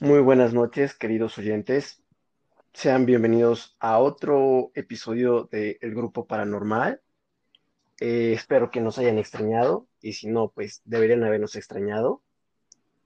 Muy 0.00 0.20
buenas 0.20 0.52
noches, 0.52 0.92
queridos 0.92 1.38
oyentes. 1.38 2.02
Sean 2.74 3.06
bienvenidos 3.06 3.78
a 3.80 3.98
otro 3.98 4.70
episodio 4.74 5.48
de 5.50 5.78
El 5.80 5.94
Grupo 5.94 6.26
Paranormal. 6.26 7.00
Eh, 8.00 8.34
espero 8.34 8.70
que 8.70 8.82
nos 8.82 8.98
hayan 8.98 9.16
extrañado 9.16 9.86
y 10.02 10.12
si 10.12 10.28
no, 10.28 10.48
pues 10.48 10.82
deberían 10.84 11.24
habernos 11.24 11.56
extrañado. 11.56 12.20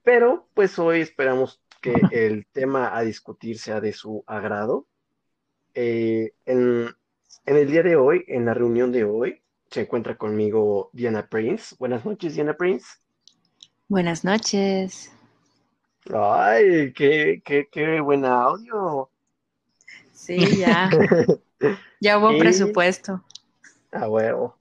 Pero 0.03 0.48
pues 0.54 0.80
hoy 0.80 1.00
esperamos 1.00 1.62
que 1.80 1.95
el 2.11 2.45
tema 2.50 2.96
a 2.98 3.02
discutir 3.02 3.60
sea 3.60 3.80
de 3.80 3.92
su 3.92 4.24
agrado. 4.26 4.84
Eh, 5.74 6.32
en, 6.44 6.88
en 7.46 7.56
el 7.56 7.70
día 7.70 7.84
de 7.84 7.94
hoy, 7.94 8.24
en 8.26 8.46
la 8.46 8.54
reunión 8.54 8.90
de 8.90 9.04
hoy, 9.04 9.42
se 9.70 9.82
encuentra 9.82 10.16
conmigo 10.16 10.90
Diana 10.92 11.28
Prince. 11.28 11.76
Buenas 11.78 12.04
noches, 12.04 12.34
Diana 12.34 12.54
Prince. 12.54 12.84
Buenas 13.86 14.24
noches. 14.24 15.12
Ay, 16.14 16.92
qué, 16.95 17.42
qué, 17.45 17.69
qué 17.70 18.00
buen 18.00 18.24
audio. 18.24 19.10
Sí, 20.12 20.59
ya. 20.59 20.88
ya 22.00 22.18
hubo 22.18 22.32
Y- 22.32 22.38
presupuesto. 22.38 23.23
A 23.92 24.09
huevo. 24.09 24.56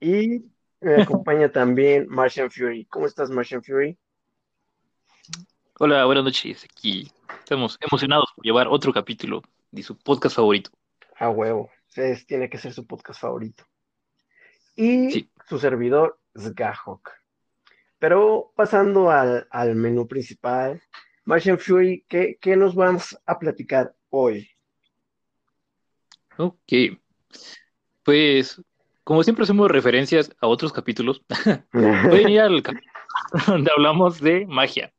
Y 0.00 0.44
me 0.80 1.02
acompaña 1.02 1.50
también 1.50 2.06
Martian 2.08 2.50
Fury. 2.50 2.84
¿Cómo 2.86 3.06
estás, 3.06 3.30
Martian 3.30 3.62
Fury? 3.62 3.96
Hola, 5.78 6.04
buenas 6.04 6.24
noches. 6.24 6.64
Aquí 6.64 7.10
estamos 7.38 7.78
emocionados 7.80 8.30
por 8.34 8.44
llevar 8.44 8.68
otro 8.68 8.92
capítulo 8.92 9.42
de 9.70 9.82
su 9.82 9.96
podcast 9.96 10.36
favorito. 10.36 10.70
A 11.18 11.30
huevo. 11.30 11.70
Es- 11.94 12.26
tiene 12.26 12.50
que 12.50 12.58
ser 12.58 12.72
su 12.72 12.86
podcast 12.86 13.20
favorito. 13.20 13.64
Y 14.76 15.10
Sí. 15.10 15.30
su 15.48 15.58
servidor, 15.58 16.18
Sgahok. 16.36 17.10
Pero 18.00 18.52
pasando 18.56 19.10
al, 19.10 19.46
al 19.50 19.76
menú 19.76 20.08
principal, 20.08 20.82
Martian 21.24 21.58
Fury, 21.58 22.04
¿qué, 22.08 22.38
qué 22.40 22.56
nos 22.56 22.74
vamos 22.74 23.16
a 23.26 23.38
platicar 23.38 23.94
hoy? 24.08 24.50
Ok. 26.38 26.72
Pues, 28.02 28.60
como 29.04 29.22
siempre 29.22 29.44
hacemos 29.44 29.70
referencias 29.70 30.34
a 30.40 30.46
otros 30.46 30.72
capítulos, 30.72 31.22
voy 31.72 32.24
a 32.24 32.30
ir 32.30 32.40
al 32.40 32.62
capítulo 32.62 32.90
donde 33.46 33.70
hablamos 33.70 34.18
de 34.18 34.46
magia 34.46 34.94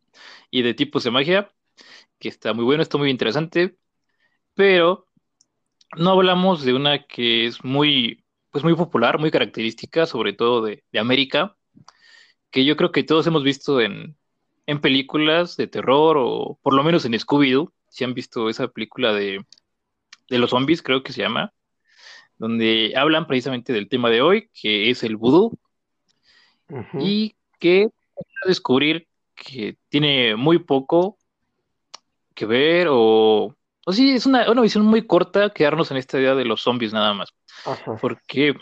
y 0.52 0.62
de 0.62 0.76
tipos 0.76 1.04
de 1.04 1.12
magia, 1.12 1.52
que 2.20 2.30
está 2.30 2.54
muy 2.54 2.64
bueno, 2.64 2.84
está 2.84 3.00
muy 3.00 3.10
interesante, 3.10 3.78
pero 4.54 5.08
no 5.98 6.12
hablamos 6.12 6.64
de 6.64 6.76
una 6.76 7.04
que 7.08 7.48
es 7.48 7.64
muy, 7.64 8.24
pues 8.52 8.64
muy 8.64 8.76
popular, 8.76 9.18
muy 9.18 9.32
característica, 9.32 10.06
sobre 10.06 10.34
todo 10.34 10.62
de, 10.62 10.84
de 10.92 11.00
América, 11.00 11.58
que 12.52 12.66
yo 12.66 12.76
creo 12.78 12.92
que 12.92 13.04
todos 13.04 13.26
hemos 13.28 13.44
visto 13.44 13.82
en, 13.82 14.18
en 14.68 14.82
películas 14.82 15.58
de 15.58 15.68
terror 15.68 16.18
o 16.20 16.60
por 16.62 16.74
lo 16.74 16.84
menos 16.84 17.06
en 17.06 17.14
Scooby-Doo, 17.14 17.72
si 17.90 18.04
han 18.04 18.14
visto 18.14 18.50
esa 18.50 18.68
película 18.68 19.14
de, 19.14 19.46
de 20.30 20.40
los 20.40 20.52
zombies, 20.52 20.82
creo 20.82 21.04
que 21.04 21.14
se 21.14 21.22
llama, 21.22 21.54
donde 22.38 22.94
hablan 22.96 23.28
precisamente 23.28 23.74
del 23.74 23.90
tema 23.90 24.10
de 24.10 24.22
hoy, 24.22 24.50
que 24.54 24.90
es 24.90 25.04
el 25.04 25.18
vudú, 25.18 25.58
Ujú. 26.70 27.00
y 27.02 27.36
que 27.60 27.90
descubrir 28.46 29.08
que 29.36 29.78
tiene 29.90 30.36
muy 30.36 30.60
poco 30.60 31.18
que 32.34 32.46
ver 32.46 32.88
o, 32.90 33.56
o 33.86 33.92
sí, 33.92 34.12
es 34.12 34.26
una, 34.26 34.50
una 34.50 34.62
visión 34.62 34.86
muy 34.86 35.06
corta 35.06 35.52
quedarnos 35.52 35.92
en 35.92 35.98
esta 35.98 36.20
idea 36.20 36.36
de 36.36 36.46
los 36.46 36.62
zombies 36.62 36.94
nada 36.94 37.14
más. 37.14 37.34
Porque, 38.00 38.56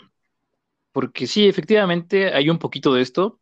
porque 0.92 1.26
sí, 1.26 1.48
efectivamente 1.48 2.32
hay 2.34 2.50
un 2.50 2.58
poquito 2.58 2.92
de 2.92 3.02
esto, 3.02 3.39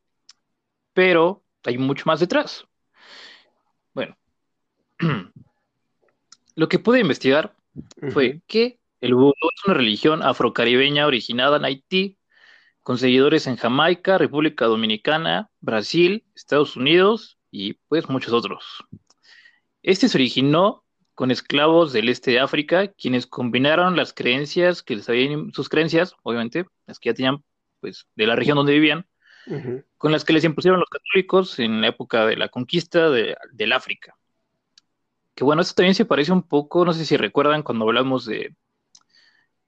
pero 0.98 1.44
hay 1.62 1.78
mucho 1.78 2.02
más 2.06 2.18
detrás. 2.18 2.66
Bueno, 3.94 4.18
lo 6.56 6.68
que 6.68 6.80
pude 6.80 6.98
investigar 6.98 7.54
fue 8.10 8.40
que 8.48 8.80
el 9.00 9.14
vudú 9.14 9.32
es 9.54 9.64
una 9.64 9.74
religión 9.74 10.24
afrocaribeña 10.24 11.06
originada 11.06 11.58
en 11.58 11.66
Haití, 11.66 12.18
con 12.82 12.98
seguidores 12.98 13.46
en 13.46 13.54
Jamaica, 13.54 14.18
República 14.18 14.64
Dominicana, 14.64 15.48
Brasil, 15.60 16.24
Estados 16.34 16.74
Unidos 16.74 17.38
y 17.52 17.74
pues 17.86 18.08
muchos 18.08 18.32
otros. 18.32 18.84
Este 19.84 20.08
se 20.08 20.18
originó 20.18 20.84
con 21.14 21.30
esclavos 21.30 21.92
del 21.92 22.08
este 22.08 22.32
de 22.32 22.40
África, 22.40 22.88
quienes 22.88 23.28
combinaron 23.28 23.94
las 23.94 24.12
creencias 24.12 24.82
que 24.82 24.96
les 24.96 25.08
habían, 25.08 25.52
sus 25.52 25.68
creencias, 25.68 26.16
obviamente, 26.24 26.66
las 26.88 26.98
que 26.98 27.10
ya 27.10 27.14
tenían 27.14 27.44
pues 27.78 28.08
de 28.16 28.26
la 28.26 28.34
región 28.34 28.56
donde 28.56 28.72
vivían, 28.72 29.06
Con 29.96 30.12
las 30.12 30.24
que 30.24 30.32
les 30.32 30.44
impusieron 30.44 30.80
los 30.80 30.88
católicos 30.88 31.58
en 31.58 31.80
la 31.80 31.88
época 31.88 32.26
de 32.26 32.36
la 32.36 32.48
conquista 32.48 33.10
de, 33.10 33.36
del 33.52 33.72
África. 33.72 34.16
Que 35.34 35.44
bueno, 35.44 35.62
esto 35.62 35.74
también 35.74 35.94
se 35.94 36.04
parece 36.04 36.32
un 36.32 36.42
poco, 36.42 36.84
no 36.84 36.92
sé 36.92 37.04
si 37.04 37.16
recuerdan 37.16 37.62
cuando 37.62 37.84
hablamos 37.84 38.26
de, 38.26 38.54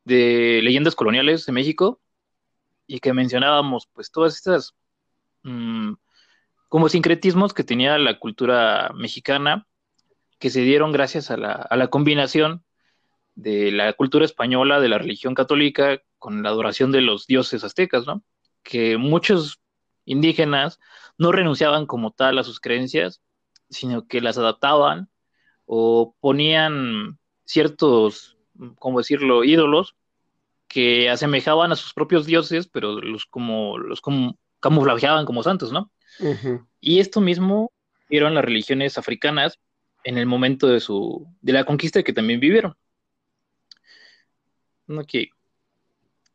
de 0.05 0.61
leyendas 0.63 0.95
coloniales 0.95 1.47
de 1.47 1.53
México 1.53 2.01
y 2.87 3.01
que 3.01 3.13
mencionábamos 3.13 3.89
pues 3.93 4.11
todas 4.11 4.35
estas 4.35 4.75
mm, 5.45 5.93
como 6.69 6.89
sincretismos 6.89 7.55
que 7.55 7.65
tenía 7.65 7.99
la 7.99 8.19
cultura 8.19 8.91
mexicana 8.95 9.67
que 10.39 10.51
se 10.51 10.63
dieron 10.63 10.91
gracias 10.91 11.31
a 11.31 11.37
la, 11.37 11.53
a 11.53 11.77
la 11.77 11.89
combinación 11.89 12.65
de 13.35 13.71
la 13.73 13.93
cultura 13.93 14.25
española, 14.25 14.81
de 14.81 14.89
la 14.89 14.99
religión 14.99 15.35
católica, 15.35 16.03
con 16.19 16.43
la 16.43 16.49
adoración 16.51 16.93
de 16.93 17.01
los 17.01 17.27
dioses 17.27 17.63
aztecas, 17.65 18.07
¿no? 18.07 18.23
Que 18.63 18.97
muchos 18.97 19.61
indígenas 20.11 20.81
no 21.19 21.33
renunciaban 21.33 21.87
como 21.87 22.11
tal 22.11 22.39
a 22.39 22.45
sus 22.45 22.61
creencias, 22.61 23.23
sino 23.69 24.07
que 24.07 24.21
las 24.21 24.39
adaptaban 24.39 25.09
o 25.67 26.15
ponían 26.21 27.19
ciertos, 27.45 28.37
¿cómo 28.79 28.99
decirlo?, 28.99 29.45
ídolos 29.45 29.95
que 30.67 31.11
asemejaban 31.11 31.73
a 31.73 31.77
sus 31.77 31.95
propios 31.95 32.27
dioses, 32.27 32.69
pero 32.69 33.01
los 33.01 33.27
como 33.27 33.79
los 33.79 34.01
como, 34.01 34.39
camuflajeaban 34.61 35.27
como 35.27 35.43
santos, 35.43 35.73
¿no? 35.73 35.91
Y 36.81 37.01
esto 37.01 37.21
mismo 37.21 37.73
vieron 38.09 38.35
las 38.35 38.45
religiones 38.45 38.99
africanas 38.99 39.59
en 40.05 40.19
el 40.19 40.27
momento 40.27 40.67
de 40.67 40.81
su 40.81 41.27
de 41.41 41.53
la 41.53 41.65
conquista 41.65 42.03
que 42.03 42.13
también 42.13 42.41
vivieron. 42.41 42.77
Ok. 44.89 45.15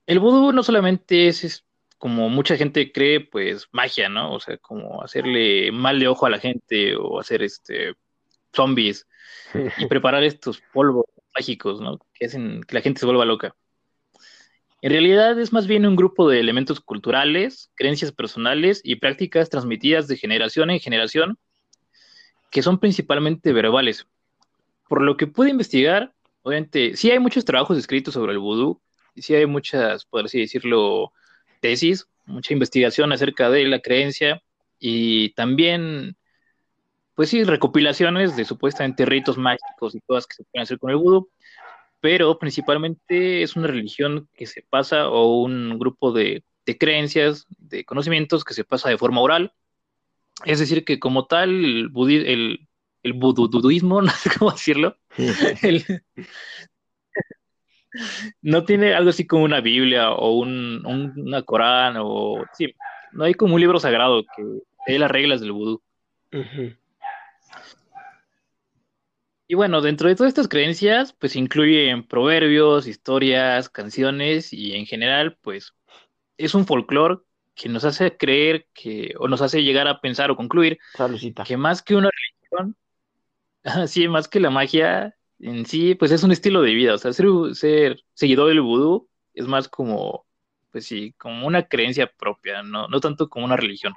El 0.05 0.19
vudú 0.19 0.53
no 0.53 0.63
solamente 0.63 1.27
es, 1.27 1.43
es 1.43 1.64
como 1.97 2.29
mucha 2.29 2.57
gente 2.57 2.91
cree, 2.91 3.21
pues 3.21 3.67
magia, 3.71 4.09
¿no? 4.09 4.33
O 4.33 4.39
sea, 4.39 4.57
como 4.57 5.01
hacerle 5.01 5.71
mal 5.71 5.99
de 5.99 6.07
ojo 6.07 6.25
a 6.25 6.29
la 6.29 6.39
gente 6.39 6.95
o 6.95 7.19
hacer 7.19 7.43
este 7.43 7.95
zombies 8.53 9.07
y 9.77 9.85
preparar 9.87 10.23
estos 10.23 10.61
polvos 10.73 11.05
mágicos, 11.35 11.81
¿no? 11.81 11.99
Que 12.13 12.25
hacen 12.25 12.61
que 12.63 12.75
la 12.75 12.81
gente 12.81 12.99
se 12.99 13.05
vuelva 13.05 13.25
loca. 13.25 13.55
En 14.81 14.91
realidad 14.91 15.39
es 15.39 15.51
más 15.51 15.67
bien 15.67 15.85
un 15.85 15.95
grupo 15.95 16.29
de 16.29 16.39
elementos 16.39 16.79
culturales, 16.79 17.71
creencias 17.75 18.11
personales 18.11 18.81
y 18.83 18.97
prácticas 18.97 19.49
transmitidas 19.49 20.07
de 20.07 20.17
generación 20.17 20.69
en 20.69 20.79
generación 20.79 21.37
que 22.51 22.61
son 22.61 22.79
principalmente 22.79 23.51
verbales. 23.51 24.07
Por 24.87 25.01
lo 25.01 25.17
que 25.17 25.27
pude 25.27 25.49
investigar, 25.49 26.13
obviamente, 26.43 26.95
sí 26.95 27.11
hay 27.11 27.19
muchos 27.19 27.43
trabajos 27.43 27.77
escritos 27.77 28.13
sobre 28.13 28.33
el 28.33 28.39
vudú, 28.39 28.79
sí 29.15 29.33
hay 29.33 29.45
muchas, 29.45 30.05
por 30.05 30.25
así 30.25 30.39
decirlo, 30.39 31.11
tesis, 31.65 32.07
mucha 32.25 32.53
investigación 32.53 33.11
acerca 33.11 33.49
de 33.49 33.65
la 33.65 33.79
creencia 33.79 34.39
y 34.77 35.29
también, 35.33 36.15
pues 37.15 37.29
sí, 37.29 37.43
recopilaciones 37.43 38.35
de 38.35 38.45
supuestamente 38.45 39.03
ritos 39.03 39.35
mágicos 39.37 39.95
y 39.95 40.01
cosas 40.01 40.27
que 40.27 40.35
se 40.35 40.43
pueden 40.43 40.61
hacer 40.61 40.77
con 40.77 40.91
el 40.91 40.97
vudú, 40.97 41.29
pero 42.01 42.37
principalmente 42.37 43.41
es 43.41 43.55
una 43.55 43.65
religión 43.65 44.29
que 44.35 44.45
se 44.45 44.61
pasa 44.69 45.09
o 45.09 45.41
un 45.41 45.79
grupo 45.79 46.11
de, 46.11 46.43
de 46.67 46.77
creencias, 46.77 47.47
de 47.57 47.83
conocimientos 47.83 48.43
que 48.43 48.53
se 48.53 48.63
pasa 48.63 48.89
de 48.89 48.99
forma 48.99 49.21
oral. 49.21 49.51
Es 50.45 50.59
decir, 50.59 50.85
que 50.85 50.99
como 50.99 51.25
tal, 51.25 51.49
el, 51.49 51.89
el, 52.27 52.67
el 53.01 53.13
vududuismo, 53.13 54.01
no 54.03 54.11
sé 54.11 54.29
cómo 54.37 54.51
decirlo, 54.51 54.97
el- 55.63 56.03
no 58.41 58.65
tiene 58.65 58.93
algo 58.95 59.09
así 59.11 59.25
como 59.27 59.43
una 59.45 59.61
Biblia 59.61 60.11
o 60.11 60.31
un, 60.39 60.85
un- 60.85 61.13
una 61.27 61.43
Corán 61.43 61.95
o 61.99 62.45
sí, 62.53 62.73
no 63.13 63.23
hay 63.25 63.33
como 63.33 63.55
un 63.55 63.61
libro 63.61 63.79
sagrado 63.79 64.23
que 64.35 64.43
dé 64.87 64.99
las 64.99 65.11
reglas 65.11 65.41
del 65.41 65.51
vudú. 65.53 65.81
Y 69.47 69.53
bueno, 69.55 69.81
dentro 69.81 70.09
de 70.09 70.15
todas 70.15 70.29
estas 70.29 70.47
creencias, 70.47 71.13
pues 71.13 71.35
incluyen 71.35 72.07
proverbios, 72.07 72.87
historias, 72.87 73.69
canciones 73.69 74.51
y 74.53 74.73
en 74.75 74.85
general, 74.87 75.37
pues 75.41 75.73
es 76.37 76.55
un 76.55 76.65
folclore 76.67 77.17
que 77.55 77.69
nos 77.69 77.85
hace 77.85 78.17
creer 78.17 78.67
que, 78.73 79.13
o 79.19 79.27
nos 79.29 79.41
hace 79.41 79.63
llegar 79.63 79.87
a 79.87 80.01
pensar 80.01 80.31
o 80.31 80.37
concluir 80.37 80.79
que 81.43 81.57
más 81.57 81.83
que 81.83 81.95
una 81.95 82.09
religión, 82.11 82.77
sí, 83.87 84.07
más 84.07 84.27
que 84.27 84.39
la 84.39 84.49
magia 84.51 85.15
en 85.39 85.65
sí, 85.65 85.95
pues 85.95 86.11
es 86.11 86.23
un 86.23 86.31
estilo 86.31 86.61
de 86.61 86.73
vida. 86.73 86.95
O 86.95 86.97
sea, 86.97 87.13
ser, 87.13 87.27
ser 87.53 88.03
seguidor 88.13 88.49
del 88.49 88.61
vudú 88.61 89.09
es 89.33 89.47
más 89.47 89.67
como, 89.67 90.25
pues 90.71 90.85
sí, 90.85 91.13
como 91.17 91.47
una 91.47 91.67
creencia 91.67 92.07
propia, 92.07 92.63
no, 92.63 92.87
no 92.87 92.99
tanto 92.99 93.29
como 93.29 93.45
una 93.45 93.57
religión. 93.57 93.93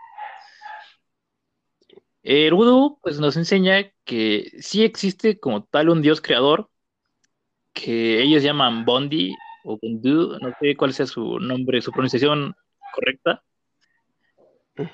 El 2.23 2.55
vudú 2.55 2.99
pues, 3.03 3.21
nos 3.21 3.37
enseña 3.37 3.91
que 4.05 4.51
sí 4.61 4.85
existe 4.85 5.39
como 5.39 5.65
tal 5.65 5.89
un 5.89 6.03
dios 6.03 6.21
creador, 6.21 6.71
que 7.73 8.23
ellos 8.23 8.43
llaman 8.43 8.85
Bondi 8.85 9.35
o 9.65 9.79
Bundu, 9.81 10.39
no 10.41 10.53
sé 10.61 10.77
cuál 10.77 10.93
sea 10.93 11.07
su 11.07 11.39
nombre, 11.39 11.81
su 11.81 11.93
pronunciación 11.93 12.55
correcta, 12.93 13.43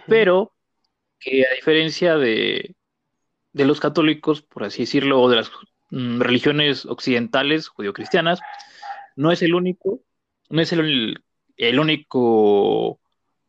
pero 0.06 0.52
que 1.18 1.46
a 1.46 1.54
diferencia 1.54 2.16
de, 2.16 2.76
de 3.52 3.64
los 3.64 3.80
católicos, 3.80 4.42
por 4.42 4.64
así 4.64 4.82
decirlo, 4.82 5.20
o 5.20 5.30
de 5.30 5.36
las 5.36 5.50
religiones 5.94 6.86
occidentales, 6.86 7.68
judio-cristianas, 7.68 8.40
no 9.16 9.30
es 9.30 9.42
el 9.42 9.54
único, 9.54 10.00
no 10.50 10.60
es 10.60 10.72
el, 10.72 11.22
el 11.56 11.78
único 11.78 13.00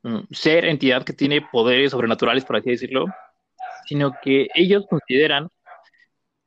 mm, 0.03 0.19
ser, 0.31 0.65
entidad 0.65 1.03
que 1.03 1.13
tiene 1.13 1.41
poderes 1.41 1.91
sobrenaturales, 1.91 2.45
por 2.45 2.57
así 2.57 2.69
decirlo, 2.69 3.07
sino 3.87 4.13
que 4.21 4.47
ellos 4.53 4.85
consideran 4.89 5.49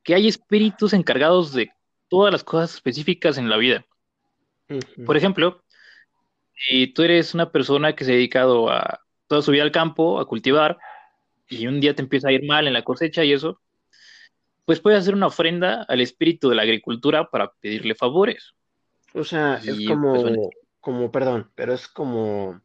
que 0.02 0.14
hay 0.14 0.28
espíritus 0.28 0.92
encargados 0.92 1.52
de 1.52 1.70
todas 2.08 2.32
las 2.32 2.44
cosas 2.44 2.74
específicas 2.74 3.36
en 3.38 3.48
la 3.48 3.56
vida. 3.56 3.84
Por 5.04 5.16
ejemplo, 5.16 5.62
si 6.54 6.88
tú 6.88 7.02
eres 7.02 7.34
una 7.34 7.50
persona 7.50 7.94
que 7.94 8.04
se 8.04 8.12
ha 8.12 8.14
dedicado 8.14 8.70
a 8.70 9.00
toda 9.26 9.42
su 9.42 9.50
vida 9.50 9.62
al 9.62 9.72
campo, 9.72 10.20
a 10.20 10.26
cultivar, 10.26 10.78
y 11.48 11.66
un 11.66 11.80
día 11.80 11.94
te 11.94 12.02
empieza 12.02 12.28
a 12.28 12.32
ir 12.32 12.46
mal 12.46 12.66
en 12.66 12.74
la 12.74 12.82
cosecha 12.82 13.24
y 13.24 13.32
eso, 13.32 13.60
pues 14.68 14.80
puedes 14.80 14.98
hacer 14.98 15.14
una 15.14 15.28
ofrenda 15.28 15.86
al 15.88 16.02
espíritu 16.02 16.50
de 16.50 16.54
la 16.54 16.60
agricultura 16.60 17.30
para 17.30 17.50
pedirle 17.52 17.94
favores. 17.94 18.52
O 19.14 19.24
sea, 19.24 19.54
es 19.54 19.64
pues, 19.64 19.88
como, 19.88 20.50
como, 20.78 21.10
perdón, 21.10 21.50
pero 21.54 21.72
es 21.72 21.88
como 21.88 22.60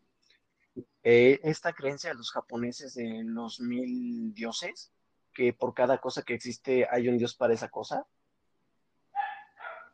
eh, 1.02 1.40
esta 1.44 1.72
creencia 1.72 2.10
de 2.10 2.18
los 2.18 2.30
japoneses 2.30 2.96
de 2.96 3.24
los 3.24 3.62
mil 3.62 4.34
dioses, 4.34 4.92
que 5.34 5.54
por 5.54 5.74
cada 5.74 6.00
cosa 6.00 6.24
que 6.24 6.34
existe 6.34 6.86
hay 6.92 7.08
un 7.08 7.18
dios 7.18 7.36
para 7.36 7.54
esa 7.54 7.70
cosa. 7.70 8.06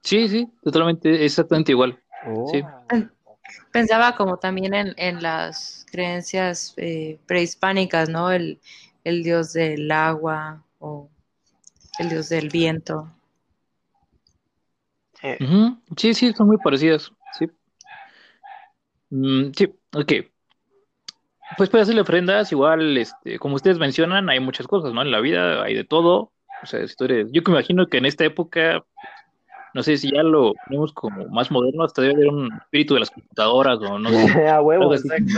Sí, 0.01 0.27
sí, 0.29 0.51
totalmente, 0.63 1.23
exactamente 1.23 1.73
igual. 1.73 2.01
Sí. 2.51 2.63
Pensaba 3.71 4.15
como 4.15 4.38
también 4.38 4.73
en, 4.73 5.21
las 5.21 5.85
creencias 5.91 6.73
eh, 6.77 7.19
prehispánicas, 7.27 8.09
¿no? 8.09 8.31
El, 8.31 8.59
dios 9.03 9.53
del 9.53 9.91
agua 9.91 10.63
o 10.79 11.07
el 11.99 12.09
dios 12.09 12.29
del 12.29 12.49
viento. 12.49 13.11
Sí, 15.97 16.13
sí, 16.13 16.33
son 16.33 16.47
muy 16.47 16.57
parecidas. 16.57 17.11
Sí. 17.37 17.47
Mm, 19.09 19.51
sí, 19.55 19.73
ok. 19.93 20.13
Pues 21.57 21.69
puede 21.69 21.81
hacerle 21.81 22.01
ofrendas, 22.01 22.51
igual, 22.51 22.97
este, 22.97 23.37
como 23.39 23.55
ustedes 23.55 23.79
mencionan, 23.79 24.29
hay 24.29 24.39
muchas 24.39 24.67
cosas, 24.67 24.93
¿no? 24.93 25.01
En 25.01 25.11
la 25.11 25.19
vida 25.19 25.63
hay 25.63 25.75
de 25.75 25.83
todo. 25.83 26.31
O 26.61 26.65
sea, 26.65 26.79
yo 26.85 26.95
que 26.97 27.51
me 27.51 27.57
imagino 27.57 27.87
que 27.87 27.97
en 27.97 28.05
esta 28.05 28.25
época 28.25 28.83
no 29.73 29.83
sé 29.83 29.97
si 29.97 30.11
ya 30.11 30.23
lo 30.23 30.53
tenemos 30.67 30.93
como 30.93 31.27
más 31.27 31.51
moderno, 31.51 31.83
hasta 31.83 32.01
debe 32.01 32.15
haber 32.15 32.27
un 32.27 32.53
espíritu 32.53 32.95
de 32.95 33.01
las 33.01 33.11
computadoras 33.11 33.79
o 33.79 33.99
no 33.99 34.09
sé. 34.09 34.47
A 34.49 34.61
huevo, 34.61 34.93
exacto. 34.93 35.33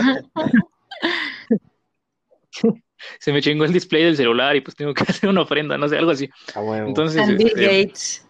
Se 3.19 3.31
me 3.31 3.42
chingó 3.42 3.65
el 3.65 3.74
display 3.74 4.03
del 4.03 4.18
celular 4.18 4.56
y 4.56 4.62
pues 4.62 4.75
tengo 4.75 4.94
que 4.94 5.03
hacer 5.07 5.30
una 5.30 5.42
ofrenda, 5.42 5.77
no 5.77 5.88
sé, 5.88 5.98
algo 5.98 6.12
así. 6.12 6.30
A 6.56 6.62
huevo. 6.62 6.88
Entonces, 6.88 7.27
Bill 7.38 7.48
este, 7.48 7.83
Gates. 7.83 8.27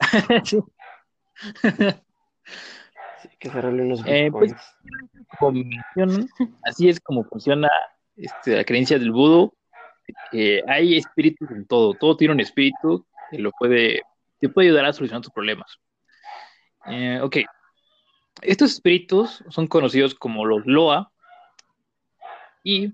Sí. 0.44 0.58
que 3.38 3.48
cerrarle 3.48 3.82
unos 3.82 4.02
eh, 4.06 4.28
pues, 4.30 4.52
así 6.64 6.88
es 6.88 7.00
como 7.00 7.24
funciona 7.24 7.70
este, 8.16 8.56
la 8.56 8.64
creencia 8.64 8.98
del 8.98 9.10
vudú. 9.10 9.54
hay 10.66 10.96
espíritus 10.96 11.50
en 11.50 11.66
todo, 11.66 11.94
todo 11.94 12.16
tiene 12.16 12.34
un 12.34 12.40
espíritu 12.40 13.06
que 13.30 13.38
lo 13.38 13.52
puede 13.52 14.02
te 14.40 14.48
puede 14.48 14.68
ayudar 14.68 14.86
a 14.86 14.92
solucionar 14.92 15.22
tus 15.22 15.32
problemas. 15.32 15.78
Eh, 16.86 17.20
ok. 17.22 17.38
Estos 18.42 18.72
espíritus 18.72 19.44
son 19.50 19.66
conocidos 19.66 20.14
como 20.14 20.46
los 20.46 20.64
Loa 20.64 21.12
y, 22.64 22.92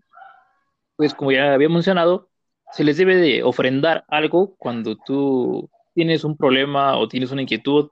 pues 0.97 1.15
como 1.15 1.33
ya 1.33 1.55
había 1.55 1.69
mencionado, 1.69 2.31
se 2.73 2.85
les 2.85 2.97
debe 2.97 3.17
de 3.17 3.43
ofrendar 3.43 4.05
algo 4.09 4.57
cuando 4.57 4.97
tú 4.97 5.71
tienes 5.95 6.25
un 6.25 6.37
problema 6.37 6.97
o 6.99 7.09
tienes 7.09 7.31
una 7.31 7.43
inquietud 7.43 7.91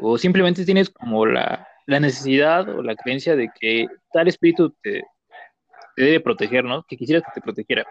o 0.00 0.18
simplemente 0.18 0.64
tienes 0.64 0.90
como 0.90 1.26
la, 1.26 1.68
necesidad 1.86 2.68
o 2.68 2.82
la 2.82 2.96
creencia 2.96 3.36
de 3.36 3.50
que 3.60 3.86
tal 4.12 4.28
espíritu 4.28 4.74
te, 4.82 5.04
debe 5.96 6.20
proteger, 6.20 6.64
¿no? 6.64 6.82
Que 6.84 6.96
quisieras 6.96 7.22
que 7.24 7.40
te 7.40 7.44
protegiera 7.44 7.84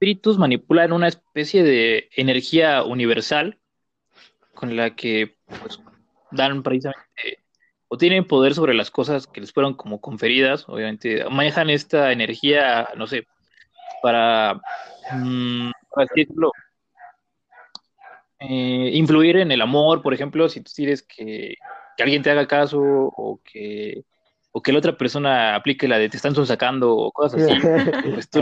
espíritus 0.00 0.38
manipulan 0.38 0.92
una 0.92 1.08
especie 1.08 1.62
de 1.62 2.08
energía 2.16 2.82
universal 2.84 3.58
con 4.54 4.74
la 4.74 4.96
que 4.96 5.36
pues, 5.60 5.78
dan 6.30 6.62
precisamente 6.62 7.39
o 7.92 7.98
tienen 7.98 8.24
poder 8.24 8.54
sobre 8.54 8.72
las 8.72 8.88
cosas 8.88 9.26
que 9.26 9.40
les 9.40 9.52
fueron 9.52 9.74
como 9.74 10.00
conferidas, 10.00 10.64
obviamente 10.68 11.24
manejan 11.28 11.70
esta 11.70 12.12
energía, 12.12 12.88
no 12.96 13.08
sé, 13.08 13.26
para, 14.00 14.60
mm, 15.12 15.72
decirlo, 15.96 16.52
eh, 18.38 18.90
influir 18.94 19.38
en 19.38 19.50
el 19.50 19.60
amor, 19.60 20.02
por 20.02 20.14
ejemplo, 20.14 20.48
si 20.48 20.60
tú 20.60 20.70
quieres 20.74 21.02
que, 21.02 21.56
alguien 21.98 22.22
te 22.22 22.30
haga 22.30 22.46
caso 22.46 22.80
o 22.80 23.40
que 23.44 24.04
o 24.52 24.62
que 24.62 24.72
la 24.72 24.78
otra 24.78 24.96
persona 24.96 25.54
aplique 25.54 25.86
la 25.86 25.98
de 25.98 26.08
te 26.08 26.16
están 26.16 26.34
sacando 26.46 26.96
o 26.96 27.12
cosas 27.12 27.42
así, 27.42 27.52
pues 28.14 28.30
tú, 28.30 28.40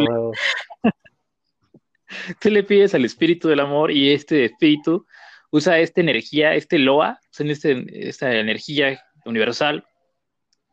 tú 2.40 2.50
le 2.50 2.62
pides 2.62 2.94
al 2.94 3.04
espíritu 3.04 3.48
del 3.48 3.60
amor 3.60 3.90
y 3.90 4.12
este 4.12 4.44
espíritu 4.44 5.06
usa 5.50 5.80
esta 5.80 6.00
energía, 6.00 6.54
este 6.54 6.78
Loa, 6.78 7.18
este, 7.36 8.08
esta 8.08 8.32
energía 8.32 9.02
universal 9.24 9.86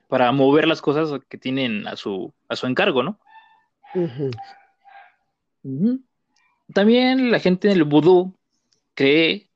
para 0.07 0.31
mover 0.31 0.67
las 0.67 0.81
cosas 0.81 1.19
que 1.29 1.37
tienen 1.37 1.87
a 1.87 1.95
su, 1.95 2.33
a 2.47 2.55
su 2.55 2.67
encargo, 2.67 3.03
¿no? 3.03 3.19
También 6.73 7.31
la 7.31 7.39
gente 7.39 7.69
en 7.69 7.77
el 7.77 7.83
vudú 7.83 8.35
cree 8.93 9.49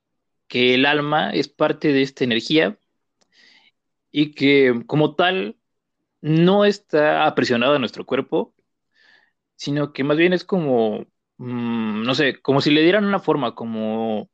que 0.48 0.74
el 0.74 0.86
alma 0.86 1.32
es 1.32 1.48
parte 1.48 1.94
de 1.94 2.02
esta 2.02 2.24
energía 2.24 2.78
y 4.12 4.32
que 4.32 4.84
como 4.88 5.16
tal 5.16 5.58
no 6.22 6.66
está 6.66 7.26
aprisionado 7.26 7.76
a 7.76 7.80
nuestro 7.80 8.06
cuerpo, 8.06 8.54
sino 9.56 9.94
que 9.94 10.04
más 10.04 10.18
bien 10.18 10.34
es 10.34 10.44
como 10.44 11.06
Mm, 11.40 12.04
no 12.04 12.16
sé, 12.16 12.42
como 12.42 12.60
si 12.62 12.70
le 12.72 12.82
dieran 12.82 13.06
una 13.06 13.20
forma, 13.20 13.56
como, 13.56 14.30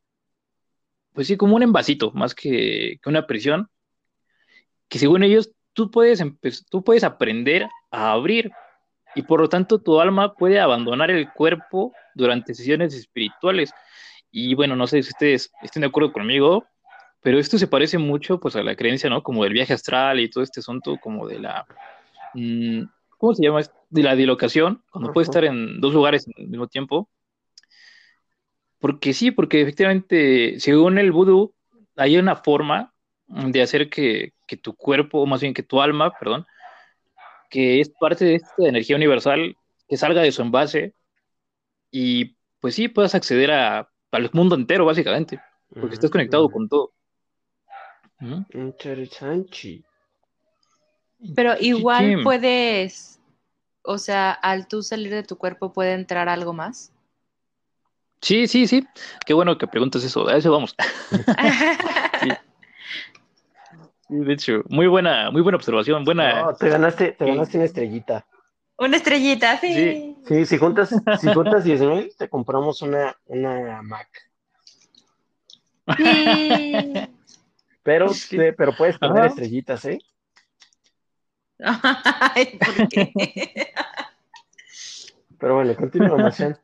pues 1.14 1.28
sí, 1.28 1.38
como 1.38 1.56
un 1.56 1.64
envasito, 1.64 2.12
más 2.14 2.36
que, 2.36 3.00
una 3.06 3.28
prisión, 3.28 3.70
que 4.90 5.00
según 5.00 5.24
ellos 5.24 5.52
tú 5.74 5.92
puedes, 5.92 6.24
tú 6.70 6.84
puedes 6.84 7.04
aprender 7.04 7.68
a 7.92 8.12
abrir 8.12 8.52
y 9.16 9.22
por 9.22 9.40
lo 9.40 9.50
tanto 9.50 9.82
tu 9.82 10.00
alma 10.00 10.34
puede 10.34 10.60
abandonar 10.60 11.12
el 11.12 11.32
cuerpo 11.32 11.94
durante 12.16 12.54
sesiones 12.54 12.94
espirituales. 12.94 13.72
Y 14.32 14.56
bueno, 14.56 14.76
no 14.76 14.88
sé 14.88 15.02
si 15.04 15.10
ustedes 15.10 15.52
estén 15.62 15.82
de 15.82 15.88
acuerdo 15.88 16.12
conmigo, 16.12 16.66
pero 17.22 17.40
esto 17.40 17.58
se 17.58 17.68
parece 17.68 17.98
mucho 17.98 18.40
pues 18.40 18.56
a 18.56 18.64
la 18.64 18.76
creencia, 18.76 19.10
¿no? 19.10 19.24
Como 19.24 19.44
del 19.44 19.54
viaje 19.54 19.74
astral 19.74 20.20
y 20.20 20.30
todo 20.30 20.44
este 20.44 20.60
asunto 20.60 20.98
como 21.02 21.28
de 21.28 21.40
la... 21.40 21.66
Mm, 22.34 22.84
¿cómo 23.18 23.34
se 23.34 23.44
llama? 23.44 23.62
De 23.90 24.04
la 24.04 24.16
dilocación, 24.16 24.84
cuando 24.92 25.14
puedes 25.14 25.30
estar 25.30 25.46
en 25.46 25.80
dos 25.80 25.94
lugares 25.94 26.28
al 26.38 26.48
mismo 26.48 26.68
tiempo. 26.68 27.10
Porque 28.80 29.14
sí, 29.14 29.32
porque 29.32 29.62
efectivamente, 29.62 30.60
según 30.60 30.98
el 30.98 31.12
vudú, 31.12 31.56
hay 31.96 32.18
una 32.18 32.36
forma 32.36 32.94
de 33.28 33.62
hacer 33.62 33.90
que, 33.90 34.34
tu 34.62 34.76
cuerpo, 34.76 35.22
o 35.22 35.26
más 35.26 35.42
bien 35.42 35.54
que 35.54 35.64
tu 35.64 35.82
alma, 35.82 36.14
perdón, 36.18 36.46
que 37.50 37.80
es 37.80 37.90
parte 37.90 38.26
de 38.26 38.36
esta 38.36 38.68
energía 38.68 38.96
universal, 38.96 39.56
que 39.88 39.98
salga 39.98 40.22
de 40.22 40.32
su 40.32 40.42
envase 40.42 40.94
y 41.92 42.36
pues 42.60 42.76
sí, 42.76 42.88
puedas 42.88 43.16
acceder 43.16 43.52
a, 43.52 43.90
al 44.12 44.30
mundo 44.34 44.56
entero, 44.56 44.86
básicamente, 44.86 45.40
porque 45.70 45.96
estás 45.96 46.10
conectado 46.10 46.50
con 46.50 46.68
todo. 46.68 46.94
Interesante. 48.54 49.84
Pero 51.36 51.56
igual 51.60 52.22
puedes, 52.24 53.20
o 53.84 53.98
sea, 53.98 54.32
al 54.32 54.68
tú 54.68 54.84
salir 54.84 55.12
de 55.12 55.24
tu 55.24 55.38
cuerpo 55.38 55.74
puede 55.74 55.94
entrar 55.94 56.30
algo 56.30 56.54
más. 56.54 56.92
Sí, 58.22 58.48
sí, 58.48 58.68
sí. 58.68 58.86
Qué 59.26 59.34
bueno 59.34 59.58
que 59.58 59.68
preguntas 59.68 60.04
eso. 60.04 60.28
A 60.28 60.38
eso 60.38 60.52
vamos. 60.52 60.76
sí. 62.22 62.30
De 64.20 64.34
hecho, 64.34 64.64
muy 64.70 64.88
buena, 64.88 65.32
muy 65.32 65.42
buena 65.42 65.58
observación. 65.58 66.04
Buena. 66.04 66.54
te 66.60 66.70
ganaste, 66.70 67.12
te 67.14 67.26
ganaste 67.26 67.58
una 67.58 67.66
estrellita. 67.66 68.26
Una 68.78 68.98
estrellita, 68.98 69.58
sí. 69.58 70.18
Sí, 70.28 70.46
si 70.46 70.58
juntas, 70.58 70.90
si 71.22 71.34
juntas 71.34 71.64
10 71.64 71.82
mil, 71.82 72.12
te 72.18 72.28
compramos 72.28 72.82
una, 72.82 73.16
una 73.26 73.82
Mac. 73.82 74.10
Sí. 75.98 76.74
Pero, 77.84 78.10
pero 78.58 78.76
puedes 78.76 78.98
poner 78.98 79.26
estrellitas, 79.26 79.86
¿eh? 79.86 80.00
Ay, 81.60 82.60
¿por 82.60 82.90
qué? 82.90 83.74
Pero 85.40 85.56
bueno, 85.56 85.76
continúa, 85.76 86.18
Marcial. 86.18 86.60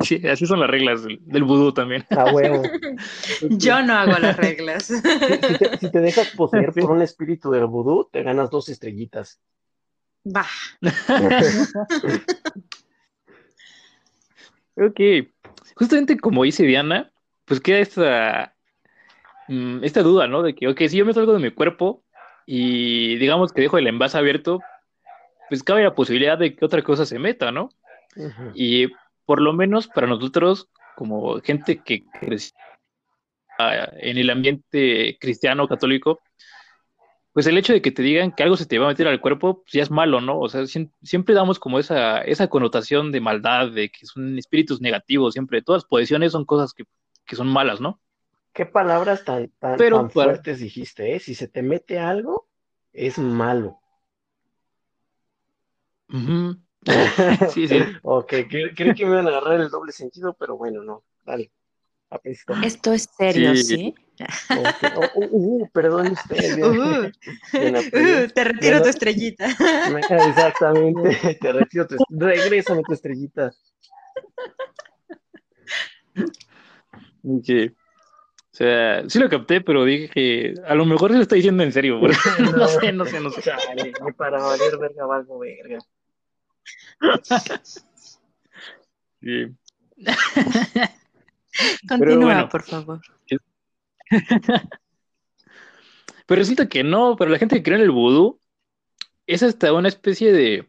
Sí, 0.00 0.26
así 0.26 0.46
son 0.46 0.60
las 0.60 0.70
reglas 0.70 1.04
del, 1.04 1.18
del 1.22 1.44
vudú 1.44 1.72
también. 1.72 2.04
A 2.10 2.32
huevo. 2.32 2.62
Yo 3.50 3.82
no 3.82 3.94
hago 3.94 4.18
las 4.18 4.36
reglas. 4.36 4.84
Si 4.84 5.02
te, 5.02 5.78
si 5.78 5.90
te 5.90 6.00
dejas 6.00 6.30
poseer 6.30 6.72
por 6.72 6.90
un 6.90 7.02
espíritu 7.02 7.50
del 7.50 7.66
vudú, 7.66 8.08
te 8.10 8.22
ganas 8.22 8.50
dos 8.50 8.68
estrellitas. 8.68 9.40
Va. 10.24 10.46
Ok. 14.76 15.00
Justamente 15.76 16.18
como 16.18 16.44
dice 16.44 16.64
Diana, 16.64 17.10
pues 17.44 17.60
queda 17.60 17.78
esta, 17.78 18.54
mm, 19.48 19.84
esta 19.84 20.02
duda, 20.02 20.26
¿no? 20.26 20.42
De 20.42 20.54
que, 20.54 20.68
ok, 20.68 20.78
si 20.88 20.96
yo 20.96 21.06
me 21.06 21.14
salgo 21.14 21.32
de 21.32 21.38
mi 21.38 21.50
cuerpo 21.50 22.02
y 22.46 23.16
digamos 23.16 23.52
que 23.52 23.62
dejo 23.62 23.78
el 23.78 23.86
envase 23.86 24.18
abierto, 24.18 24.60
pues 25.48 25.62
cabe 25.62 25.82
la 25.82 25.94
posibilidad 25.94 26.38
de 26.38 26.54
que 26.54 26.64
otra 26.64 26.82
cosa 26.82 27.06
se 27.06 27.18
meta, 27.18 27.52
¿no? 27.52 27.70
Y 28.54 28.88
por 29.24 29.40
lo 29.40 29.52
menos 29.52 29.88
para 29.88 30.06
nosotros, 30.06 30.68
como 30.96 31.40
gente 31.40 31.82
que 31.82 32.04
creció 32.20 32.56
ah, 33.58 33.88
en 33.98 34.18
el 34.18 34.30
ambiente 34.30 35.16
cristiano 35.20 35.66
católico, 35.68 36.20
pues 37.32 37.46
el 37.48 37.58
hecho 37.58 37.72
de 37.72 37.82
que 37.82 37.90
te 37.90 38.02
digan 38.02 38.30
que 38.30 38.44
algo 38.44 38.56
se 38.56 38.66
te 38.66 38.78
va 38.78 38.86
a 38.86 38.88
meter 38.90 39.08
al 39.08 39.20
cuerpo, 39.20 39.62
pues 39.62 39.72
ya 39.72 39.82
es 39.82 39.90
malo, 39.90 40.20
¿no? 40.20 40.38
O 40.38 40.48
sea, 40.48 40.60
siem- 40.62 40.92
siempre 41.02 41.34
damos 41.34 41.58
como 41.58 41.80
esa, 41.80 42.20
esa 42.20 42.46
connotación 42.48 43.10
de 43.10 43.20
maldad, 43.20 43.70
de 43.72 43.88
que 43.90 44.06
son 44.06 44.38
espíritus 44.38 44.80
negativos, 44.80 45.32
siempre. 45.32 45.60
Todas 45.62 45.82
las 45.82 45.88
posesiones 45.88 46.30
son 46.30 46.44
cosas 46.44 46.72
que, 46.72 46.84
que 47.26 47.34
son 47.34 47.48
malas, 47.48 47.80
¿no? 47.80 48.00
¿Qué 48.52 48.66
palabras 48.66 49.24
tan, 49.24 49.48
tan, 49.58 49.78
Pero 49.78 49.96
tan 49.96 50.10
para- 50.10 50.30
fuertes 50.30 50.60
dijiste, 50.60 51.16
eh? 51.16 51.18
Si 51.18 51.34
se 51.34 51.48
te 51.48 51.62
mete 51.62 51.98
algo, 51.98 52.46
es 52.92 53.18
malo. 53.18 53.80
Ujú. 56.08 56.56
Sí, 57.52 57.68
sí. 57.68 57.78
Ok, 58.02 58.32
cre- 58.32 58.74
creí 58.76 58.94
que 58.94 59.04
me 59.06 59.12
iban 59.12 59.26
a 59.26 59.30
agarrar 59.30 59.60
el 59.60 59.70
doble 59.70 59.92
sentido, 59.92 60.34
pero 60.38 60.56
bueno, 60.56 60.82
no. 60.82 61.04
Dale. 61.24 61.50
Apestó. 62.10 62.54
Esto 62.62 62.92
es 62.92 63.08
serio, 63.16 63.54
Sí. 63.56 63.64
¿sí? 63.64 63.94
Oh, 64.94 65.10
uh, 65.16 65.28
uh, 65.62 65.68
perdón 65.72 66.12
usted. 66.12 66.58
Uh, 67.54 67.66
uh, 67.78 68.28
te 68.32 68.44
retiro 68.44 68.82
tu 68.82 68.88
estrellita. 68.88 69.48
Me- 69.90 70.00
Exactamente. 70.00 71.38
Te 71.40 71.52
retiro 71.52 71.86
tu, 71.86 71.96
regrésame 72.10 72.82
tu 72.86 72.92
estrellita. 72.92 73.52
Ok. 77.24 77.48
O 78.52 78.56
sea, 78.56 79.08
sí 79.08 79.18
lo 79.18 79.28
capté, 79.28 79.60
pero 79.60 79.84
dije 79.84 80.08
que 80.08 80.54
a 80.66 80.74
lo 80.76 80.84
mejor 80.84 81.10
se 81.10 81.16
lo 81.16 81.22
está 81.22 81.34
diciendo 81.34 81.62
en 81.64 81.72
serio. 81.72 81.98
No 82.56 82.68
sé, 82.68 82.92
no 82.92 83.04
sé, 83.04 83.18
no 83.20 83.30
sé. 83.30 83.42
Chale, 83.42 83.92
ni 84.04 84.12
para 84.12 84.40
valer 84.40 84.78
verga 84.78 85.06
valgo 85.06 85.38
verga. 85.40 85.78
Sí. 89.20 89.56
Continúa, 91.88 92.24
bueno. 92.24 92.48
por 92.48 92.62
favor. 92.62 93.00
Pero 96.26 96.38
resulta 96.38 96.68
que 96.68 96.82
no, 96.84 97.16
para 97.16 97.30
la 97.30 97.38
gente 97.38 97.56
que 97.56 97.62
cree 97.62 97.76
en 97.78 97.84
el 97.84 97.90
vudú, 97.90 98.40
es 99.26 99.42
hasta 99.42 99.72
una 99.72 99.88
especie 99.88 100.32
de 100.32 100.68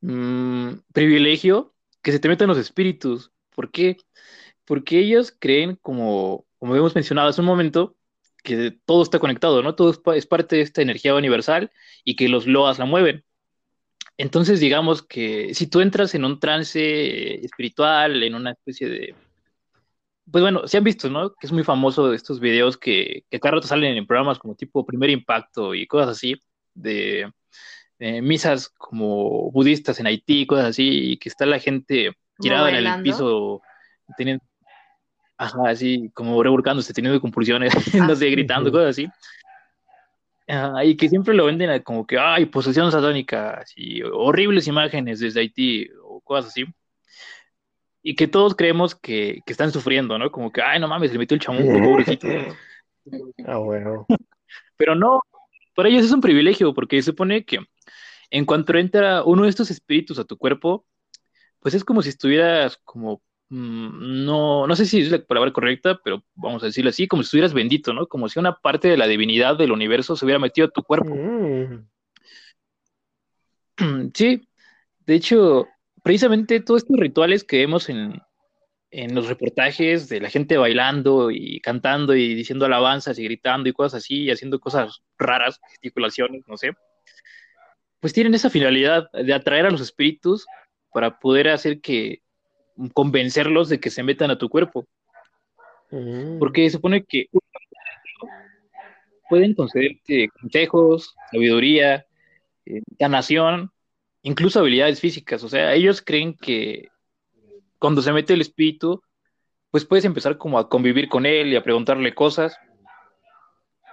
mm, 0.00 0.70
privilegio 0.92 1.74
que 2.02 2.12
se 2.12 2.18
te 2.18 2.28
metan 2.28 2.48
los 2.48 2.58
espíritus. 2.58 3.32
¿Por 3.54 3.70
qué? 3.70 3.96
Porque 4.64 4.98
ellos 4.98 5.34
creen, 5.36 5.76
como, 5.76 6.46
como 6.58 6.76
hemos 6.76 6.94
mencionado 6.94 7.28
hace 7.28 7.40
un 7.40 7.46
momento, 7.46 7.96
que 8.42 8.78
todo 8.84 9.02
está 9.02 9.18
conectado, 9.18 9.62
¿no? 9.62 9.74
Todo 9.74 9.90
es 10.14 10.26
parte 10.26 10.56
de 10.56 10.62
esta 10.62 10.82
energía 10.82 11.14
universal 11.14 11.70
y 12.04 12.16
que 12.16 12.28
los 12.28 12.46
loas 12.46 12.78
la 12.78 12.84
mueven. 12.84 13.24
Entonces, 14.20 14.60
digamos 14.60 15.02
que 15.02 15.54
si 15.54 15.66
tú 15.66 15.80
entras 15.80 16.14
en 16.14 16.26
un 16.26 16.38
trance 16.38 17.42
espiritual, 17.42 18.22
en 18.22 18.34
una 18.34 18.50
especie 18.50 18.86
de 18.86 19.14
pues 20.30 20.42
bueno, 20.42 20.68
se 20.68 20.76
han 20.76 20.84
visto, 20.84 21.08
¿no? 21.08 21.30
Que 21.34 21.46
es 21.46 21.52
muy 21.52 21.64
famoso 21.64 22.12
estos 22.12 22.38
videos 22.38 22.76
que, 22.76 23.24
que 23.30 23.40
cada 23.40 23.56
rato 23.56 23.66
salen 23.66 23.96
en 23.96 24.06
programas 24.06 24.38
como 24.38 24.54
tipo 24.54 24.84
Primer 24.84 25.08
Impacto 25.08 25.74
y 25.74 25.86
cosas 25.86 26.10
así, 26.10 26.40
de 26.74 27.32
eh, 27.98 28.20
misas 28.20 28.68
como 28.68 29.50
budistas 29.50 29.98
en 30.00 30.06
Haití, 30.06 30.46
cosas 30.46 30.66
así, 30.66 31.12
y 31.12 31.16
que 31.16 31.30
está 31.30 31.46
la 31.46 31.58
gente 31.58 32.12
tirada 32.38 32.68
en 32.68 32.76
el 32.76 33.02
piso, 33.02 33.62
teniendo, 34.18 34.44
ajá, 35.38 35.58
así 35.66 36.10
como 36.12 36.42
revolcándose, 36.42 36.92
teniendo 36.92 37.20
compulsiones, 37.22 37.72
no 37.94 38.14
sé, 38.14 38.28
gritando, 38.28 38.68
Ujú. 38.68 38.78
cosas 38.78 38.90
así. 38.90 39.08
Y 40.84 40.96
que 40.96 41.08
siempre 41.08 41.34
lo 41.34 41.46
venden 41.46 41.82
como 41.82 42.06
que, 42.06 42.18
ay, 42.18 42.46
posesión 42.46 42.90
satánica, 42.90 43.64
y 43.76 44.02
horribles 44.02 44.66
imágenes 44.66 45.20
desde 45.20 45.40
Haití, 45.40 45.88
o 46.02 46.20
cosas 46.20 46.50
así 46.50 46.64
y 48.02 48.14
que 48.14 48.28
todos 48.28 48.54
creemos 48.54 48.94
que, 48.94 49.40
que 49.44 49.52
están 49.52 49.72
sufriendo, 49.72 50.18
¿no? 50.18 50.30
Como 50.30 50.52
que, 50.52 50.62
ay, 50.62 50.80
no 50.80 50.88
mames, 50.88 51.12
le 51.12 51.18
metió 51.18 51.34
el 51.34 51.40
chamuco, 51.40 51.64
pobrecito. 51.84 52.28
Ah, 53.46 53.58
huevo. 53.58 54.06
Pero 54.76 54.94
no, 54.94 55.20
para 55.74 55.88
ellos 55.88 56.04
es 56.04 56.12
un 56.12 56.20
privilegio, 56.20 56.72
porque 56.72 56.96
se 56.96 57.10
supone 57.10 57.44
que 57.44 57.58
en 58.30 58.44
cuanto 58.44 58.76
entra 58.76 59.22
uno 59.24 59.42
de 59.42 59.50
estos 59.50 59.70
espíritus 59.70 60.18
a 60.18 60.24
tu 60.24 60.38
cuerpo, 60.38 60.86
pues 61.58 61.74
es 61.74 61.84
como 61.84 62.00
si 62.00 62.08
estuvieras 62.08 62.78
como, 62.84 63.22
no, 63.50 64.66
no 64.66 64.76
sé 64.76 64.86
si 64.86 65.00
es 65.00 65.10
la 65.10 65.18
palabra 65.24 65.52
correcta, 65.52 66.00
pero 66.04 66.22
vamos 66.34 66.62
a 66.62 66.66
decirlo 66.66 66.90
así, 66.90 67.08
como 67.08 67.22
si 67.22 67.26
estuvieras 67.26 67.52
bendito, 67.52 67.92
¿no? 67.92 68.06
Como 68.06 68.28
si 68.28 68.38
una 68.38 68.56
parte 68.56 68.88
de 68.88 68.96
la 68.96 69.08
divinidad 69.08 69.56
del 69.58 69.72
universo 69.72 70.14
se 70.14 70.24
hubiera 70.24 70.38
metido 70.38 70.68
a 70.68 70.70
tu 70.70 70.82
cuerpo. 70.82 71.14
Mm. 71.14 71.88
Sí, 74.14 74.46
de 75.06 75.14
hecho, 75.14 75.66
precisamente 76.02 76.60
todos 76.60 76.82
estos 76.82 76.98
rituales 76.98 77.44
que 77.44 77.56
vemos 77.58 77.88
en, 77.88 78.20
en 78.90 79.14
los 79.14 79.26
reportajes 79.26 80.08
de 80.08 80.20
la 80.20 80.28
gente 80.28 80.58
bailando 80.58 81.30
y 81.30 81.60
cantando 81.60 82.14
y 82.14 82.34
diciendo 82.34 82.66
alabanzas 82.66 83.18
y 83.18 83.24
gritando 83.24 83.68
y 83.68 83.72
cosas 83.72 84.02
así 84.02 84.24
y 84.24 84.30
haciendo 84.30 84.60
cosas 84.60 85.02
raras, 85.16 85.60
gesticulaciones, 85.70 86.42
no 86.46 86.58
sé, 86.58 86.74
pues 88.00 88.12
tienen 88.12 88.34
esa 88.34 88.50
finalidad 88.50 89.10
de 89.12 89.32
atraer 89.32 89.66
a 89.66 89.70
los 89.70 89.80
espíritus 89.80 90.46
para 90.92 91.18
poder 91.18 91.48
hacer 91.48 91.80
que 91.80 92.22
convencerlos 92.92 93.68
de 93.68 93.80
que 93.80 93.90
se 93.90 94.02
metan 94.02 94.30
a 94.30 94.38
tu 94.38 94.48
cuerpo, 94.48 94.86
Mm. 95.90 96.38
porque 96.38 96.64
se 96.70 96.76
supone 96.76 97.02
que 97.04 97.26
pueden 99.28 99.54
concederte 99.54 100.28
consejos, 100.40 101.14
sabiduría, 101.30 102.06
eh, 102.66 102.82
sanación, 102.98 103.70
incluso 104.22 104.60
habilidades 104.60 105.00
físicas. 105.00 105.42
O 105.44 105.48
sea, 105.48 105.74
ellos 105.74 106.02
creen 106.02 106.34
que 106.34 106.88
cuando 107.78 108.02
se 108.02 108.12
mete 108.12 108.34
el 108.34 108.40
espíritu, 108.40 109.02
pues 109.70 109.84
puedes 109.84 110.04
empezar 110.04 110.36
como 110.36 110.58
a 110.58 110.68
convivir 110.68 111.08
con 111.08 111.26
él 111.26 111.52
y 111.52 111.56
a 111.56 111.62
preguntarle 111.62 112.14
cosas. 112.14 112.56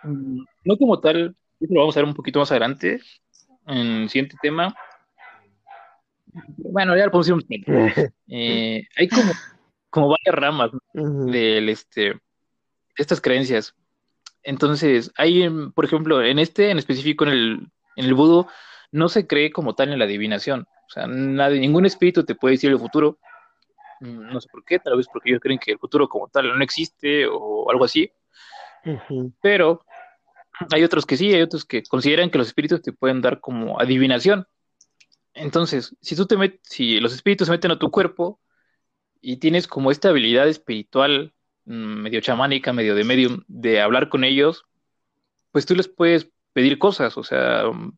Mm, 0.03 0.43
No 0.65 0.77
como 0.77 0.99
tal, 0.99 1.35
eso 1.59 1.73
lo 1.73 1.81
vamos 1.81 1.95
a 1.95 2.01
ver 2.01 2.09
un 2.09 2.15
poquito 2.15 2.39
más 2.39 2.51
adelante, 2.51 2.99
en 3.67 3.77
el 4.03 4.09
siguiente 4.09 4.35
tema. 4.41 4.75
Bueno, 6.57 6.95
ya 6.95 7.05
lo 7.05 7.11
poquito. 7.11 7.71
Eh, 8.29 8.85
hay 8.97 9.07
como, 9.07 9.31
como 9.89 10.09
varias 10.09 10.35
ramas 10.35 10.71
Ujú. 10.93 11.31
del, 11.31 11.69
este, 11.69 12.01
de 12.01 12.19
estas 12.97 13.21
creencias. 13.21 13.73
Entonces, 14.43 15.13
hay, 15.17 15.43
em, 15.43 15.71
por 15.71 15.85
ejemplo, 15.85 16.21
en 16.21 16.37
este, 16.39 16.69
en 16.71 16.77
específico 16.77 17.23
en 17.23 17.31
el, 17.31 17.67
en 17.95 18.05
el 18.05 18.13
vudú, 18.13 18.45
no 18.91 19.07
se 19.07 19.27
cree 19.27 19.51
como 19.51 19.75
tal 19.75 19.93
en 19.93 19.99
la 19.99 20.05
adivinación. 20.05 20.61
O 20.61 20.89
sea, 20.89 21.07
nadie, 21.07 21.59
ningún 21.61 21.85
espíritu 21.85 22.25
te 22.25 22.35
puede 22.35 22.55
decir 22.55 22.69
el 22.69 22.79
futuro. 22.79 23.17
Mm, 24.01 24.33
No 24.33 24.41
sé 24.41 24.49
por 24.49 24.63
qué, 24.65 24.79
tal 24.79 24.97
vez 24.97 25.07
porque 25.11 25.29
ellos 25.29 25.41
creen 25.41 25.59
que 25.59 25.71
el 25.71 25.79
futuro 25.79 26.07
como 26.09 26.27
tal 26.27 26.49
no 26.57 26.63
existe 26.63 27.25
o 27.27 27.69
algo 27.71 27.85
así. 27.85 28.11
Ujú. 28.85 29.33
Pero 29.41 29.85
hay 30.71 30.83
otros 30.83 31.05
que 31.05 31.17
sí, 31.17 31.33
hay 31.33 31.41
otros 31.41 31.65
que 31.65 31.83
consideran 31.83 32.29
que 32.29 32.37
los 32.37 32.47
espíritus 32.47 32.81
te 32.81 32.93
pueden 32.93 33.21
dar 33.21 33.39
como 33.39 33.79
adivinación. 33.79 34.45
Entonces, 35.37 35.95
si 36.01 36.15
te 36.15 36.37
met- 36.37 36.59
si 36.63 36.99
los 36.99 37.13
espíritus 37.13 37.47
se 37.47 37.51
meten 37.51 37.71
a 37.71 37.79
tu 37.79 37.91
cuerpo 37.91 38.41
y 39.21 39.37
tienes 39.37 39.67
como 39.67 39.91
esta 39.91 40.09
habilidad 40.09 40.47
espiritual 40.47 41.33
mm, 41.65 41.73
medio 42.03 42.21
chamánica, 42.21 42.73
medio 42.73 42.95
de 42.95 43.03
medium, 43.03 43.43
de 43.47 43.81
hablar 43.81 44.09
con 44.09 44.23
ellos, 44.23 44.65
pues 45.51 45.65
tú 45.65 45.75
les 45.75 45.87
puedes 45.87 46.31
pedir 46.53 46.79
cosas, 46.79 47.17
o 47.17 47.23
sea, 47.23 47.65
mm, 47.71 47.97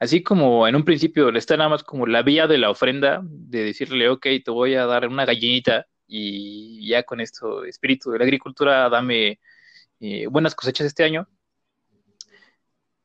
así 0.00 0.22
como 0.22 0.68
en 0.68 0.76
un 0.76 0.84
principio 0.84 1.30
le 1.32 1.38
está 1.38 1.56
nada 1.56 1.70
más 1.70 1.84
como 1.84 2.06
la 2.06 2.22
vía 2.22 2.46
de 2.46 2.58
la 2.58 2.70
ofrenda, 2.70 3.20
de 3.24 3.64
decirle, 3.64 4.08
ok, 4.08 4.26
te 4.44 4.50
voy 4.50 4.74
a 4.74 4.86
dar 4.86 5.08
una 5.08 5.24
gallinita 5.26 5.86
y 6.06 6.88
ya 6.88 7.02
con 7.04 7.20
esto, 7.20 7.64
espíritu 7.64 8.10
de 8.12 8.18
la 8.18 8.24
agricultura, 8.24 8.88
dame 8.88 9.40
eh, 10.00 10.26
buenas 10.28 10.54
cosechas 10.54 10.86
este 10.86 11.04
año, 11.04 11.28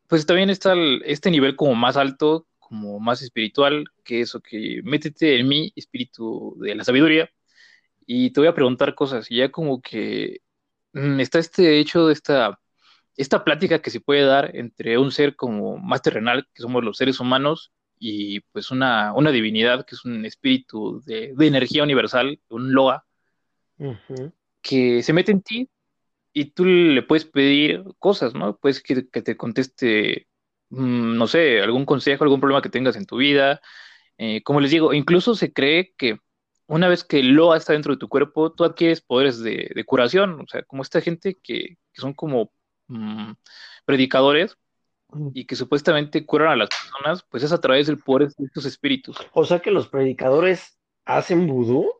pues 0.07 0.25
también 0.25 0.49
está 0.49 0.75
este 1.05 1.31
nivel 1.31 1.55
como 1.55 1.73
más 1.75 1.97
alto, 1.97 2.47
como 2.71 3.01
más 3.01 3.21
espiritual, 3.21 3.83
que 4.05 4.21
eso, 4.21 4.39
que 4.39 4.79
métete 4.85 5.37
en 5.37 5.47
mi 5.49 5.73
espíritu 5.75 6.55
de 6.57 6.73
la 6.73 6.85
sabiduría 6.85 7.29
y 8.05 8.31
te 8.31 8.39
voy 8.39 8.47
a 8.47 8.53
preguntar 8.53 8.95
cosas 8.95 9.29
y 9.29 9.37
ya 9.37 9.51
como 9.51 9.81
que 9.81 10.39
mm, 10.93 11.19
está 11.19 11.39
este 11.39 11.79
hecho 11.79 12.07
de 12.07 12.13
esta, 12.13 12.61
esta 13.17 13.43
plática 13.43 13.81
que 13.81 13.89
se 13.89 13.99
puede 13.99 14.23
dar 14.23 14.55
entre 14.55 14.97
un 14.97 15.11
ser 15.11 15.35
como 15.35 15.77
más 15.79 16.01
terrenal, 16.01 16.47
que 16.53 16.61
somos 16.61 16.81
los 16.81 16.95
seres 16.95 17.19
humanos, 17.19 17.73
y 17.99 18.39
pues 18.53 18.71
una, 18.71 19.13
una 19.13 19.31
divinidad 19.31 19.85
que 19.85 19.95
es 19.95 20.05
un 20.05 20.25
espíritu 20.25 21.01
de, 21.05 21.35
energía 21.39 21.83
universal, 21.83 22.39
un 22.47 22.71
Loa, 22.73 23.05
que 24.61 25.03
se 25.03 25.11
mete 25.11 25.33
en 25.33 25.41
ti 25.41 25.69
y 26.31 26.45
tú 26.51 26.63
le 26.63 27.03
puedes 27.03 27.25
pedir 27.25 27.83
cosas, 27.99 28.33
¿no? 28.33 28.55
Puedes 28.55 28.81
que, 28.81 29.09
que 29.09 29.21
te 29.21 29.35
conteste, 29.35 30.29
no 30.71 31.27
sé, 31.27 31.61
algún 31.61 31.85
consejo, 31.85 32.23
algún 32.23 32.39
problema 32.39 32.61
que 32.61 32.69
tengas 32.69 32.95
en 32.95 33.05
tu 33.05 33.17
vida. 33.17 33.61
Eh, 34.17 34.41
como 34.43 34.61
les 34.61 34.71
digo, 34.71 34.93
incluso 34.93 35.35
se 35.35 35.53
cree 35.53 35.93
que 35.97 36.17
una 36.67 36.87
vez 36.87 37.03
que 37.03 37.21
Loa 37.21 37.57
está 37.57 37.73
dentro 37.73 37.93
de 37.93 37.99
tu 37.99 38.07
cuerpo, 38.07 38.53
tú 38.53 38.63
adquieres 38.63 39.01
poderes 39.01 39.41
de, 39.41 39.83
curación, 39.85 40.39
o 40.39 40.47
sea, 40.47 40.63
como 40.63 40.83
esta 40.83 41.01
gente 41.01 41.37
que, 41.43 41.77
son 41.93 42.13
como 42.13 42.53
mm, 42.87 43.33
predicadores, 43.85 44.57
y 45.33 45.45
que 45.45 45.57
supuestamente 45.57 46.25
curan 46.25 46.49
a 46.49 46.55
las 46.55 46.69
personas, 46.69 47.25
pues 47.29 47.43
es 47.43 47.51
a 47.51 47.59
través 47.59 47.87
del 47.87 47.99
poder 47.99 48.29
de 48.29 48.45
estos 48.45 48.65
espíritus. 48.65 49.17
O 49.33 49.43
sea 49.43 49.59
que 49.59 49.71
los 49.71 49.89
predicadores 49.89 50.79
hacen 51.03 51.47
vudú. 51.47 51.91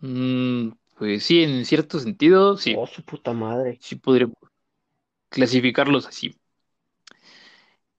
Mm, 0.00 0.70
pues 0.96 1.24
sí, 1.24 1.42
en 1.42 1.66
cierto 1.66 1.98
sentido, 1.98 2.56
sí. 2.56 2.74
Oh, 2.76 2.86
su 2.86 3.04
puta 3.04 3.34
madre. 3.34 3.78
Sí 3.80 3.96
podríamos 3.96 4.38
clasificarlos 5.28 6.06
así. 6.06 6.34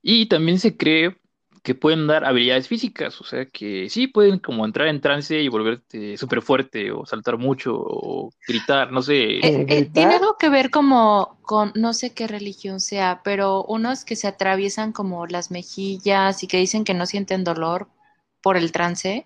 Y 0.07 0.27
también 0.27 0.59
se 0.59 0.77
cree 0.77 1.17
que 1.63 1.73
pueden 1.73 2.05
dar 2.05 2.25
habilidades 2.25 2.67
físicas, 2.67 3.19
o 3.21 3.23
sea 3.23 3.47
que 3.47 3.89
sí 3.89 4.05
pueden 4.05 4.37
como 4.37 4.63
entrar 4.63 4.87
en 4.87 5.01
trance 5.01 5.41
y 5.41 5.47
volverte 5.47 6.15
súper 6.15 6.43
fuerte 6.43 6.91
o 6.91 7.07
saltar 7.07 7.39
mucho 7.39 7.73
o 7.75 8.31
gritar, 8.47 8.91
no 8.91 9.01
sé. 9.01 9.39
Eh, 9.39 9.65
eh, 9.67 9.89
tiene 9.91 10.13
algo 10.13 10.37
que 10.37 10.49
ver 10.49 10.69
como 10.69 11.39
con, 11.41 11.71
no 11.73 11.93
sé 11.93 12.13
qué 12.13 12.27
religión 12.27 12.81
sea, 12.81 13.21
pero 13.23 13.63
unos 13.63 14.05
que 14.05 14.15
se 14.15 14.27
atraviesan 14.27 14.91
como 14.91 15.25
las 15.25 15.49
mejillas 15.49 16.43
y 16.43 16.47
que 16.47 16.57
dicen 16.57 16.83
que 16.83 16.93
no 16.93 17.07
sienten 17.07 17.43
dolor 17.43 17.87
por 18.43 18.57
el 18.57 18.71
trance. 18.71 19.25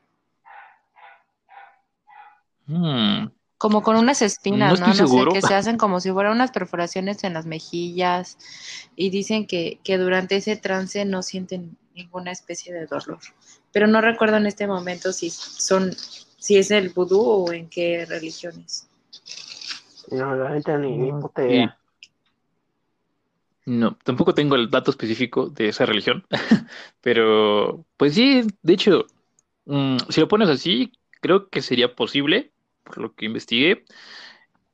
Hmm. 2.67 3.27
Como 3.59 3.83
con 3.83 3.97
unas 3.97 4.21
espinas, 4.21 4.79
¿no? 4.79 4.87
No, 4.87 4.93
sé, 4.93 5.03
que 5.33 5.41
se 5.41 5.53
hacen 5.53 5.77
como 5.77 5.99
si 5.99 6.11
fueran 6.11 6.31
unas 6.31 6.51
perforaciones 6.51 7.25
en 7.25 7.33
las 7.33 7.45
mejillas 7.45 8.37
y 8.95 9.09
dicen 9.09 9.47
que, 9.47 9.81
que 9.83 9.97
durante 9.97 10.37
ese 10.37 10.55
trance 10.55 11.03
no 11.03 11.21
sienten 11.23 11.77
ninguna 11.93 12.31
especie 12.31 12.73
de 12.73 12.85
dolor. 12.85 13.19
Pero 13.73 13.87
no 13.87 13.99
recuerdo 13.99 14.37
en 14.37 14.45
este 14.45 14.65
momento 14.65 15.11
si 15.11 15.29
son, 15.29 15.91
si 15.93 16.57
es 16.57 16.71
el 16.71 16.91
vudú 16.91 17.19
o 17.19 17.51
en 17.51 17.67
qué 17.67 18.05
religiones. 18.05 18.87
No, 20.09 20.33
la 20.35 20.51
gente 20.53 20.77
ni, 20.77 20.97
ni 20.97 21.69
No, 23.65 23.97
tampoco 24.05 24.33
tengo 24.33 24.55
el 24.55 24.69
dato 24.69 24.91
específico 24.91 25.49
de 25.49 25.67
esa 25.67 25.85
religión, 25.85 26.25
pero 27.01 27.85
pues 27.97 28.15
sí, 28.15 28.47
de 28.63 28.73
hecho, 28.73 29.05
mm, 29.65 29.97
si 30.07 30.21
lo 30.21 30.29
pones 30.29 30.47
así, 30.47 30.93
creo 31.19 31.49
que 31.49 31.61
sería 31.61 31.93
posible, 31.93 32.53
por 32.83 32.98
lo 33.00 33.13
que 33.13 33.25
investigué. 33.25 33.83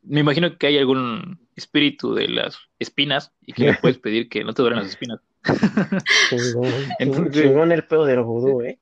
Me 0.01 0.19
imagino 0.19 0.57
que 0.57 0.67
hay 0.67 0.77
algún 0.77 1.39
espíritu 1.55 2.13
de 2.13 2.27
las 2.27 2.59
espinas 2.79 3.31
y 3.41 3.53
que 3.53 3.63
le 3.63 3.73
puedes 3.81 3.97
pedir 3.97 4.29
que 4.29 4.43
no 4.43 4.53
te 4.53 4.61
duelen 4.61 4.79
las 4.79 4.89
espinas. 4.89 5.19
Chingón, 7.31 7.71
el 7.71 7.85
pedo 7.85 8.05
del 8.05 8.21
vudú, 8.21 8.61
¿eh? 8.61 8.79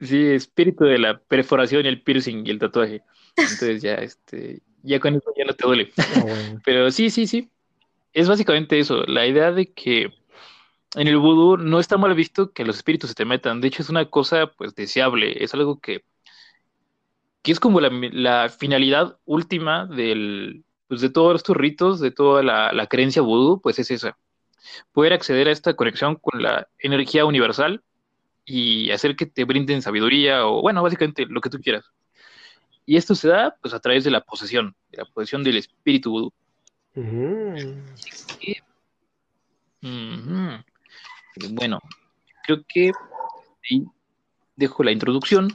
Sí, 0.00 0.30
espíritu 0.30 0.84
de 0.84 0.98
la 0.98 1.18
perforación 1.18 1.86
el 1.86 2.02
piercing 2.02 2.44
y 2.44 2.50
el 2.50 2.58
tatuaje. 2.58 3.02
Entonces 3.36 3.82
ya, 3.82 3.94
este, 3.94 4.60
ya 4.82 4.98
con 4.98 5.14
eso 5.14 5.32
ya 5.36 5.44
no 5.44 5.54
te 5.54 5.64
duele. 5.64 5.92
Ah, 5.96 6.58
Pero 6.64 6.90
sí, 6.90 7.08
sí, 7.08 7.26
sí. 7.26 7.48
Es 8.12 8.28
básicamente 8.28 8.78
eso, 8.78 9.04
la 9.04 9.26
idea 9.26 9.52
de 9.52 9.72
que 9.72 10.12
en 10.96 11.08
el 11.08 11.16
vudú 11.18 11.56
no 11.56 11.78
está 11.78 11.96
mal 11.96 12.14
visto 12.14 12.52
que 12.52 12.64
los 12.64 12.76
espíritus 12.76 13.10
se 13.10 13.14
te 13.14 13.24
metan. 13.24 13.60
De 13.60 13.68
hecho, 13.68 13.82
es 13.82 13.88
una 13.88 14.10
cosa, 14.10 14.48
pues, 14.48 14.74
deseable. 14.74 15.42
Es 15.42 15.54
algo 15.54 15.80
que, 15.80 16.04
que 17.42 17.52
es 17.52 17.60
como 17.60 17.80
la, 17.80 17.90
la 17.90 18.48
finalidad 18.48 19.18
última 19.24 19.86
del, 19.86 20.64
pues, 20.88 21.00
de 21.00 21.10
todos 21.10 21.36
estos 21.36 21.56
ritos, 21.56 22.00
de 22.00 22.10
toda 22.10 22.42
la, 22.42 22.72
la 22.72 22.86
creencia 22.86 23.22
vudú, 23.22 23.60
pues 23.60 23.78
es 23.78 23.90
esa 23.90 24.16
poder 24.92 25.12
acceder 25.12 25.48
a 25.48 25.52
esta 25.52 25.74
conexión 25.74 26.16
con 26.16 26.42
la 26.42 26.68
energía 26.78 27.24
universal 27.24 27.82
y 28.44 28.90
hacer 28.90 29.16
que 29.16 29.26
te 29.26 29.44
brinden 29.44 29.82
sabiduría 29.82 30.46
o, 30.46 30.60
bueno, 30.62 30.82
básicamente 30.82 31.26
lo 31.26 31.40
que 31.40 31.50
tú 31.50 31.58
quieras. 31.58 31.90
Y 32.84 32.96
esto 32.96 33.14
se 33.14 33.28
da 33.28 33.56
pues 33.60 33.74
a 33.74 33.80
través 33.80 34.04
de 34.04 34.10
la 34.10 34.20
posesión, 34.22 34.74
de 34.90 34.98
la 34.98 35.04
posesión 35.04 35.44
del 35.44 35.56
espíritu 35.56 36.10
vudú. 36.10 36.32
Bueno, 41.50 41.80
creo 42.44 42.62
que 42.68 42.92
ahí 43.70 43.84
dejo 44.56 44.82
la 44.82 44.92
introducción 44.92 45.48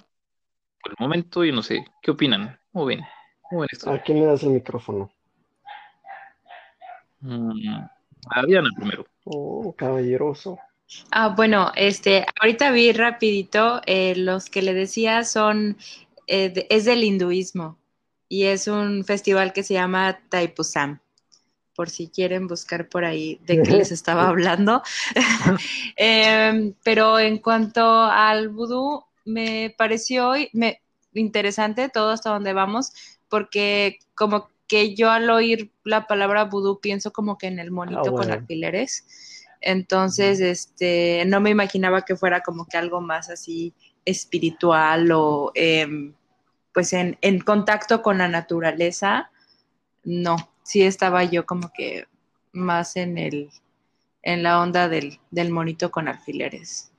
por 0.87 0.95
el 0.97 1.03
momento. 1.03 1.43
y 1.43 1.51
no 1.51 1.61
sé, 1.61 1.85
¿qué 2.01 2.11
opinan? 2.11 2.57
¿Cómo 2.71 2.85
ven? 2.85 3.01
esto? 3.71 3.91
¿A 3.91 3.99
quién 3.99 4.19
le 4.19 4.25
das 4.25 4.43
el 4.43 4.49
micrófono? 4.49 5.09
Mm, 7.21 7.79
a 8.29 8.45
Diana 8.45 8.69
primero. 8.75 9.05
Oh, 9.25 9.73
caballeroso. 9.75 10.59
Ah, 11.11 11.29
bueno, 11.29 11.71
este, 11.75 12.25
ahorita 12.39 12.71
vi 12.71 12.93
rapidito, 12.93 13.81
eh, 13.85 14.15
los 14.15 14.49
que 14.49 14.61
le 14.61 14.73
decía 14.73 15.23
son, 15.25 15.77
eh, 16.27 16.65
es 16.69 16.85
del 16.85 17.03
hinduismo 17.03 17.77
y 18.29 18.43
es 18.43 18.67
un 18.67 19.03
festival 19.03 19.51
que 19.51 19.63
se 19.63 19.73
llama 19.73 20.19
Taipusam, 20.29 20.99
por 21.75 21.89
si 21.89 22.07
quieren 22.07 22.47
buscar 22.47 22.87
por 22.87 23.03
ahí 23.03 23.39
de 23.45 23.61
qué 23.63 23.71
les 23.71 23.91
estaba 23.91 24.27
hablando. 24.29 24.81
Em, 25.97 26.73
pero 26.83 27.19
en 27.19 27.39
cuanto 27.39 27.83
al 28.03 28.49
vudú, 28.49 29.06
me 29.27 29.75
pareció 29.77 30.33
me, 30.53 30.81
interesante 31.13 31.89
todo 31.89 32.11
hasta 32.11 32.31
donde 32.31 32.53
vamos, 32.53 32.93
porque 33.29 33.99
como 34.15 34.49
que 34.67 34.95
yo 34.95 35.09
al 35.09 35.29
oír 35.29 35.71
la 35.83 36.07
palabra 36.07 36.45
vudú 36.45 36.79
pienso 36.79 37.11
como 37.11 37.37
que 37.37 37.47
en 37.47 37.59
el 37.59 37.71
monito 37.71 38.01
ah, 38.07 38.11
con 38.11 38.31
alfileres. 38.31 39.05
Entonces, 39.61 40.39
este, 40.39 41.23
no 41.25 41.39
me 41.39 41.49
imaginaba 41.49 42.03
que 42.03 42.15
fuera 42.15 42.41
como 42.41 42.65
que 42.65 42.77
algo 42.77 43.01
más 43.01 43.29
así 43.29 43.73
espiritual 44.05 45.11
o 45.11 45.51
em, 45.55 46.13
pues 46.73 46.93
en, 46.93 47.17
contacto 47.39 48.01
con 48.01 48.19
la 48.19 48.27
naturaleza. 48.27 49.31
No, 50.03 50.37
sí 50.63 50.83
estaba 50.83 51.23
yo 51.23 51.45
como 51.45 51.71
que 51.73 52.05
más 52.51 52.95
en 52.97 53.17
el 53.17 53.49
en 54.23 54.43
la 54.43 54.61
onda 54.61 54.89
del, 54.89 55.19
monito 55.49 55.89
con 55.89 56.09
alfileres. 56.09 56.91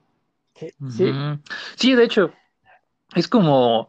Sí, 0.59 1.13
sí. 1.77 1.95
de 1.95 2.05
hecho, 2.05 2.33
es 3.15 3.29
como, 3.29 3.89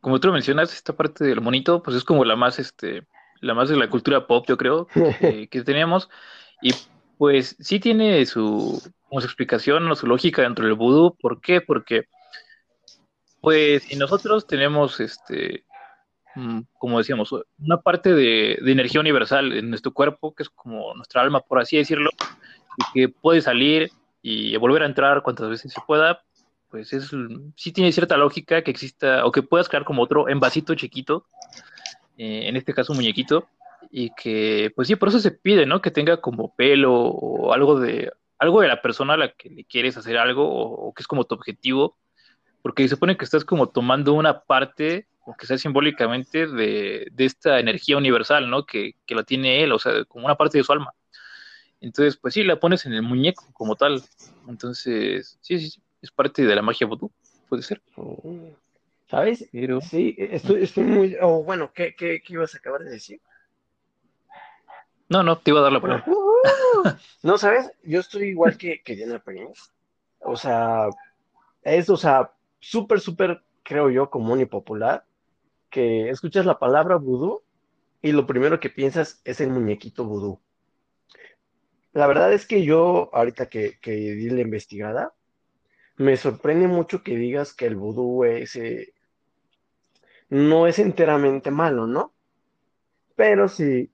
como 0.00 0.20
tú 0.20 0.32
mencionas, 0.32 0.72
esta 0.72 0.94
parte 0.94 1.24
del 1.24 1.40
monito, 1.40 1.82
pues 1.82 1.96
es 1.96 2.04
como 2.04 2.24
la 2.24 2.36
más, 2.36 2.58
este, 2.58 3.06
la 3.40 3.54
más 3.54 3.68
de 3.68 3.76
la 3.76 3.90
cultura 3.90 4.26
pop, 4.26 4.44
yo 4.48 4.56
creo, 4.56 4.86
que, 4.86 5.48
que 5.50 5.62
teníamos. 5.62 6.08
Y 6.62 6.72
pues 7.18 7.56
sí 7.60 7.80
tiene 7.80 8.24
su, 8.26 8.80
su 9.20 9.26
explicación 9.26 9.90
o 9.90 9.94
su 9.94 10.06
lógica 10.06 10.42
dentro 10.42 10.64
del 10.64 10.74
vudú. 10.74 11.16
¿Por 11.16 11.40
qué? 11.40 11.60
Porque, 11.60 12.04
pues, 13.40 13.84
si 13.84 13.96
nosotros 13.96 14.46
tenemos, 14.46 15.00
este, 15.00 15.64
mm, 16.34 16.60
como 16.78 16.98
decíamos, 16.98 17.34
una 17.58 17.80
parte 17.80 18.14
de, 18.14 18.54
energía 18.64 19.00
universal 19.00 19.52
en 19.52 19.70
nuestro 19.70 19.92
cuerpo, 19.92 20.34
que 20.34 20.42
es 20.44 20.50
como 20.50 20.94
nuestra 20.94 21.22
alma, 21.22 21.40
por 21.40 21.60
así 21.60 21.76
decirlo, 21.76 22.10
y 22.78 22.92
que 22.92 23.08
puede 23.08 23.40
salir 23.40 23.90
y 24.26 24.56
volver 24.56 24.82
a 24.82 24.86
entrar 24.86 25.22
cuantas 25.22 25.50
veces 25.50 25.70
se 25.70 25.80
pueda, 25.86 26.24
pues 26.70 26.94
es, 26.94 27.10
sí 27.56 27.72
tiene 27.72 27.92
cierta 27.92 28.16
lógica 28.16 28.62
que 28.62 28.70
exista, 28.70 29.26
o 29.26 29.30
que 29.30 29.42
puedas 29.42 29.68
crear 29.68 29.84
como 29.84 30.02
otro 30.02 30.30
envasito 30.30 30.74
chiquito, 30.74 31.26
eh, 32.16 32.48
en 32.48 32.56
este 32.56 32.72
caso 32.72 32.92
un 32.92 32.98
muñequito, 33.00 33.46
y 33.90 34.14
que, 34.14 34.72
pues 34.74 34.88
sí, 34.88 34.96
por 34.96 35.10
eso 35.10 35.20
se 35.20 35.30
pide, 35.30 35.66
¿no? 35.66 35.82
Que 35.82 35.90
tenga 35.90 36.22
como 36.22 36.54
pelo 36.56 36.94
o 36.94 37.52
algo 37.52 37.78
de, 37.78 38.10
algo 38.38 38.62
de 38.62 38.68
la 38.68 38.80
persona 38.80 39.12
a 39.12 39.18
la 39.18 39.28
que 39.30 39.50
le 39.50 39.64
quieres 39.64 39.98
hacer 39.98 40.16
algo 40.16 40.48
o, 40.48 40.94
que 40.94 41.02
es 41.02 41.06
como 41.06 41.24
tu 41.24 41.34
objetivo, 41.34 41.98
porque 42.62 42.84
se 42.84 42.94
supone 42.94 43.18
que 43.18 43.26
estás 43.26 43.44
como 43.44 43.68
tomando 43.68 44.14
una 44.14 44.40
parte, 44.40 45.06
aunque 45.26 45.44
sea 45.44 45.58
simbólicamente, 45.58 46.46
de, 46.46 47.08
de 47.12 47.24
esta 47.26 47.60
energía 47.60 47.98
universal, 47.98 48.48
¿no? 48.48 48.64
Que, 48.64 48.94
que, 49.04 49.14
la 49.14 49.22
tiene 49.22 49.62
él, 49.62 49.72
o 49.72 49.78
sea, 49.78 50.06
como 50.06 50.24
una 50.24 50.36
parte 50.36 50.56
de 50.56 50.64
su 50.64 50.72
alma. 50.72 50.94
Entonces, 51.84 52.16
pues 52.16 52.32
sí, 52.32 52.42
la 52.42 52.58
pones 52.58 52.86
en 52.86 52.94
el 52.94 53.02
muñeco 53.02 53.44
como 53.52 53.76
tal. 53.76 54.02
Entonces, 54.48 55.38
sí, 55.42 55.58
sí, 55.58 55.70
sí 55.70 55.82
es 56.00 56.10
parte 56.10 56.44
de 56.44 56.54
la 56.54 56.62
magia 56.62 56.86
vudú, 56.86 57.10
puede 57.48 57.62
ser. 57.62 57.82
Oh. 57.96 58.50
¿Sabes? 59.10 59.48
Sí, 59.50 60.16
estoy, 60.18 60.62
estoy 60.62 60.84
muy... 60.84 61.16
O 61.20 61.44
bueno, 61.44 61.72
¿qué, 61.74 61.94
qué, 61.94 62.22
¿qué 62.22 62.32
ibas 62.32 62.54
a 62.54 62.58
acabar 62.58 62.82
de 62.84 62.90
decir? 62.90 63.20
No, 65.08 65.22
no, 65.22 65.38
te 65.38 65.50
iba 65.50 65.60
a 65.60 65.62
dar 65.62 65.72
la 65.72 65.80
palabra. 65.80 66.04
no, 67.22 67.38
¿sabes? 67.38 67.70
Yo 67.82 68.00
estoy 68.00 68.28
igual 68.28 68.56
que, 68.56 68.82
que 68.82 68.96
Diana 68.96 69.18
Pérez. 69.18 69.70
O 70.20 70.36
sea, 70.36 70.88
es, 71.62 71.90
o 71.90 71.98
sea, 71.98 72.32
súper, 72.60 73.00
súper, 73.00 73.42
creo 73.62 73.90
yo, 73.90 74.08
común 74.08 74.40
y 74.40 74.46
popular, 74.46 75.04
que 75.68 76.08
escuchas 76.08 76.46
la 76.46 76.58
palabra 76.58 76.96
vudú 76.96 77.42
y 78.00 78.12
lo 78.12 78.26
primero 78.26 78.58
que 78.58 78.70
piensas 78.70 79.20
es 79.24 79.40
el 79.42 79.50
muñequito 79.50 80.04
vudú. 80.04 80.40
La 81.94 82.08
verdad 82.08 82.32
es 82.32 82.44
que 82.44 82.64
yo, 82.64 83.08
ahorita 83.12 83.46
que, 83.46 83.78
que 83.80 83.92
di 83.92 84.28
la 84.28 84.40
investigada, 84.40 85.14
me 85.96 86.16
sorprende 86.16 86.66
mucho 86.66 87.04
que 87.04 87.16
digas 87.16 87.54
que 87.54 87.66
el 87.66 87.76
vudú 87.76 88.24
es, 88.24 88.56
eh, 88.56 88.92
no 90.28 90.66
es 90.66 90.80
enteramente 90.80 91.52
malo, 91.52 91.86
¿no? 91.86 92.12
Pero 93.14 93.48
si 93.48 93.92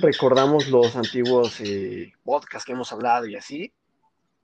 recordamos 0.00 0.68
los 0.68 0.96
antiguos 0.96 1.60
eh, 1.60 2.12
podcasts 2.24 2.66
que 2.66 2.72
hemos 2.72 2.92
hablado 2.92 3.26
y 3.26 3.36
así, 3.36 3.72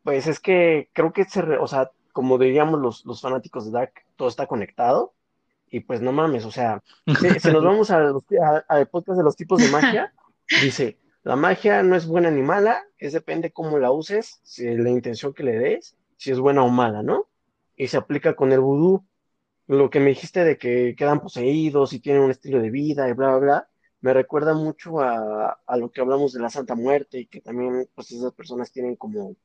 pues 0.05 0.29
es 0.29 0.39
que 0.39 0.89
creo 0.93 1.13
que, 1.13 1.25
se 1.25 1.41
o 1.41 1.67
sea, 1.67 1.91
como 2.13 2.39
diríamos 2.39 2.81
los, 2.81 3.05
los 3.05 3.21
fanáticos 3.21 3.65
de 3.65 3.73
Dark, 3.73 3.93
todo 4.15 4.29
está 4.29 4.47
conectado. 4.47 5.15
Y 5.69 5.81
pues 5.81 6.01
no 6.01 6.13
mames, 6.13 6.45
o 6.45 6.53
sea, 6.53 6.81
si, 7.41 7.51
nos 7.51 7.65
vamos 7.65 7.91
al 7.91 8.23
podcast 8.89 9.19
de 9.19 9.25
los 9.25 9.37
tipos 9.37 9.61
de 9.61 9.69
magia, 9.71 10.13
dice, 10.63 10.99
la 11.25 11.37
magia 11.37 11.83
no 11.83 11.95
es 11.95 12.07
buena 12.07 12.31
ni 12.31 12.43
mala, 12.43 12.85
es 12.99 13.13
depende 13.13 13.53
cómo 13.53 13.79
la 13.79 13.93
uses, 13.93 14.41
si 14.43 14.77
la 14.77 14.91
intención 14.91 15.33
que 15.33 15.45
le 15.45 15.59
des, 15.59 15.97
si 16.17 16.33
es 16.33 16.39
buena 16.39 16.65
o 16.65 16.69
mala, 16.69 17.03
¿no? 17.03 17.29
Y 17.77 17.89
se 17.89 17.97
aplica 17.97 18.35
con 18.35 18.53
el 18.53 18.61
vudú. 18.61 19.05
Lo 19.69 19.89
que 19.89 20.01
me 20.01 20.11
dijiste 20.11 20.45
de 20.45 20.59
que 20.59 20.95
quedan 20.97 21.21
poseídos 21.21 21.93
y 21.93 22.01
tienen 22.01 22.23
un 22.23 22.31
estilo 22.33 22.61
de 22.61 22.71
vida 22.71 23.09
y 23.09 23.13
bla, 23.13 23.29
bla, 23.29 23.39
bla, 23.39 23.69
me 24.01 24.13
recuerda 24.13 24.55
mucho 24.55 25.01
a, 25.01 25.61
a 25.65 25.77
lo 25.77 25.93
que 25.93 26.01
hablamos 26.01 26.33
de 26.33 26.41
la 26.41 26.51
Santa 26.51 26.75
Muerte 26.75 27.21
y 27.21 27.27
que 27.27 27.41
también 27.41 27.89
pues 27.95 28.11
esas 28.11 28.33
personas 28.33 28.73
tienen 28.73 28.97
como, 28.97 29.37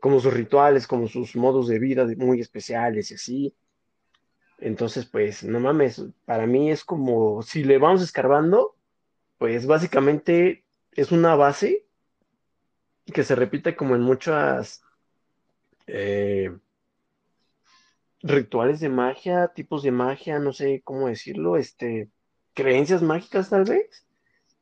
como 0.00 0.20
sus 0.20 0.32
rituales, 0.32 0.86
como 0.86 1.06
sus 1.06 1.36
modos 1.36 1.68
de 1.68 1.78
vida 1.78 2.06
muy 2.16 2.40
especiales 2.40 3.10
y 3.10 3.14
así. 3.14 3.54
Entonces, 4.58 5.04
pues, 5.06 5.44
no 5.44 5.60
mames, 5.60 6.02
para 6.24 6.46
mí 6.46 6.70
es 6.70 6.84
como, 6.84 7.42
si 7.42 7.62
le 7.62 7.78
vamos 7.78 8.02
escarbando, 8.02 8.74
pues 9.38 9.66
básicamente 9.66 10.64
es 10.98 11.12
una 11.12 11.36
base 11.36 11.86
que 13.06 13.22
se 13.22 13.36
repite 13.36 13.76
como 13.76 13.94
en 13.94 14.02
muchas 14.02 14.82
eh, 15.86 16.50
rituales 18.20 18.80
de 18.80 18.88
magia, 18.88 19.52
tipos 19.54 19.84
de 19.84 19.92
magia, 19.92 20.40
no 20.40 20.52
sé 20.52 20.82
cómo 20.82 21.06
decirlo, 21.06 21.56
este, 21.56 22.10
creencias 22.52 23.00
mágicas 23.00 23.48
tal 23.48 23.62
vez. 23.62 24.08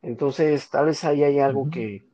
Entonces, 0.03 0.68
tal 0.68 0.85
vez 0.85 1.03
ahí 1.05 1.25
hay 1.25 1.38
algo 1.38 1.70
que, 1.70 2.05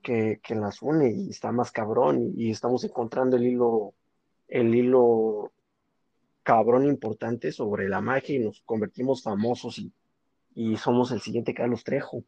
que, 0.00 0.38
que, 0.44 0.54
las 0.54 0.80
une 0.80 1.10
y 1.10 1.30
está 1.30 1.50
más 1.50 1.72
cabrón 1.72 2.22
y, 2.22 2.44
y 2.46 2.50
estamos 2.52 2.84
encontrando 2.84 3.36
el 3.36 3.48
hilo, 3.48 3.94
el 4.46 4.72
hilo 4.76 5.50
cabrón 6.44 6.86
importante 6.86 7.50
sobre 7.50 7.88
la 7.88 8.00
magia 8.00 8.36
y 8.36 8.38
nos 8.38 8.60
convertimos 8.60 9.24
famosos 9.24 9.80
y, 9.80 9.92
y 10.54 10.76
somos 10.76 11.10
el 11.10 11.20
siguiente 11.20 11.52
Carlos 11.52 11.82
Trejo. 11.82 12.22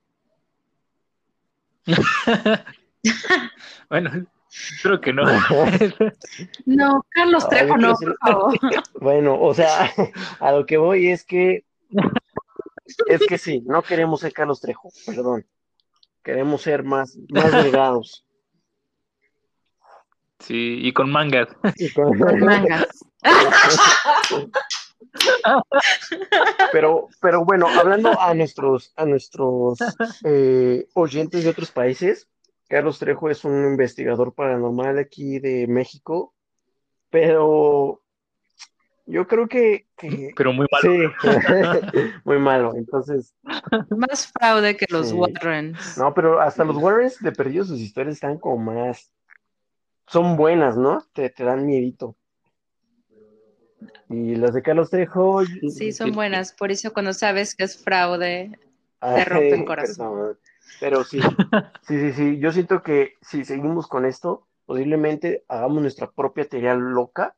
bueno, 3.90 4.26
creo 4.82 5.00
que 5.00 5.12
no. 5.12 5.24
no, 6.66 7.04
Carlos 7.10 7.48
Trejo 7.48 7.76
no, 7.76 7.94
por 7.94 8.18
favor. 8.18 8.58
Bueno, 9.00 9.40
o 9.40 9.54
sea, 9.54 9.92
a 10.40 10.52
lo 10.52 10.66
que 10.66 10.76
voy 10.76 11.08
es 11.08 11.24
que 11.24 11.64
es 13.06 13.26
que 13.26 13.38
sí, 13.38 13.62
no 13.66 13.82
queremos 13.82 14.20
ser 14.20 14.32
Carlos 14.32 14.60
Trejo, 14.60 14.90
perdón. 15.06 15.46
Queremos 16.22 16.62
ser 16.62 16.82
más, 16.82 17.16
más 17.30 17.52
delgados. 17.52 18.24
Sí, 20.40 20.78
y 20.82 20.92
con 20.92 21.10
mangas. 21.10 21.48
Y 21.76 21.92
con, 21.92 22.18
mangas. 22.18 22.86
Pero, 26.72 27.08
pero 27.20 27.44
bueno, 27.44 27.66
hablando 27.68 28.20
a 28.20 28.34
nuestros, 28.34 28.92
a 28.96 29.04
nuestros 29.04 29.78
eh, 30.24 30.86
oyentes 30.94 31.44
de 31.44 31.50
otros 31.50 31.70
países, 31.70 32.28
Carlos 32.68 32.98
Trejo 32.98 33.30
es 33.30 33.44
un 33.44 33.64
investigador 33.64 34.34
paranormal 34.34 34.98
aquí 34.98 35.38
de 35.38 35.66
México, 35.66 36.34
pero 37.10 38.02
yo 39.06 39.26
creo 39.26 39.48
que, 39.48 39.86
pero 40.36 40.52
muy 40.52 40.66
malo. 40.70 40.82
Sí, 40.82 41.28
muy 42.24 42.38
malo. 42.38 42.74
Entonces. 42.74 43.34
Más 43.88 44.30
fraude 44.32 44.76
que 44.76 44.84
los 44.90 45.12
Warrens. 45.12 45.96
No, 45.96 46.12
pero 46.12 46.40
hasta 46.40 46.64
los 46.64 46.76
Warrens 46.76 47.18
de 47.20 47.32
perdido 47.32 47.64
sus 47.64 47.80
historias 47.80 48.16
están 48.16 48.38
como 48.38 48.72
más 48.72 49.10
son 50.08 50.36
buenas, 50.36 50.76
¿no? 50.76 51.02
Te, 51.12 51.30
te 51.30 51.44
dan 51.44 51.66
miedito. 51.66 52.16
Y 54.08 54.36
las 54.36 54.54
de 54.54 54.62
Carlos 54.62 54.90
Trejo. 54.90 55.42
Sí, 55.70 55.92
son 55.92 56.12
buenas. 56.12 56.52
Por 56.52 56.70
eso 56.70 56.92
cuando 56.92 57.12
sabes 57.12 57.54
que 57.54 57.64
es 57.64 57.76
fraude, 57.82 58.50
te 59.00 59.24
rompe 59.24 59.54
el 59.54 59.64
corazón. 59.66 60.38
Pero 60.80 61.04
sí, 61.04 61.20
sí, 61.82 61.98
sí, 61.98 62.12
sí. 62.12 62.38
Yo 62.38 62.52
siento 62.52 62.82
que 62.82 63.14
si 63.20 63.44
seguimos 63.44 63.86
con 63.86 64.04
esto, 64.06 64.46
posiblemente 64.66 65.44
hagamos 65.48 65.82
nuestra 65.82 66.10
propia 66.10 66.48
teoría 66.48 66.74
loca 66.74 67.36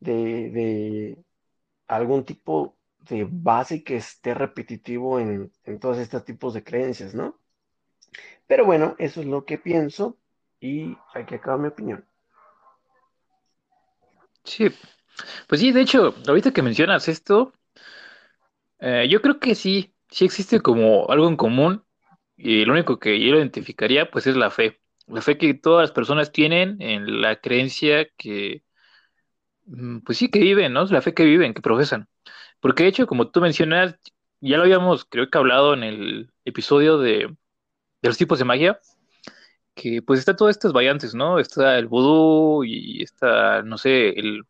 de, 0.00 0.50
de 0.50 1.18
algún 1.88 2.24
tipo 2.24 2.76
de 3.08 3.26
base 3.30 3.84
que 3.84 3.96
esté 3.96 4.34
repetitivo 4.34 5.20
en, 5.20 5.50
en 5.64 5.78
todos 5.78 5.98
estos 5.98 6.24
tipos 6.24 6.54
de 6.54 6.64
creencias, 6.64 7.14
¿no? 7.14 7.38
Pero 8.46 8.64
bueno, 8.64 8.94
eso 8.98 9.20
es 9.20 9.26
lo 9.26 9.44
que 9.44 9.58
pienso 9.58 10.16
y 10.60 10.96
aquí 11.14 11.34
acaba 11.34 11.58
mi 11.58 11.68
opinión. 11.68 12.04
Sí, 14.44 14.70
pues 15.48 15.60
sí, 15.60 15.72
de 15.72 15.82
hecho, 15.82 16.14
ahorita 16.26 16.52
que 16.52 16.62
mencionas 16.62 17.08
esto, 17.08 17.52
eh, 18.78 19.06
yo 19.10 19.22
creo 19.22 19.38
que 19.40 19.54
sí, 19.54 19.94
sí 20.10 20.24
existe 20.24 20.60
como 20.60 21.08
algo 21.10 21.28
en 21.28 21.36
común 21.36 21.84
y 22.36 22.64
lo 22.64 22.74
único 22.74 22.98
que 22.98 23.18
yo 23.20 23.36
identificaría 23.36 24.10
pues 24.10 24.26
es 24.26 24.36
la 24.36 24.50
fe, 24.50 24.80
la 25.06 25.22
fe 25.22 25.38
que 25.38 25.54
todas 25.54 25.84
las 25.84 25.92
personas 25.92 26.32
tienen 26.32 26.80
en 26.80 27.20
la 27.22 27.36
creencia 27.40 28.08
que, 28.16 28.62
mm, 29.66 30.00
pues 30.00 30.18
sí, 30.18 30.28
que 30.30 30.38
viven, 30.40 30.72
¿no? 30.72 30.84
La 30.86 31.02
fe 31.02 31.14
que 31.14 31.24
viven, 31.24 31.54
que 31.54 31.62
profesan. 31.62 32.08
Porque 32.60 32.84
de 32.84 32.90
hecho, 32.90 33.06
como 33.06 33.30
tú 33.30 33.40
mencionas, 33.40 33.96
ya 34.40 34.56
lo 34.58 34.64
habíamos, 34.64 35.04
creo 35.06 35.30
que 35.30 35.38
hablado 35.38 35.74
en 35.74 35.82
el 35.84 36.32
episodio 36.44 36.98
de, 36.98 37.36
de 38.02 38.08
los 38.08 38.18
tipos 38.18 38.38
de 38.38 38.44
magia, 38.46 38.80
que 39.74 40.02
pues 40.02 40.20
está 40.20 40.36
todas 40.36 40.56
estas 40.56 40.72
variantes, 40.72 41.14
¿no? 41.14 41.38
Está 41.38 41.78
el 41.78 41.86
vudú 41.88 42.64
y 42.64 43.02
está, 43.02 43.62
no 43.62 43.78
sé, 43.78 44.10
el, 44.10 44.44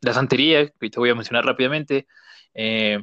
la 0.00 0.14
santería, 0.14 0.68
que 0.68 0.90
te 0.90 1.00
voy 1.00 1.10
a 1.10 1.14
mencionar 1.14 1.44
rápidamente. 1.44 2.06
Eh, 2.54 2.98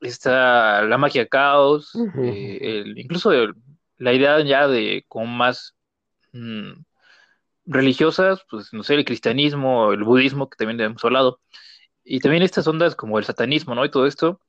está 0.00 0.82
la 0.82 0.98
magia 0.98 1.26
caos, 1.26 1.92
eh, 2.22 2.84
incluso 2.96 3.32
la 3.98 4.12
idea 4.12 4.40
ya 4.42 4.66
de 4.66 5.04
como 5.08 5.26
más 5.26 5.74
mm, 6.32 6.72
religiosas, 7.66 8.40
pues 8.50 8.72
no 8.72 8.82
sé, 8.82 8.94
el 8.94 9.04
cristianismo, 9.04 9.92
el 9.92 10.04
budismo, 10.04 10.48
que 10.48 10.56
también 10.56 10.80
hemos 10.80 11.04
hablado, 11.04 11.40
y 12.02 12.20
también 12.20 12.42
estas 12.42 12.66
ondas 12.66 12.96
como 12.96 13.18
el 13.18 13.24
satanismo, 13.24 13.74
¿no? 13.74 13.84
Y 13.84 13.90
todo 13.90 14.06
esto, 14.06 14.40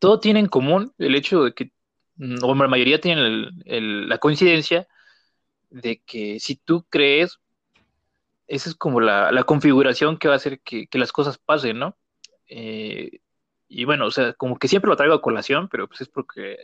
todo 0.00 0.20
tiene 0.20 0.40
en 0.40 0.48
común 0.48 0.92
el 0.98 1.14
hecho 1.14 1.44
de 1.44 1.54
que, 1.54 1.72
mm, 2.16 2.42
o 2.42 2.54
la 2.54 2.68
mayoría 2.68 3.00
tienen 3.00 4.08
la 4.08 4.18
coincidencia 4.18 4.88
de 5.70 6.02
que 6.04 6.40
si 6.40 6.56
tú 6.56 6.84
crees, 6.88 7.38
esa 8.46 8.70
es 8.70 8.74
como 8.74 9.00
la, 9.00 9.42
configuración 9.44 10.18
que 10.18 10.28
va 10.28 10.34
a 10.34 10.36
hacer 10.36 10.60
que, 10.60 10.88
las 10.92 11.12
cosas 11.12 11.38
pasen, 11.38 11.78
¿no? 11.78 11.96
Eh, 12.48 13.20
y 13.68 13.84
bueno, 13.84 14.06
o 14.06 14.10
sea, 14.10 14.34
como 14.34 14.58
que 14.58 14.68
siempre 14.68 14.88
lo 14.88 14.96
traigo 14.96 15.14
a 15.14 15.22
colación, 15.22 15.68
pero 15.68 15.88
pues 15.88 16.02
es 16.02 16.08
porque 16.08 16.56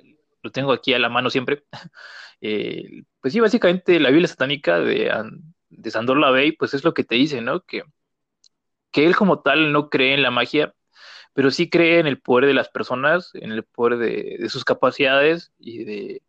lo 0.43 0.51
tengo 0.51 0.73
aquí 0.73 0.95
a 0.95 0.99
la 0.99 1.09
mano 1.09 1.31
siempre. 1.31 1.65
Eh, 2.45 3.05
pues 3.21 3.33
sí, 3.33 3.39
básicamente 3.39 4.01
la 4.01 4.11
Biblia 4.11 4.27
satánica 4.27 4.81
de, 4.81 5.13
de 5.71 5.91
Sandor 5.93 6.19
Lavey, 6.19 6.51
pues 6.51 6.75
es 6.75 6.83
lo 6.83 6.93
que 6.93 7.05
te 7.05 7.15
dice, 7.15 7.41
¿no? 7.41 7.61
Que, 7.61 7.85
que 8.91 9.07
él 9.07 9.15
como 9.15 9.43
tal 9.43 9.73
no 9.73 9.89
cree 9.91 10.15
en 10.15 10.23
la 10.23 10.33
magia, 10.33 10.75
pero 11.35 11.53
sí 11.53 11.71
cree 11.71 12.01
en 12.01 12.09
el 12.09 12.21
poder 12.21 12.47
de 12.47 12.55
las 12.55 12.69
personas, 12.69 13.31
en 13.35 13.53
el 13.53 13.63
poder 13.63 13.99
de, 13.99 14.49
sus 14.49 14.65
capacidades 14.65 15.53
y 15.57 15.85
de, 15.85 16.23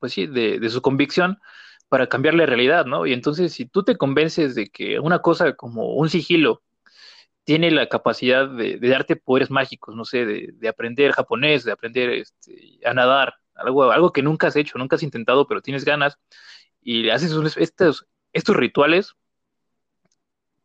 pues 0.00 0.12
sí, 0.12 0.26
de, 0.26 0.58
de 0.58 0.70
su 0.70 0.82
convicción 0.82 1.38
para 1.88 2.08
cambiar 2.08 2.34
la 2.34 2.46
realidad, 2.46 2.86
¿no? 2.86 3.06
Y 3.06 3.12
entonces, 3.12 3.52
si 3.52 3.66
tú 3.66 3.82
te 3.82 3.96
convences 3.96 4.54
de 4.54 4.68
que 4.68 5.00
una 5.00 5.20
cosa 5.20 5.54
como 5.54 5.94
un 5.94 6.08
sigilo 6.08 6.62
tiene 7.44 7.70
la 7.70 7.88
capacidad 7.88 8.48
de, 8.48 8.78
darte 8.78 9.16
poderes 9.16 9.50
mágicos, 9.50 9.94
no 9.96 10.04
sé, 10.04 10.26
de, 10.26 10.68
aprender 10.68 11.12
japonés, 11.12 11.64
de 11.64 11.72
aprender 11.72 12.10
este, 12.10 12.78
a 12.84 12.92
nadar, 12.92 13.34
algo, 13.54 13.90
algo 13.90 14.12
que 14.12 14.22
nunca 14.22 14.48
has 14.48 14.56
hecho, 14.56 14.78
nunca 14.78 14.96
has 14.96 15.02
intentado, 15.02 15.48
pero 15.48 15.62
tienes 15.62 15.84
ganas, 15.84 16.18
y 16.82 17.08
haces 17.08 17.32
estos, 17.56 18.06
estos 18.32 18.56
rituales, 18.56 19.14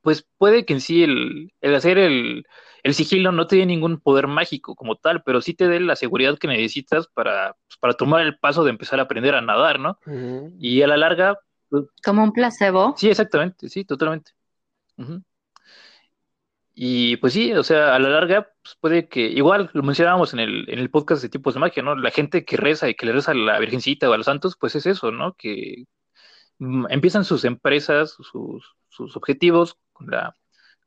pues 0.03 0.27
puede 0.37 0.65
que 0.65 0.73
en 0.73 0.81
sí 0.81 1.03
el, 1.03 1.51
hacer 1.75 1.97
el, 1.97 2.45
sigilo 2.91 3.31
no 3.31 3.47
te 3.47 3.55
dé 3.55 3.65
ningún 3.65 3.99
poder 3.99 4.27
mágico 4.27 4.75
como 4.75 4.97
tal, 4.97 5.23
pero 5.23 5.41
sí 5.41 5.53
te 5.53 5.67
dé 5.67 5.79
la 5.79 5.95
seguridad 5.95 6.37
que 6.37 6.47
necesitas 6.47 7.07
para, 7.07 7.55
pues, 7.67 7.77
para 7.79 7.93
tomar 7.93 8.21
el 8.21 8.37
paso 8.37 8.63
de 8.65 8.71
empezar 8.71 8.99
a 8.99 9.03
aprender 9.03 9.33
a 9.33 9.41
nadar, 9.41 9.79
¿no? 9.79 9.97
Y 10.59 10.81
a 10.81 10.87
la 10.87 10.97
larga... 10.97 11.39
Pues 11.69 11.85
como 12.03 12.21
un 12.21 12.33
placebo. 12.33 12.93
Sí, 12.97 13.09
exactamente, 13.09 13.69
sí, 13.69 13.85
totalmente. 13.85 14.31
Y 16.75 17.17
pues 17.17 17.33
sí, 17.33 17.53
o 17.53 17.63
sea, 17.63 17.95
a 17.95 17.99
la 17.99 18.09
larga, 18.09 18.49
pues 18.61 18.75
puede 18.79 19.07
que, 19.07 19.21
igual 19.21 19.69
lo 19.73 19.83
mencionábamos 19.83 20.33
en 20.33 20.39
el, 20.39 20.69
en 20.69 20.79
el 20.79 20.89
podcast 20.89 21.21
de 21.21 21.29
tipos 21.29 21.53
de 21.53 21.61
magia, 21.61 21.81
¿no? 21.81 21.95
La 21.95 22.11
gente 22.11 22.43
que 22.43 22.57
reza 22.57 22.89
y 22.89 22.95
que 22.95 23.05
le 23.05 23.13
reza 23.13 23.31
a 23.31 23.35
la 23.35 23.59
Virgencita 23.59 24.09
o 24.09 24.13
a 24.13 24.17
los 24.17 24.25
santos, 24.25 24.57
pues 24.59 24.75
es 24.75 24.85
eso, 24.85 25.11
¿no? 25.11 25.33
Que, 25.35 25.85
mm, 26.59 26.87
empiezan 26.89 27.25
sus 27.25 27.45
empresas, 27.45 28.17
sus, 28.19 28.75
sus 28.89 29.15
objetivos 29.17 29.77
con 29.93 30.07
la, 30.07 30.35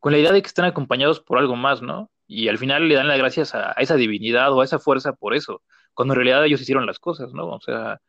con 0.01 0.13
la 0.13 0.19
idea 0.19 0.33
de 0.33 0.43
que 0.43 0.49
están 0.49 0.65
acompañados 0.67 1.21
por 1.21 1.39
algo 1.39 1.57
más, 1.57 1.83
¿no? 1.83 2.11
Y 2.27 2.49
al 2.49 2.59
final 2.59 2.89
le 2.89 2.95
dan 2.95 3.09
las 3.09 3.19
gracias 3.19 3.55
a, 3.55 3.73
esa 3.73 3.97
divinidad 3.97 4.53
o 4.53 4.61
a 4.61 4.65
esa 4.65 4.79
fuerza 4.79 5.15
por 5.15 5.35
eso, 5.35 5.63
cuando 5.95 6.15
en 6.15 6.17
realidad 6.17 6.45
ellos 6.45 6.61
hicieron 6.61 6.87
las 6.87 6.99
cosas, 6.99 7.33
¿no? 7.33 7.49
O 7.49 7.61
sea, 7.61 8.01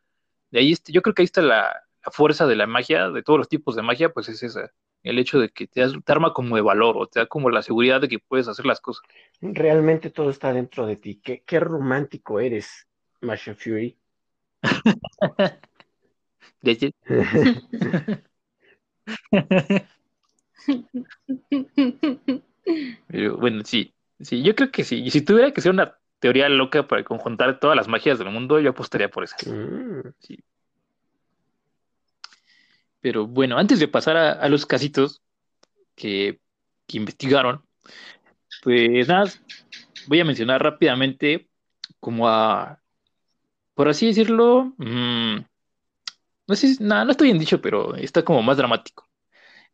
de 0.50 0.60
ahí, 0.60 0.74
yo 0.88 1.02
creo 1.02 1.14
que 1.14 1.22
ahí 1.22 1.26
está 1.26 1.42
la, 1.42 1.82
fuerza 2.12 2.46
de 2.46 2.56
la 2.56 2.66
magia, 2.66 3.10
de 3.10 3.22
todos 3.22 3.38
los 3.38 3.48
tipos 3.48 3.76
de 3.76 3.82
magia, 3.82 4.10
pues 4.10 4.28
es 4.28 4.42
esa, 4.42 4.72
el 5.02 5.18
hecho 5.18 5.38
de 5.38 5.50
que 5.50 5.66
te, 5.66 5.86
te, 5.86 6.12
arma 6.12 6.32
como 6.32 6.56
de 6.56 6.62
valor 6.62 6.96
o 6.96 7.06
te 7.06 7.20
da 7.20 7.26
como 7.26 7.50
la 7.50 7.62
seguridad 7.62 8.00
de 8.00 8.08
que 8.08 8.18
puedes 8.18 8.48
hacer 8.48 8.64
las 8.64 8.80
cosas. 8.80 9.04
Realmente 9.40 10.10
todo 10.10 10.30
está 10.30 10.52
dentro 10.52 10.86
de 10.86 10.96
ti. 10.96 11.20
Qué, 11.22 11.42
qué 11.44 11.60
romántico 11.60 12.40
eres, 12.40 12.86
Martian 13.20 13.56
Fury. 13.56 13.98
Pero 23.08 23.36
bueno, 23.36 23.62
sí, 23.64 23.94
sí, 24.20 24.42
yo 24.42 24.54
creo 24.54 24.70
que 24.70 24.84
sí. 24.84 25.02
Y 25.02 25.10
si 25.10 25.22
tuviera 25.22 25.52
que 25.52 25.60
ser 25.60 25.72
una 25.72 25.98
teoría 26.18 26.48
loca 26.48 26.86
para 26.86 27.04
conjuntar 27.04 27.60
todas 27.60 27.76
las 27.76 27.88
magias 27.88 28.18
del 28.18 28.30
mundo, 28.30 28.60
yo 28.60 28.70
apostaría 28.70 29.08
por 29.08 29.24
esa. 29.24 29.36
Mm. 29.46 30.12
Sí. 30.18 30.38
Pero 33.00 33.26
bueno, 33.26 33.56
antes 33.56 33.78
de 33.78 33.88
pasar 33.88 34.16
a, 34.16 34.48
los 34.48 34.66
casitos 34.66 35.22
que, 35.94 36.40
investigaron, 36.92 37.62
pues 38.62 39.06
nada, 39.06 39.30
voy 40.08 40.20
a 40.20 40.24
mencionar 40.24 40.62
rápidamente 40.62 41.48
como 42.00 42.28
a, 42.28 42.80
por 43.74 43.88
así 43.88 44.06
decirlo, 44.06 44.74
mm, 44.78 45.36
no 46.48 46.56
sé, 46.56 46.76
nada, 46.80 47.04
no 47.04 47.12
estoy 47.12 47.28
bien 47.28 47.38
dicho, 47.38 47.60
pero 47.60 47.94
está 47.94 48.24
como 48.24 48.42
más 48.42 48.56
dramático. 48.56 49.07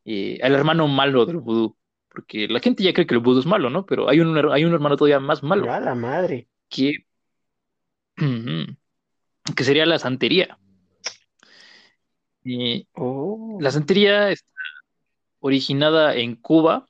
Eh, 0.05 0.39
al 0.43 0.55
hermano 0.55 0.87
malo 0.89 1.27
del 1.27 1.39
vudú. 1.39 1.77
Porque 2.09 2.47
la 2.47 2.61
gente 2.61 2.83
ya 2.83 2.93
cree 2.93 3.07
que 3.07 3.15
el 3.15 3.21
vudú 3.21 3.41
es 3.41 3.47
malo, 3.47 3.71
¿no? 3.71 3.87
Pero 3.87 4.09
hay 4.09 4.21
un, 4.21 4.37
hay 4.53 4.65
un 4.65 4.73
hermano 4.73 4.97
todavía 4.97 5.21
más 5.21 5.43
malo. 5.43 5.73
A 5.73 5.81
la 5.81 5.95
madre. 5.95 6.49
Que, 6.69 7.07
que 9.57 9.65
sería 9.65 9.87
la 9.87 9.99
santería. 9.99 10.59
Oh. 12.95 13.59
La 13.61 13.71
santería 13.71 14.31
está 14.31 14.53
originada 15.41 16.15
en 16.15 16.37
Cuba 16.37 16.87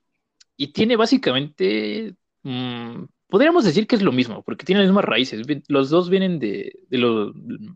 y 0.56 0.68
tiene 0.68 0.96
básicamente, 0.96 2.14
mm, 2.42 3.04
podríamos 3.28 3.64
decir 3.64 3.86
que 3.86 3.96
es 3.96 4.02
lo 4.02 4.12
mismo, 4.12 4.42
porque 4.42 4.64
tiene 4.64 4.80
las 4.80 4.88
mismas 4.88 5.04
raíces. 5.04 5.46
Los 5.68 5.90
dos 5.90 6.10
vienen 6.10 6.38
de, 6.38 6.72
de 6.88 7.32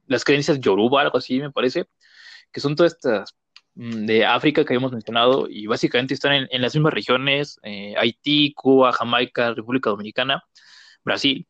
las 0.06 0.24
creencias 0.24 0.60
yoruba, 0.60 1.02
algo 1.02 1.18
así, 1.18 1.38
me 1.40 1.50
parece, 1.50 1.86
que 2.52 2.60
son 2.60 2.76
todas 2.76 2.92
estas 2.94 3.36
de 3.78 4.26
África 4.26 4.64
que 4.64 4.74
habíamos 4.74 4.92
mencionado 4.92 5.46
y 5.48 5.66
básicamente 5.68 6.14
están 6.14 6.48
en, 6.50 6.62
las 6.62 6.74
mismas 6.74 6.92
regiones, 6.92 7.60
eh, 7.62 7.94
Haití, 7.96 8.52
Cuba, 8.54 8.92
Jamaica, 8.92 9.54
República 9.54 9.90
Dominicana, 9.90 10.42
Brasil. 11.04 11.46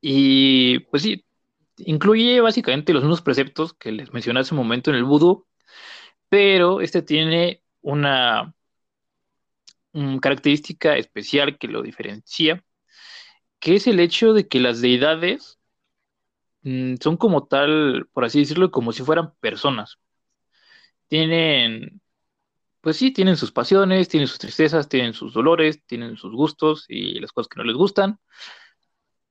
Y 0.00 0.80
pues 0.90 1.02
sí, 1.02 1.24
incluye 1.78 2.40
básicamente 2.40 2.92
los 2.92 3.02
mismos 3.02 3.22
preceptos 3.22 3.74
que 3.74 3.92
les 3.92 4.12
mencioné 4.12 4.40
hace 4.40 4.54
un 4.54 4.58
momento 4.58 4.90
en 4.90 4.96
el 4.96 5.04
vudú, 5.04 5.46
pero 6.28 6.80
este 6.80 7.02
tiene 7.02 7.62
una, 7.82 8.54
característica 10.20 10.96
especial 10.96 11.58
que 11.58 11.68
lo 11.68 11.82
diferencia, 11.82 12.64
que 13.60 13.76
es 13.76 13.86
el 13.88 14.00
hecho 14.00 14.32
de 14.32 14.48
que 14.48 14.60
las 14.60 14.80
deidades 14.80 15.58
mm, 16.62 16.96
son 17.00 17.16
como 17.16 17.46
tal, 17.46 18.08
por 18.12 18.24
así 18.24 18.40
decirlo, 18.40 18.70
como 18.70 18.92
si 18.92 19.02
fueran 19.02 19.34
personas. 19.40 19.98
Tienen, 21.08 22.00
pues 22.80 22.96
sí, 22.96 23.10
tienen 23.12 23.36
sus 23.36 23.52
pasiones, 23.52 24.08
tienen 24.08 24.28
sus 24.28 24.38
tristezas, 24.38 24.88
tienen 24.88 25.14
sus 25.14 25.32
dolores, 25.34 25.82
tienen 25.86 26.16
sus 26.16 26.32
gustos 26.32 26.84
y 26.88 27.20
las 27.20 27.32
cosas 27.32 27.48
que 27.48 27.58
no 27.58 27.64
les 27.64 27.76
gustan. 27.76 28.18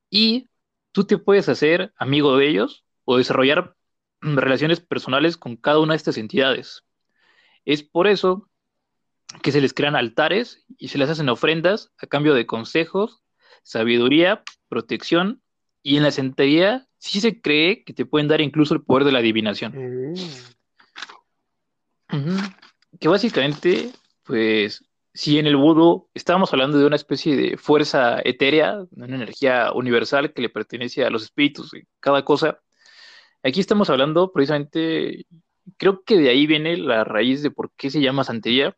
Y 0.10 0.50
tú 0.92 1.06
te 1.06 1.18
puedes 1.18 1.50
hacer 1.50 1.94
amigo 1.98 2.38
de 2.38 2.48
ellos 2.48 2.86
o 3.06 3.18
desarrollar 3.18 3.76
relaciones 4.22 4.82
personales 4.82 5.38
con 5.38 5.56
cada 5.56 5.80
una 5.80 5.94
de 5.94 5.98
estas 5.98 6.18
entidades. 6.18 6.84
Es 7.66 7.84
por 7.84 8.08
eso 8.08 8.50
que 9.42 9.52
se 9.52 9.62
les 9.62 9.74
crean 9.74 9.96
altares 9.96 10.66
y 10.78 10.88
se 10.88 10.98
les 10.98 11.10
hacen 11.10 11.30
ofrendas 11.30 11.92
a 11.98 12.08
cambio 12.08 12.34
de 12.34 12.46
consejos, 12.46 13.22
sabiduría, 13.64 14.44
protección 14.70 15.42
y 15.84 15.98
en 15.98 16.04
la 16.04 16.12
santería 16.12 16.88
sí 16.98 17.22
se 17.22 17.42
cree 17.42 17.84
que 17.84 17.94
te 17.94 18.06
pueden 18.06 18.28
dar 18.28 18.42
incluso 18.42 18.74
el 18.74 18.84
poder 18.84 19.06
de 19.06 19.12
la 19.12 19.20
adivinación. 19.20 19.74
Mm. 19.74 20.16
Que 23.00 23.08
básicamente, 23.08 23.92
pues 24.24 24.84
si 25.14 25.40
en 25.40 25.48
el 25.48 25.58
vudú 25.58 26.10
estábamos 26.14 26.54
hablando 26.54 26.78
de 26.78 26.86
una 26.86 26.96
especie 26.96 27.36
de 27.36 27.58
fuerza 27.58 28.20
etérea, 28.24 28.86
una 28.92 29.16
energía 29.16 29.72
universal 29.74 30.32
que 30.32 30.44
le 30.44 30.50
pertenece 30.50 31.04
a 31.04 31.10
los 31.10 31.24
espíritus 31.24 31.72
cada 32.00 32.24
cosa, 32.24 32.60
aquí 33.44 33.60
estamos 33.60 33.90
hablando 33.90 34.32
precisamente, 34.32 35.26
creo 35.78 36.04
que 36.04 36.18
de 36.18 36.30
ahí 36.30 36.46
viene 36.46 36.78
la 36.78 37.04
raíz 37.04 37.42
de 37.42 37.52
por 37.52 37.72
qué 37.72 37.90
se 37.90 38.02
llama 38.02 38.24
santería. 38.24 38.78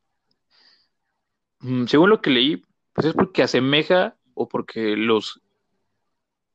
Mm, 1.59 1.87
según 1.87 2.09
lo 2.09 2.21
que 2.21 2.29
leí, 2.29 2.63
pues 2.93 3.07
es 3.07 3.13
porque 3.13 3.43
asemeja 3.43 4.17
o 4.33 4.47
porque 4.47 4.95
los, 4.95 5.41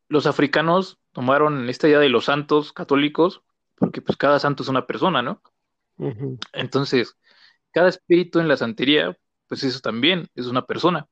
los 0.08 0.26
africanos 0.26 0.98
tomaron 1.12 1.68
esta 1.68 1.88
idea 1.88 2.00
de 2.00 2.08
los 2.08 2.24
santos 2.24 2.72
católicos, 2.72 3.42
porque 3.74 4.00
pues 4.00 4.16
cada 4.16 4.38
santo 4.38 4.62
es 4.62 4.68
una 4.70 4.86
persona, 4.86 5.20
¿no? 5.20 5.42
Entonces, 6.52 7.16
cada 7.72 7.88
espíritu 7.88 8.40
en 8.40 8.48
la 8.48 8.56
santería 8.56 9.16
pues 9.48 9.64
eso 9.64 9.80
también 9.80 10.28
es 10.34 10.46
una 10.46 10.66
persona. 10.66 11.06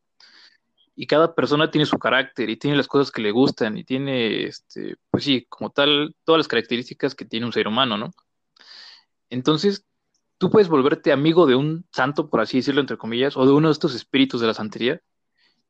Y 0.94 1.06
cada 1.06 1.34
persona 1.34 1.70
tiene 1.70 1.86
su 1.86 1.98
carácter 1.98 2.50
y 2.50 2.56
tiene 2.56 2.76
las 2.76 2.86
cosas 2.86 3.10
que 3.10 3.22
le 3.22 3.30
gustan 3.30 3.78
y 3.78 3.84
tiene, 3.84 4.44
este, 4.44 4.96
pues 5.10 5.24
sí, 5.24 5.46
como 5.48 5.70
tal, 5.70 6.14
todas 6.24 6.40
las 6.40 6.48
características 6.48 7.14
que 7.14 7.24
tiene 7.24 7.46
un 7.46 7.52
ser 7.52 7.66
humano, 7.66 7.96
¿no? 7.96 8.10
Entonces, 9.30 9.86
tú 10.36 10.50
puedes 10.50 10.68
volverte 10.68 11.12
amigo 11.12 11.46
de 11.46 11.54
un 11.54 11.86
santo, 11.92 12.28
por 12.28 12.40
así 12.40 12.58
decirlo, 12.58 12.80
entre 12.82 12.98
comillas, 12.98 13.36
o 13.36 13.46
de 13.46 13.52
uno 13.52 13.68
de 13.68 13.72
estos 13.72 13.94
espíritus 13.94 14.40
de 14.40 14.48
la 14.48 14.54
santería, 14.54 15.00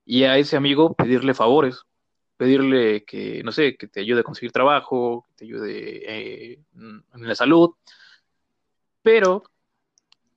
y 0.04 0.24
a 0.24 0.38
ese 0.38 0.56
amigo 0.56 0.94
pedirle 0.94 1.34
favores, 1.34 1.82
pedirle 2.36 3.04
que, 3.04 3.42
no 3.44 3.52
sé, 3.52 3.76
que 3.76 3.86
te 3.86 4.00
ayude 4.00 4.20
a 4.20 4.24
conseguir 4.24 4.50
trabajo, 4.50 5.26
que 5.28 5.34
te 5.36 5.44
ayude 5.44 6.52
eh, 6.52 6.58
en 6.74 7.28
la 7.28 7.34
salud, 7.36 7.70
pero, 9.02 9.44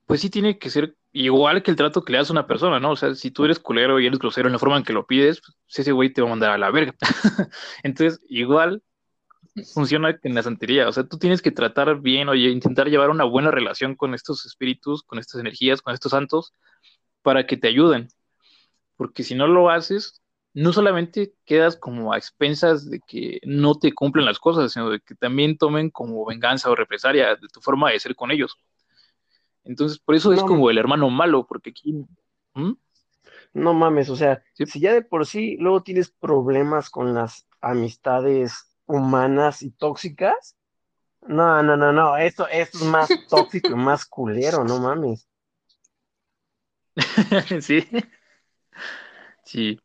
pues 0.06 0.22
sí 0.22 0.30
tiene 0.30 0.58
que 0.60 0.70
ser 0.70 0.96
igual 1.12 1.64
que 1.64 1.72
el 1.72 1.78
trato 1.78 2.04
que 2.04 2.12
le 2.12 2.18
das 2.18 2.30
a 2.30 2.34
una 2.34 2.48
persona, 2.48 2.80
¿no? 2.80 2.92
O 2.92 2.96
sea, 2.96 3.16
si 3.16 3.32
tú 3.32 3.46
eres 3.46 3.60
culero 3.60 4.00
y 4.00 4.08
eres 4.08 4.20
grosero 4.20 4.48
en 4.48 4.54
la 4.54 4.60
forma 4.60 4.78
en 4.78 4.84
que 4.84 4.94
lo 4.94 5.08
pides, 5.08 5.42
pues 5.42 5.80
ese 5.80 5.92
güey 5.94 6.12
te 6.12 6.22
va 6.22 6.28
a 6.28 6.32
mandar 6.32 6.52
a 6.52 6.58
la 6.58 6.72
verga. 6.72 6.94
Entonces, 7.84 8.20
igual 8.30 8.84
funciona 9.74 10.18
en 10.22 10.36
la 10.36 10.44
santería. 10.44 10.88
O 10.90 10.92
sea, 10.92 11.06
tú 11.06 11.18
tienes 11.18 11.42
que 11.42 11.52
tratar 11.52 12.02
bien, 12.02 12.30
oye, 12.30 12.50
intentar 12.50 12.90
llevar 12.90 13.10
una 13.10 13.24
buena 13.24 13.52
relación 13.52 13.96
con 13.96 14.14
estos 14.14 14.46
espíritus, 14.46 15.04
con 15.04 15.20
estas 15.20 15.40
energías, 15.40 15.82
con 15.82 15.94
estos 15.94 16.12
santos, 16.12 16.54
para 17.22 17.48
que 17.48 17.58
te 17.58 17.70
ayuden. 17.70 18.10
Porque 18.98 19.24
si 19.24 19.36
no 19.36 19.48
lo 19.48 19.70
haces, 19.70 20.22
no 20.56 20.72
solamente 20.72 21.34
quedas 21.44 21.76
como 21.76 22.14
a 22.14 22.18
expensas 22.18 22.90
de 22.90 23.02
que 23.02 23.42
no 23.44 23.76
te 23.76 23.92
cumplen 23.92 24.26
las 24.26 24.40
cosas, 24.40 24.72
sino 24.72 24.90
de 24.90 25.02
que 25.02 25.14
también 25.14 25.58
tomen 25.58 25.90
como 25.90 26.26
venganza 26.26 26.70
o 26.70 26.76
represalia 26.76 27.36
de 27.36 27.48
tu 27.50 27.60
forma 27.60 27.92
de 27.92 28.00
ser 28.00 28.16
con 28.16 28.32
ellos. 28.32 28.58
Entonces, 29.66 30.00
por 30.00 30.16
eso 30.16 30.32
es 30.32 30.42
como 30.42 30.70
el 30.70 30.78
hermano 30.78 31.10
malo, 31.10 31.46
porque 31.46 31.72
aquí... 31.72 32.06
¿Mm? 32.54 32.72
No 33.54 33.74
mames, 33.74 34.10
o 34.10 34.16
sea, 34.16 34.44
si 34.54 34.80
ya 34.80 34.94
de 34.94 35.02
por 35.02 35.26
sí 35.26 35.58
luego 35.60 35.84
tienes 35.84 36.10
problemas 36.10 36.90
con 36.90 37.14
las 37.14 37.48
amistades 37.60 38.70
humanas 38.86 39.62
y 39.62 39.72
tóxicas, 39.72 40.56
no, 41.28 41.64
no, 41.64 41.76
no, 41.76 41.92
no, 41.92 42.16
esto, 42.16 42.48
esto 42.48 42.78
es 42.78 42.84
más 42.86 43.10
tóxico 43.30 43.72
y 43.72 43.76
más 43.76 44.06
culero, 44.06 44.64
no 44.64 44.80
mames. 44.80 45.28
sí. 47.62 47.86
Sí. 49.44 49.80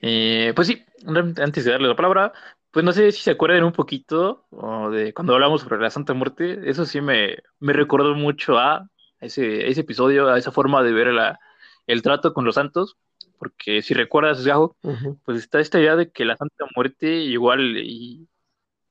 Eh, 0.00 0.52
pues 0.54 0.68
sí, 0.68 0.84
antes 1.06 1.64
de 1.64 1.72
darle 1.72 1.88
la 1.88 1.96
palabra, 1.96 2.32
pues 2.70 2.84
no 2.84 2.92
sé 2.92 3.12
si 3.12 3.22
se 3.22 3.30
acuerdan 3.32 3.64
un 3.64 3.72
poquito 3.72 4.46
de 4.92 5.12
cuando 5.12 5.34
hablamos 5.34 5.62
sobre 5.62 5.80
la 5.80 5.90
Santa 5.90 6.14
Muerte, 6.14 6.60
eso 6.64 6.84
sí 6.84 7.00
me, 7.00 7.36
me 7.58 7.72
recordó 7.72 8.14
mucho 8.14 8.58
a 8.58 8.88
ese, 9.20 9.68
ese 9.68 9.80
episodio, 9.80 10.28
a 10.28 10.38
esa 10.38 10.52
forma 10.52 10.82
de 10.82 10.92
ver 10.92 11.08
la, 11.08 11.40
el 11.86 12.02
trato 12.02 12.32
con 12.32 12.44
los 12.44 12.54
santos, 12.54 12.96
porque 13.38 13.82
si 13.82 13.94
recuerdas, 13.94 14.44
Gajo, 14.44 14.76
pues 15.24 15.38
está 15.38 15.60
esta 15.60 15.80
idea 15.80 15.96
de 15.96 16.10
que 16.10 16.24
la 16.24 16.36
Santa 16.36 16.66
Muerte 16.76 17.08
igual 17.08 17.76
y 17.78 18.28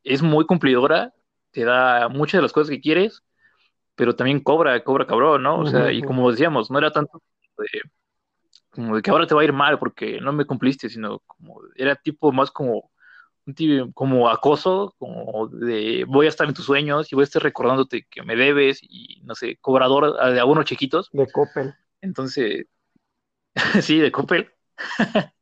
es 0.03 0.21
muy 0.21 0.45
cumplidora, 0.45 1.13
te 1.51 1.63
da 1.63 2.09
muchas 2.09 2.39
de 2.39 2.43
las 2.43 2.53
cosas 2.53 2.69
que 2.69 2.81
quieres, 2.81 3.23
pero 3.95 4.15
también 4.15 4.39
cobra, 4.39 4.83
cobra 4.83 5.05
cabrón, 5.05 5.43
¿no? 5.43 5.59
O 5.59 5.67
sea, 5.67 5.91
y 5.91 6.01
como 6.01 6.31
decíamos, 6.31 6.71
no 6.71 6.77
era 6.77 6.91
tanto 6.91 7.21
de, 7.57 7.81
como 8.77 8.95
de 8.95 9.01
que 9.01 9.09
ahora 9.09 9.25
te 9.25 9.33
va 9.33 9.41
a 9.41 9.43
ir 9.43 9.53
mal 9.53 9.79
porque 9.79 10.21
no 10.21 10.31
me 10.33 10.45
cumpliste, 10.45 10.87
sino 10.87 11.17
como 11.25 11.61
era 11.75 11.95
tipo 11.95 12.31
más 12.31 12.51
como 12.51 12.91
como 13.95 14.29
acoso, 14.29 14.93
como 14.99 15.47
de 15.47 16.05
voy 16.07 16.27
a 16.27 16.29
estar 16.29 16.47
en 16.47 16.53
tus 16.53 16.65
sueños 16.65 17.11
y 17.11 17.15
voy 17.15 17.23
a 17.23 17.25
estar 17.25 17.41
recordándote 17.41 18.05
que 18.07 18.21
me 18.21 18.35
debes 18.35 18.79
y 18.83 19.19
no 19.23 19.33
sé, 19.33 19.57
cobrador 19.61 20.15
de 20.31 20.39
algunos 20.39 20.65
chiquitos. 20.65 21.09
De 21.11 21.25
Coppel. 21.31 21.73
Entonces, 22.01 22.67
sí, 23.81 23.97
de 23.97 24.11
Coppel. 24.11 24.51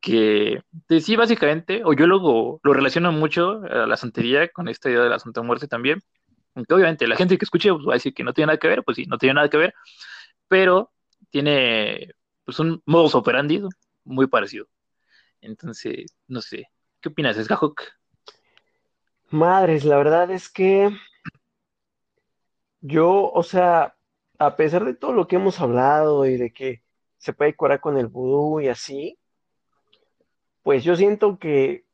que 0.00 0.60
sí, 1.00 1.14
básicamente, 1.14 1.82
o 1.84 1.92
yo 1.92 2.08
luego 2.08 2.58
lo 2.64 2.72
relaciono 2.72 3.12
mucho 3.12 3.62
a 3.62 3.86
la 3.86 3.96
santería 3.96 4.48
con 4.48 4.66
esta 4.66 4.90
idea 4.90 5.02
de 5.02 5.10
la 5.10 5.20
Santa 5.20 5.42
Muerte 5.42 5.68
también. 5.68 6.00
Aunque 6.56 6.74
obviamente 6.74 7.06
la 7.06 7.14
gente 7.14 7.38
que 7.38 7.44
escuche 7.44 7.72
pues, 7.72 7.86
va 7.86 7.92
a 7.92 8.00
decir 8.00 8.12
que 8.12 8.24
no 8.24 8.32
tiene 8.32 8.46
nada 8.46 8.58
que 8.58 8.66
ver, 8.66 8.82
pues 8.82 8.96
sí, 8.96 9.04
no 9.06 9.18
tiene 9.18 9.34
nada 9.34 9.50
que 9.50 9.58
ver, 9.58 9.74
pero 10.48 10.90
tiene 11.30 12.14
pues 12.46 12.60
un 12.60 12.80
modus 12.86 13.14
operandi 13.14 13.60
muy 14.04 14.28
parecido. 14.28 14.66
Entonces, 15.40 16.16
no 16.28 16.40
sé, 16.40 16.70
¿qué 17.00 17.10
opinas, 17.10 17.36
Skahawk? 17.36 17.82
Madres, 19.30 19.84
la 19.84 19.96
verdad 19.96 20.30
es 20.30 20.48
que 20.48 20.88
yo, 22.80 23.30
o 23.32 23.42
sea, 23.42 23.96
a 24.38 24.56
pesar 24.56 24.84
de 24.84 24.94
todo 24.94 25.12
lo 25.12 25.26
que 25.26 25.36
hemos 25.36 25.60
hablado 25.60 26.24
y 26.24 26.36
de 26.36 26.52
que 26.52 26.84
se 27.18 27.32
puede 27.32 27.56
curar 27.56 27.80
con 27.80 27.98
el 27.98 28.06
vudú 28.06 28.60
y 28.60 28.68
así, 28.68 29.18
pues 30.62 30.84
yo 30.84 30.94
siento 30.94 31.38
que 31.38 31.84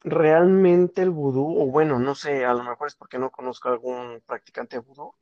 realmente 0.00 1.02
el 1.02 1.10
vudú, 1.10 1.60
o 1.60 1.66
bueno, 1.66 1.98
no 1.98 2.14
sé, 2.14 2.44
a 2.44 2.54
lo 2.54 2.62
mejor 2.62 2.86
es 2.86 2.94
porque 2.94 3.18
no 3.18 3.30
conozco 3.30 3.68
a 3.68 3.72
algún 3.72 4.22
practicante 4.24 4.76
de 4.76 4.82
vudú, 4.82 5.12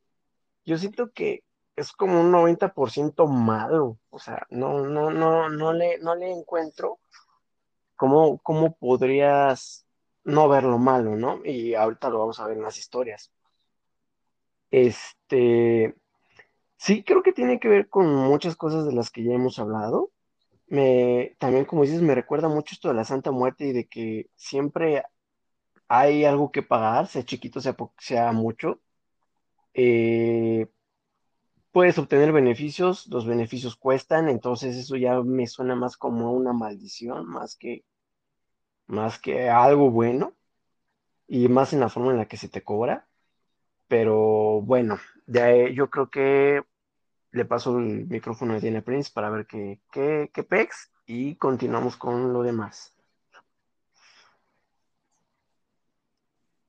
yo 0.65 0.77
siento 0.77 1.11
que 1.11 1.43
es 1.77 1.91
como 1.93 2.19
un 2.19 2.31
90% 2.31 3.27
malo, 3.27 3.99
o 4.09 4.19
sea, 4.19 4.47
no, 4.49 4.81
no, 4.87 5.11
no, 5.11 5.47
no 5.49 5.73
le, 5.73 5.99
no 5.99 6.15
le 6.15 6.31
encuentro 6.31 6.99
cómo, 7.95 8.39
cómo 8.39 8.75
podrías 8.75 9.85
no 10.23 10.49
ver 10.49 10.63
lo 10.63 10.79
malo, 10.79 11.15
¿no? 11.15 11.41
Y 11.45 11.75
ahorita 11.75 12.09
lo 12.09 12.19
vamos 12.19 12.39
a 12.39 12.47
ver 12.47 12.57
en 12.57 12.63
las 12.63 12.79
historias. 12.79 13.31
Este, 14.71 15.95
sí, 16.77 17.03
creo 17.03 17.23
que 17.23 17.31
tiene 17.33 17.59
que 17.59 17.69
ver 17.69 17.89
con 17.89 18.07
muchas 18.13 18.55
cosas 18.55 18.85
de 18.85 18.93
las 18.93 19.11
que 19.11 19.23
ya 19.23 19.33
hemos 19.33 19.59
hablado. 19.59 20.11
Me, 20.67 21.35
también, 21.39 21.65
como 21.65 21.83
dices, 21.83 22.01
me 22.01 22.15
recuerda 22.15 22.49
mucho 22.49 22.73
esto 22.75 22.89
de 22.89 22.95
la 22.95 23.05
Santa 23.05 23.31
Muerte 23.31 23.65
y 23.67 23.73
de 23.73 23.87
que 23.87 24.29
siempre 24.35 25.03
hay 25.87 26.25
algo 26.25 26.51
que 26.51 26.63
pagar, 26.63 27.07
sea 27.07 27.23
chiquito, 27.23 27.61
sea, 27.61 27.75
sea 27.99 28.31
mucho. 28.33 28.81
Eh, 29.73 30.67
puedes 31.77 31.99
obtener 31.99 32.31
beneficios, 32.31 33.05
los 33.05 33.27
beneficios 33.27 33.75
cuestan, 33.75 34.29
entonces 34.29 34.75
eso 34.75 34.95
ya 34.95 35.21
me 35.21 35.45
suena 35.45 35.75
más 35.75 35.95
como 35.95 36.31
una 36.31 36.51
maldición, 36.51 37.27
más 37.27 37.55
que, 37.55 37.85
más 38.87 39.19
que 39.19 39.51
algo 39.51 39.91
bueno, 39.91 40.33
y 41.27 41.47
más 41.49 41.73
en 41.73 41.81
la 41.81 41.89
forma 41.89 42.13
en 42.13 42.17
la 42.17 42.27
que 42.27 42.35
se 42.35 42.49
te 42.49 42.63
cobra. 42.63 43.07
Pero 43.87 44.59
bueno, 44.61 44.97
ya, 45.27 45.69
yo 45.69 45.91
creo 45.91 46.09
que 46.09 46.63
le 47.29 47.45
paso 47.45 47.77
el 47.77 48.07
micrófono 48.07 48.55
a 48.55 48.59
Diana 48.59 48.81
Prince 48.81 49.11
para 49.13 49.29
ver 49.29 49.45
qué, 49.45 49.79
qué, 49.91 50.31
qué 50.33 50.41
pex 50.41 50.91
y 51.05 51.35
continuamos 51.35 51.95
con 51.95 52.33
lo 52.33 52.41
demás. 52.41 52.97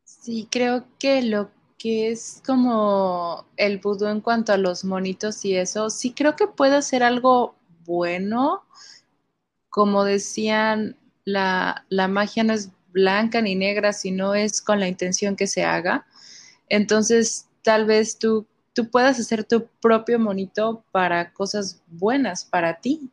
Sí, 0.05 0.47
creo 0.51 0.85
que 0.99 1.23
lo 1.23 1.49
que 1.79 2.11
es 2.11 2.43
como 2.45 3.47
el 3.57 3.79
vudú 3.79 4.07
en 4.07 4.21
cuanto 4.21 4.53
a 4.53 4.59
los 4.59 4.85
monitos 4.85 5.45
y 5.45 5.57
eso, 5.57 5.91
sí 5.91 6.13
creo 6.13 6.37
que 6.37 6.49
puede 6.49 6.83
ser 6.83 7.03
algo 7.03 7.55
bueno. 7.85 8.65
Como 9.71 10.05
decían, 10.05 10.97
la, 11.25 11.85
la 11.89 12.09
magia 12.09 12.45
no 12.45 12.53
es 12.53 12.71
blanca 12.93 13.41
ni 13.41 13.55
negra, 13.55 13.93
sino 13.93 14.35
es 14.35 14.61
con 14.61 14.81
la 14.81 14.89
intención 14.89 15.37
que 15.37 15.47
se 15.47 15.65
haga. 15.65 16.07
Entonces, 16.69 17.49
tal 17.63 17.87
vez 17.87 18.19
tú 18.19 18.47
tú 18.79 18.89
puedas 18.89 19.19
hacer 19.19 19.43
tu 19.43 19.67
propio 19.81 20.21
monito 20.21 20.85
para 20.93 21.33
cosas 21.33 21.83
buenas 21.89 22.45
para 22.45 22.81
ti. 22.81 23.11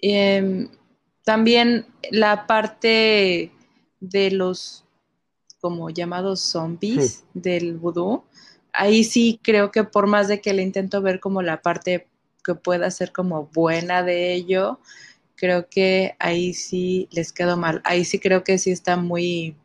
Em, 0.00 0.70
también 1.24 1.86
la 2.10 2.46
parte 2.46 3.52
de 4.00 4.30
los 4.30 4.83
como 5.64 5.88
llamados 5.88 6.42
zombies 6.42 7.24
del 7.32 7.78
vudú, 7.78 8.22
ahí 8.70 9.02
sí 9.02 9.40
creo 9.42 9.70
que 9.70 9.82
por 9.82 10.06
más 10.06 10.28
de 10.28 10.42
que 10.42 10.52
le 10.52 10.60
intento 10.60 11.00
ver 11.00 11.20
como 11.20 11.40
la 11.40 11.62
parte 11.62 12.06
que 12.44 12.54
pueda 12.54 12.90
ser 12.90 13.12
como 13.12 13.46
buena 13.46 14.02
de 14.02 14.34
ello, 14.34 14.78
creo 15.36 15.70
que 15.70 16.16
ahí 16.18 16.52
sí 16.52 17.08
les 17.12 17.32
quedó 17.32 17.56
mal. 17.56 17.80
Ahí 17.84 18.04
sí 18.04 18.18
creo 18.18 18.44
que 18.44 18.58
sí 18.58 18.72
está 18.72 18.98
muy 18.98 19.56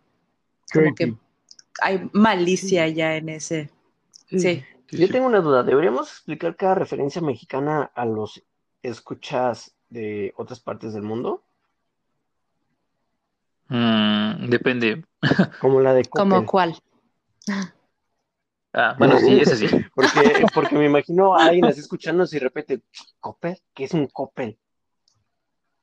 como 0.71 0.95
que 0.95 1.17
hay 1.81 2.09
malicia 2.13 2.88
ya 2.88 3.17
en 3.17 3.27
ese. 3.27 3.69
Sí. 4.29 4.63
Yo 4.91 5.09
tengo 5.09 5.25
una 5.25 5.41
duda. 5.41 5.63
¿Deberíamos 5.63 6.09
explicar 6.12 6.55
cada 6.55 6.75
referencia 6.75 7.21
mexicana 7.21 7.91
a 7.93 8.05
los 8.05 8.41
escuchas 8.81 9.75
de 9.89 10.33
otras 10.38 10.62
partes 10.62 10.93
del 10.93 11.03
mundo? 11.03 11.43
Mm, 13.69 14.49
depende. 14.49 15.03
Como 15.62 15.79
la 15.79 15.93
de 15.93 16.03
¿Como 16.05 16.45
cuál? 16.45 16.75
Ah, 18.73 18.95
bueno, 18.97 19.17
sí, 19.17 19.39
ese 19.39 19.55
sí. 19.55 19.67
porque, 19.95 20.43
porque 20.53 20.75
me 20.75 20.86
imagino 20.86 21.36
a 21.36 21.45
alguien 21.45 21.65
así 21.65 21.79
escuchando 21.79 22.25
y 22.32 22.38
repite, 22.38 22.82
¿Copel? 23.19 23.58
¿Qué 23.73 23.86
es 23.86 23.93
un 23.93 24.08
Copel? 24.08 24.58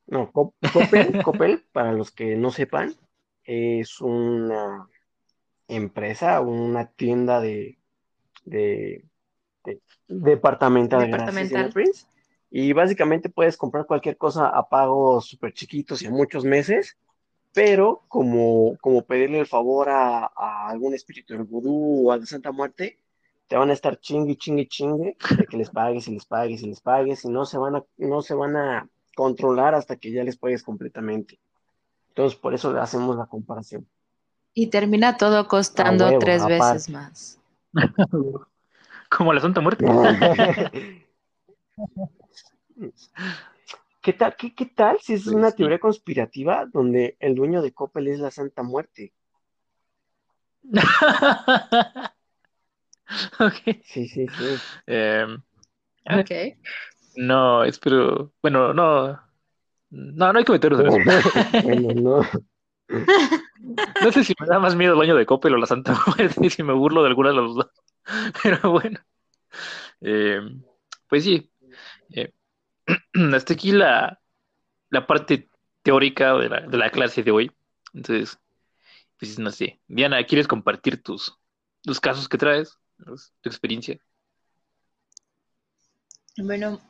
No, 0.07 0.31
Copel, 0.33 1.23
Copel, 1.25 1.65
para 1.73 1.93
los 1.93 2.13
que 2.13 2.37
no 2.37 2.51
sepan, 2.51 2.95
es 3.45 4.01
una 4.01 4.89
empresa, 5.69 6.41
una 6.41 6.87
tienda 6.93 7.41
de, 7.41 7.79
de, 8.45 9.05
departamental, 10.07 11.11
departamental. 11.11 11.73
y 12.51 12.73
básicamente 12.73 13.29
puedes 13.29 13.57
comprar 13.57 13.87
cualquier 13.87 14.17
cosa 14.17 14.49
a 14.49 14.69
pagos 14.69 15.27
súper 15.27 15.53
chiquitos 15.53 16.03
y 16.03 16.07
a 16.07 16.11
muchos 16.11 16.45
meses, 16.45 16.97
pero 17.57 18.03
como, 18.09 18.77
como 18.83 19.01
pedirle 19.07 19.41
el 19.41 19.47
favor 19.47 19.89
a, 19.89 20.27
algún 20.69 20.93
espíritu 20.93 21.33
del 21.33 21.45
vudú 21.45 22.07
o 22.07 22.13
a 22.13 22.19
la 22.19 22.27
Santa 22.27 22.53
Muerte, 22.53 22.99
te 23.49 23.57
van 23.57 23.71
a 23.71 23.73
estar 23.73 23.99
chingue, 23.99 24.37
chingue, 24.37 24.69
chingue, 24.69 25.17
de 25.39 25.47
que 25.47 25.57
les 25.57 25.71
pagues 25.71 26.07
y 26.07 26.13
les 26.13 26.27
pagues 26.27 26.63
y 26.63 26.67
les 26.67 26.83
pagues, 26.83 27.25
y 27.25 27.31
no 27.31 27.47
se 27.47 27.57
van 27.57 27.77
a, 27.77 27.85
no 27.97 28.21
se 28.21 28.35
van 28.35 28.57
a 28.59 28.87
controlar 29.15 29.75
hasta 29.75 29.97
que 29.97 30.13
ya 30.13 30.23
les 30.23 30.37
pagues 30.37 30.63
completamente. 30.63 31.39
Entonces, 32.09 32.39
por 32.39 32.53
eso 32.53 32.71
le 32.75 32.81
hacemos 32.81 33.17
la 33.17 33.25
comparación. 33.25 33.89
Y 34.53 34.67
termina 34.67 35.17
todo 35.17 35.49
costando 35.49 36.19
tres 36.19 36.45
veces 36.45 36.91
más. 36.91 37.41
Como 39.17 39.33
la 39.33 39.41
Santa 39.41 39.63
Muerte. 39.63 39.87
¿Qué 44.07 44.13
tal, 44.13 44.37
qué, 44.37 44.67
tal 44.67 45.01
si 45.01 45.15
es 45.15 45.27
una 45.27 45.51
teoría 45.51 45.81
conspirativa 45.81 46.65
donde 46.73 47.17
el 47.19 47.35
dueño 47.35 47.61
de 47.61 47.75
Coppel 47.75 48.07
es 48.07 48.21
la 48.21 48.31
Santa 48.31 48.63
Muerte? 48.63 49.13
okay. 53.41 53.83
Sí, 53.85 54.07
sí, 54.07 54.29
sí. 54.29 54.45
Em, 54.87 55.43
ok. 56.05 56.31
No, 57.17 57.65
espero. 57.65 58.33
Bueno, 58.41 58.73
no. 58.73 59.21
No, 59.91 60.33
no 60.33 60.39
hay 60.39 60.45
comentarios 60.45 60.79
de 60.79 60.89
eso. 60.89 60.99
bueno, 61.65 61.93
no. 62.01 62.21
No 64.01 64.13
sé 64.13 64.23
si 64.23 64.35
me 64.39 64.47
da 64.47 64.61
más 64.61 64.77
miedo 64.77 64.93
el 64.93 65.01
baño 65.01 65.17
de 65.17 65.27
Coppel 65.27 65.55
o 65.55 65.57
la 65.57 65.67
Santa 65.67 66.01
Muerte, 66.07 66.49
si 66.49 66.63
me 66.63 66.75
burlo 66.75 67.03
de 67.03 67.09
alguna 67.09 67.31
de 67.31 67.35
las 67.35 67.53
dos. 67.53 67.71
Pero 68.41 68.71
bueno. 68.71 69.01
Eh, 70.01 70.41
pues 71.09 71.25
sí. 71.25 71.51
Eh, 72.11 72.33
hasta 73.35 73.55
aquí 73.55 73.73
la, 73.73 74.21
la 74.91 75.07
parte 75.07 75.49
teórica 75.83 76.35
de 76.35 76.49
la, 76.49 76.61
de 76.61 76.77
la, 76.77 76.91
clase 76.91 77.23
de 77.23 77.31
hoy. 77.31 77.51
Entonces, 77.93 78.39
pues 79.19 79.39
no 79.39 79.51
sé. 79.51 79.81
Diana, 79.87 80.25
¿quieres 80.25 80.49
compartir 80.49 81.03
tus, 81.03 81.39
los 81.85 82.01
casos 82.01 82.29
que 82.29 82.39
traes? 82.39 82.79
Tu 83.41 83.49
experiencia. 83.49 83.99
Bueno, 86.39 86.81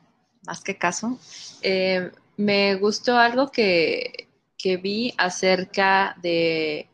más 0.46 0.62
que 0.62 0.76
caso. 0.76 1.18
Eh, 1.62 2.10
me 2.36 2.74
gustó 2.76 3.16
algo 3.16 3.50
que 3.50 4.26
que 4.56 4.76
vi 4.76 5.14
acerca 5.18 6.16
de 6.22 6.88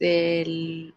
del 0.00 0.94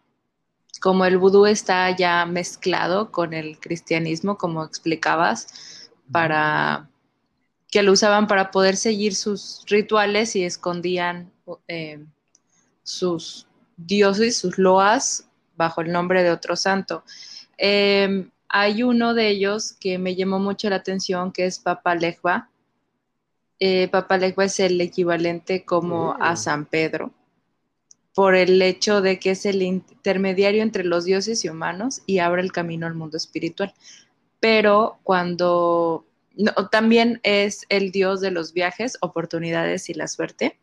como 0.80 1.04
el 1.04 1.16
vudú 1.16 1.46
está 1.46 1.94
ya 1.96 2.26
mezclado 2.26 3.10
con 3.10 3.32
el 3.32 3.58
cristianismo, 3.58 4.36
como 4.36 4.62
explicabas, 4.62 5.90
para 6.12 6.90
que 7.76 7.82
lo 7.82 7.92
usaban 7.92 8.26
para 8.26 8.50
poder 8.50 8.74
seguir 8.78 9.14
sus 9.14 9.62
rituales 9.66 10.34
y 10.34 10.44
escondían 10.44 11.30
eh, 11.68 12.02
sus 12.82 13.46
dioses, 13.76 14.38
sus 14.38 14.56
loas, 14.56 15.28
bajo 15.58 15.82
el 15.82 15.92
nombre 15.92 16.22
de 16.22 16.30
otro 16.30 16.56
santo. 16.56 17.04
Em, 17.58 18.30
hay 18.48 18.82
uno 18.82 19.12
de 19.12 19.28
ellos 19.28 19.74
que 19.78 19.98
me 19.98 20.16
llamó 20.16 20.38
mucho 20.38 20.70
la 20.70 20.76
atención, 20.76 21.32
que 21.32 21.44
es 21.44 21.58
Papa 21.58 21.94
Lejba, 21.94 22.48
eh, 23.60 23.88
Papalegua 23.88 24.46
es 24.46 24.58
el 24.58 24.80
equivalente 24.80 25.66
como 25.66 26.16
a 26.18 26.32
Mm. 26.32 26.36
San 26.38 26.64
Pedro, 26.64 27.12
por 28.14 28.36
el 28.36 28.62
hecho 28.62 29.02
de 29.02 29.18
que 29.18 29.32
es 29.32 29.44
el 29.44 29.60
intermediario 29.60 30.62
entre 30.62 30.82
los 30.82 31.04
dioses 31.04 31.44
y 31.44 31.50
humanos 31.50 32.00
y 32.06 32.20
abre 32.20 32.40
el 32.40 32.52
camino 32.52 32.86
al 32.86 32.94
mundo 32.94 33.18
espiritual. 33.18 33.74
Pero 34.40 34.98
cuando 35.02 36.05
también 36.70 37.20
es 37.22 37.66
el 37.68 37.92
dios 37.92 38.20
de 38.20 38.30
los 38.30 38.52
viajes, 38.52 38.98
oportunidades 39.00 39.88
y 39.88 39.94
la 39.94 40.08
suerte. 40.08 40.58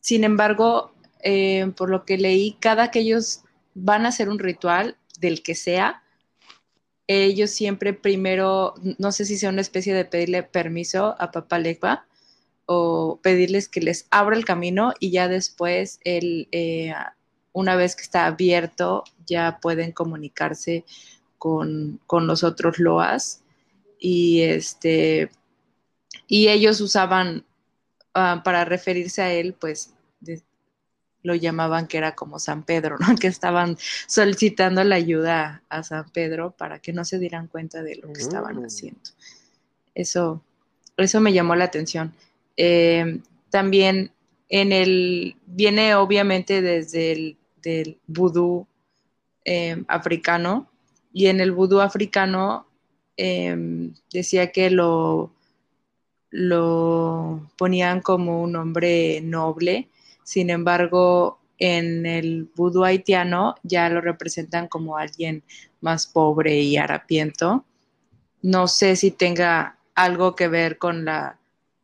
Sin 0.00 0.24
embargo, 0.24 0.94
eh, 1.22 1.72
por 1.76 1.88
lo 1.88 2.04
que 2.04 2.18
leí, 2.18 2.56
cada 2.60 2.90
que 2.90 3.00
ellos 3.00 3.42
van 3.74 4.04
a 4.04 4.08
hacer 4.08 4.28
un 4.28 4.38
ritual, 4.38 4.96
del 5.18 5.42
que 5.42 5.54
sea, 5.54 6.02
ellos 7.06 7.50
siempre 7.50 7.92
primero, 7.92 8.74
no 8.98 9.12
sé 9.12 9.24
si 9.24 9.36
sea 9.36 9.50
una 9.50 9.60
especie 9.60 9.94
de 9.94 10.04
pedirle 10.04 10.42
permiso 10.42 11.14
a 11.18 11.30
Papá 11.30 11.58
Legba 11.58 12.06
o 12.66 13.20
pedirles 13.22 13.68
que 13.68 13.80
les 13.80 14.06
abra 14.10 14.36
el 14.36 14.44
camino 14.44 14.92
y 14.98 15.10
ya 15.10 15.28
después, 15.28 16.00
él, 16.04 16.48
eh, 16.52 16.94
una 17.52 17.76
vez 17.76 17.94
que 17.94 18.02
está 18.02 18.26
abierto, 18.26 19.04
ya 19.26 19.58
pueden 19.60 19.92
comunicarse 19.92 20.84
con, 21.38 22.00
con 22.06 22.26
los 22.26 22.42
otros 22.42 22.78
loas 22.78 23.43
y 24.06 24.42
este 24.42 25.30
y 26.28 26.48
ellos 26.48 26.82
usaban 26.82 27.46
uh, 28.14 28.42
para 28.42 28.66
referirse 28.66 29.22
a 29.22 29.32
él, 29.32 29.54
pues 29.54 29.94
de, 30.20 30.42
lo 31.22 31.34
llamaban 31.34 31.86
que 31.86 31.96
era 31.96 32.14
como 32.14 32.38
San 32.38 32.64
Pedro, 32.64 32.98
¿no? 32.98 33.06
Que 33.18 33.28
estaban 33.28 33.78
solicitando 34.06 34.84
la 34.84 34.96
ayuda 34.96 35.62
a 35.70 35.82
San 35.82 36.10
Pedro 36.10 36.50
para 36.50 36.80
que 36.80 36.92
no 36.92 37.06
se 37.06 37.18
dieran 37.18 37.46
cuenta 37.46 37.82
de 37.82 37.96
lo 37.96 38.12
que 38.12 38.20
estaban 38.20 38.60
Mm. 38.60 38.66
haciendo. 38.66 39.00
Eso, 39.94 40.42
eso 40.98 41.20
me 41.20 41.32
llamó 41.32 41.56
la 41.56 41.64
atención. 41.64 42.12
Eh, 42.58 43.20
también 43.48 44.10
en 44.50 44.72
el, 44.72 45.36
viene 45.46 45.94
obviamente 45.94 46.60
desde 46.60 47.12
el 47.12 47.36
del 47.62 47.96
vudú 48.06 48.66
eh, 49.46 49.82
africano, 49.88 50.68
y 51.10 51.28
en 51.28 51.40
el 51.40 51.52
vudú 51.52 51.80
africano 51.80 52.66
eh, 53.16 53.90
decía 54.12 54.52
que 54.52 54.70
lo, 54.70 55.32
lo 56.30 57.50
ponían 57.56 58.00
como 58.00 58.42
un 58.42 58.56
hombre 58.56 59.20
noble, 59.22 59.88
sin 60.24 60.50
embargo, 60.50 61.38
en 61.58 62.06
el 62.06 62.48
vudú 62.54 62.84
haitiano 62.84 63.54
ya 63.62 63.88
lo 63.88 64.00
representan 64.00 64.68
como 64.68 64.96
alguien 64.96 65.42
más 65.80 66.06
pobre 66.06 66.60
y 66.60 66.76
harapiento. 66.76 67.64
No 68.42 68.66
sé 68.66 68.96
si 68.96 69.10
tenga 69.10 69.78
algo 69.94 70.34
que 70.34 70.48
ver 70.48 70.78
con 70.78 71.04
la 71.04 71.38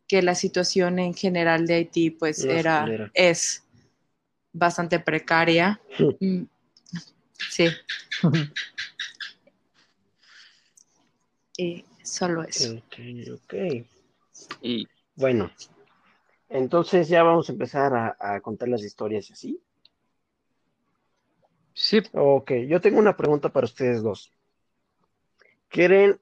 que 0.07 0.21
la 0.21 0.35
situación 0.35 0.99
en 0.99 1.13
general 1.13 1.65
de 1.65 1.75
Haití 1.75 2.09
pues 2.09 2.43
No, 2.43 2.51
era 2.51 3.09
es 3.13 3.63
bastante 4.53 4.99
precaria. 4.99 5.79
Mm, 6.19 6.43
Sí, 7.49 7.67
y 11.61 11.85
solo 12.03 12.43
eso. 12.43 12.73
Ok, 12.77 12.95
ok. 13.33 13.53
Y 14.61 14.87
Bueno, 15.15 15.51
entonces 16.49 17.09
ya 17.09 17.23
vamos 17.23 17.49
a 17.49 17.53
empezar 17.53 17.93
a, 17.95 18.15
a 18.19 18.41
contar 18.41 18.69
las 18.69 18.83
historias 18.83 19.31
así. 19.31 19.59
sí, 21.73 22.01
Ok, 22.13 22.51
yo 22.69 22.79
tengo 22.81 22.99
una 22.99 23.17
pregunta 23.17 23.49
para 23.49 23.65
ustedes 23.65 24.01
dos. 24.03 24.31
¿Quieren 25.69 26.21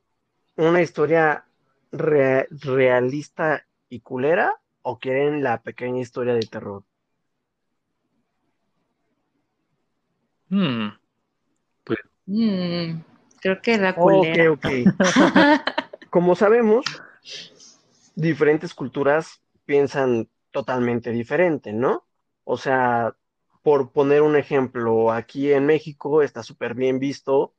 una 0.56 0.82
historia 0.82 1.46
re- 1.92 2.48
realista 2.52 3.66
y 3.90 4.02
culera 4.02 4.54
o 4.82 5.00
quieren 5.00 5.44
la 5.44 5.62
pequeña 5.62 6.00
historia 6.02 6.34
de 6.36 6.46
terror? 6.46 6.86
hmm, 10.50 10.90
Mm, 12.28 13.02
creo 13.42 13.62
que 13.62 13.78
la 13.78 14.00
Ok, 14.06 14.38
culera. 14.40 14.46
ok. 14.52 14.68
Como 16.10 16.36
sabemos, 16.36 17.04
diferentes 18.16 18.74
culturas 18.74 19.42
piensan 19.66 20.30
totalmente 20.52 21.12
diferente, 21.12 21.74
¿no? 21.74 22.06
O 22.44 22.58
sea, 22.58 23.16
por 23.62 23.92
poner 23.92 24.22
un 24.22 24.36
ejemplo, 24.36 25.12
aquí 25.12 25.52
en 25.52 25.66
México 25.66 26.22
está 26.22 26.44
súper 26.44 26.74
bien 26.76 27.00
visto 27.00 27.56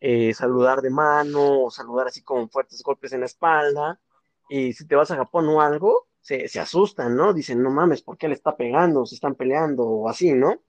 eh, 0.00 0.34
saludar 0.34 0.82
de 0.82 0.90
mano 0.90 1.64
o 1.66 1.70
saludar 1.72 2.08
así 2.08 2.22
con 2.24 2.50
fuertes 2.50 2.82
golpes 2.82 3.14
en 3.14 3.20
la 3.22 3.26
espalda. 3.26 4.00
Y 4.48 4.74
si 4.74 4.86
te 4.88 4.96
vas 4.96 5.12
a 5.12 5.16
Japón 5.16 5.48
o 5.50 5.62
algo, 5.62 6.08
se, 6.22 6.48
se 6.48 6.60
asustan, 6.60 7.16
¿no? 7.16 7.34
Dicen, 7.34 7.62
no 7.62 7.70
mames, 7.70 8.02
¿por 8.02 8.18
qué 8.18 8.28
le 8.28 8.34
está 8.34 8.56
pegando? 8.58 9.06
Se 9.06 9.14
están 9.16 9.36
peleando 9.36 9.84
o 9.84 10.10
así, 10.10 10.34
¿no? 10.34 10.62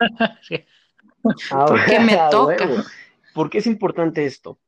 sí. 0.42 0.64
Ah, 1.50 1.68
¿Por 1.68 1.84
qué 1.84 2.00
me 2.00 2.18
toca? 2.30 2.66
huevo. 2.66 2.86
¿Por 3.36 3.50
qué 3.50 3.58
es 3.58 3.66
importante 3.66 4.24
esto? 4.24 4.58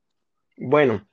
Bueno, 0.59 1.09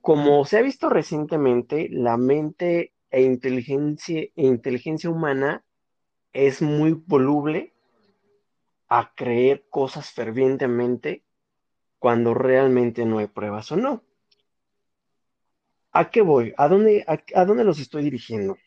como 0.00 0.44
se 0.44 0.58
ha 0.58 0.62
visto 0.62 0.88
recientemente, 0.88 1.88
la 1.90 2.16
mente 2.16 2.92
e 3.10 3.22
inteligencia, 3.22 4.20
e 4.20 4.32
inteligencia 4.36 5.10
humana 5.10 5.64
es 6.32 6.62
muy 6.62 6.92
voluble 6.92 7.72
a 8.86 9.14
creer 9.16 9.66
cosas 9.68 10.12
fervientemente 10.12 11.24
cuando 11.98 12.34
realmente 12.34 13.04
no 13.04 13.18
hay 13.18 13.26
pruebas 13.26 13.72
o 13.72 13.76
no. 13.76 14.04
¿A 15.90 16.08
qué 16.12 16.22
voy? 16.22 16.54
¿A 16.56 16.68
dónde, 16.68 17.04
a, 17.08 17.18
a 17.34 17.44
dónde 17.44 17.64
los 17.64 17.80
estoy 17.80 18.04
dirigiendo? 18.04 18.58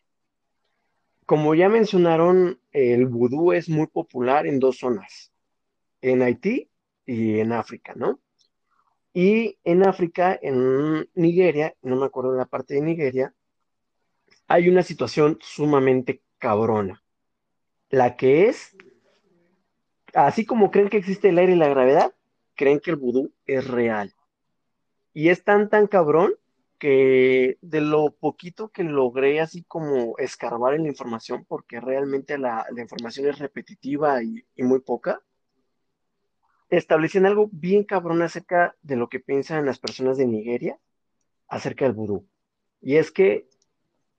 Como 1.26 1.56
ya 1.56 1.70
mencionaron, 1.70 2.60
el 2.74 3.06
vudú 3.06 3.54
es 3.54 3.70
muy 3.70 3.88
popular 3.88 4.46
en 4.46 4.60
dos 4.60 4.80
zonas, 4.80 5.32
en 6.02 6.22
Haití 6.22 6.70
y 7.08 7.40
en 7.40 7.54
África, 7.54 7.94
¿no? 7.96 8.20
Y 9.14 9.58
en 9.64 9.88
África, 9.88 10.38
en 10.40 11.10
Nigeria, 11.16 11.74
no 11.82 11.96
me 11.96 12.06
acuerdo 12.06 12.34
de 12.34 12.38
la 12.38 12.46
parte 12.46 12.76
de 12.76 12.82
Nigeria, 12.82 13.34
hay 14.48 14.70
una 14.70 14.84
situación 14.84 15.40
sumamente 15.42 16.22
cabrona. 16.38 17.04
La 17.90 18.16
que 18.16 18.48
es, 18.50 18.76
así 20.14 20.46
como 20.46 20.70
creen 20.70 20.90
que 20.90 20.98
existe 20.98 21.30
el 21.30 21.40
aire 21.40 21.54
y 21.54 21.58
la 21.58 21.70
gravedad, 21.70 22.14
creen 22.56 22.80
que 22.80 22.92
el 22.92 22.98
vudú 22.98 23.34
es 23.46 23.66
real. 23.66 24.14
Y 25.14 25.30
es 25.30 25.44
tan, 25.44 25.70
tan 25.70 25.88
cabrón 25.88 26.34
que 26.78 27.58
de 27.62 27.82
lo 27.82 28.12
poquito 28.12 28.70
que 28.70 28.84
logré 28.84 29.40
así 29.40 29.64
como 29.64 30.16
escarbar 30.20 30.76
en 30.76 30.84
la 30.84 30.90
información, 30.90 31.46
porque 31.48 31.80
realmente 31.80 32.38
la, 32.38 32.68
información 32.78 33.28
es 33.28 33.40
repetitiva 33.40 34.22
y 34.22 34.46
muy 34.58 34.82
poca, 34.82 35.24
establecían 36.70 37.26
algo 37.26 37.50
bien 37.52 37.84
cabrón 37.84 38.22
acerca 38.22 38.76
de 38.82 38.96
lo 38.96 39.10
que 39.10 39.20
piensan 39.20 39.66
las 39.66 39.80
personas 39.80 40.18
de 40.18 40.28
Nigeria 40.28 40.80
acerca 41.48 41.86
del 41.86 41.94
vudú. 41.94 42.28
Y 42.82 42.98
es 42.98 43.12
que 43.12 43.48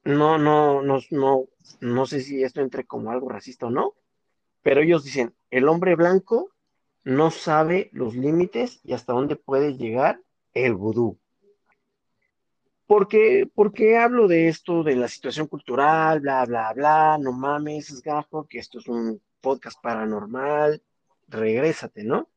no, 0.05 0.38
no, 0.38 0.82
no, 0.82 1.01
no, 1.11 1.49
no 1.80 2.07
sé 2.07 2.20
si 2.20 2.42
esto 2.42 2.61
entre 2.61 2.86
como 2.86 3.11
algo 3.11 3.28
racista 3.28 3.66
o 3.66 3.70
no, 3.70 3.94
pero 4.62 4.80
ellos 4.80 5.05
dicen, 5.05 5.34
el 5.51 5.68
hombre 5.68 5.94
blanco 5.96 6.51
no 7.05 7.30
sabe 7.30 7.90
los 7.92 8.14
límites 8.14 8.80
y 8.84 8.92
hasta 8.92 9.12
dónde 9.12 9.36
puede 9.36 9.76
llegar 9.76 10.20
el 10.55 10.74
vudú. 10.74 11.18
¿Por 12.86 13.07
qué, 13.07 13.46
por 13.55 13.72
qué 13.74 13.99
hablo 13.99 14.28
de 14.28 14.49
esto, 14.49 14.82
de 14.82 14.96
la 14.96 15.09
situación 15.09 15.46
cultural, 15.46 16.20
bla, 16.20 16.46
bla, 16.46 16.72
bla? 16.72 17.18
No 17.20 17.32
mames, 17.32 17.90
es 17.90 18.03
gajo, 18.03 18.46
que 18.46 18.59
esto 18.59 18.78
es 18.78 18.88
un 18.88 19.20
podcast 19.42 19.78
paranormal, 19.82 20.82
regrésate, 21.28 22.03
¿no? 22.03 22.28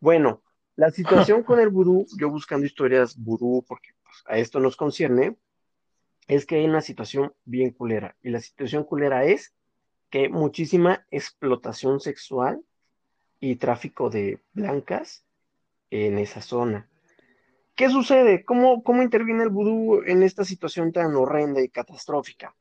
Bueno, 0.00 0.42
la 0.76 0.90
situación 0.90 1.42
con 1.44 1.60
el 1.60 1.68
vudú, 1.68 2.06
yo 2.18 2.30
buscando 2.30 2.66
historias 2.66 3.16
vudú, 3.16 3.64
porque 3.68 3.90
pues, 4.02 4.24
a 4.26 4.38
esto 4.38 4.58
nos 4.58 4.76
concierne, 4.76 5.36
es 6.26 6.46
que 6.46 6.56
hay 6.56 6.64
una 6.64 6.80
situación 6.80 7.34
bien 7.44 7.70
culera. 7.70 8.16
Y 8.22 8.30
la 8.30 8.40
situación 8.40 8.84
culera 8.84 9.24
es 9.24 9.52
que 10.08 10.20
hay 10.20 10.28
muchísima 10.28 11.06
explotación 11.10 12.00
sexual 12.00 12.62
y 13.40 13.56
tráfico 13.56 14.10
de 14.10 14.40
blancas 14.52 15.24
en 15.90 16.18
esa 16.18 16.40
zona. 16.40 16.88
¿Qué 17.74 17.88
sucede? 17.88 18.44
¿Cómo, 18.44 18.82
cómo 18.82 19.02
interviene 19.02 19.42
el 19.42 19.48
vudú 19.48 20.02
en 20.04 20.22
esta 20.22 20.44
situación 20.44 20.92
tan 20.92 21.14
horrenda 21.16 21.62
y 21.62 21.68
catastrófica? 21.68 22.54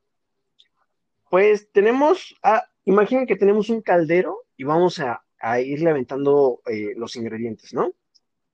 Pues 1.30 1.72
tenemos, 1.72 2.36
ah, 2.42 2.64
imaginen 2.86 3.28
que 3.28 3.36
tenemos 3.36 3.70
un 3.70 3.82
caldero 3.82 4.46
y 4.58 4.64
vamos 4.64 5.00
a, 5.00 5.24
a 5.40 5.60
irle 5.62 5.90
aventando 5.92 6.62
eh, 6.66 6.94
los 6.96 7.16
ingredientes, 7.16 7.74
¿no? 7.74 7.94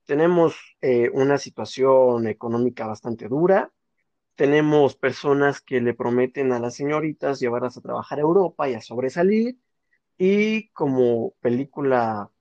Tenemos 0.05 0.77
eh, 0.81 1.09
una 1.13 1.37
situación 1.37 2.27
económica 2.27 2.85
bastante 2.87 3.27
dura, 3.27 3.71
tenemos 4.35 4.95
personas 4.95 5.61
que 5.61 5.81
le 5.81 5.93
prometen 5.93 6.51
a 6.51 6.59
las 6.59 6.75
señoritas 6.75 7.39
llevarlas 7.39 7.77
a 7.77 7.81
trabajar 7.81 8.19
a 8.19 8.23
Europa 8.23 8.69
y 8.69 8.75
a 8.75 8.81
sobresalir, 8.81 9.57
y 10.17 10.69
como 10.69 11.31
película, 11.41 12.31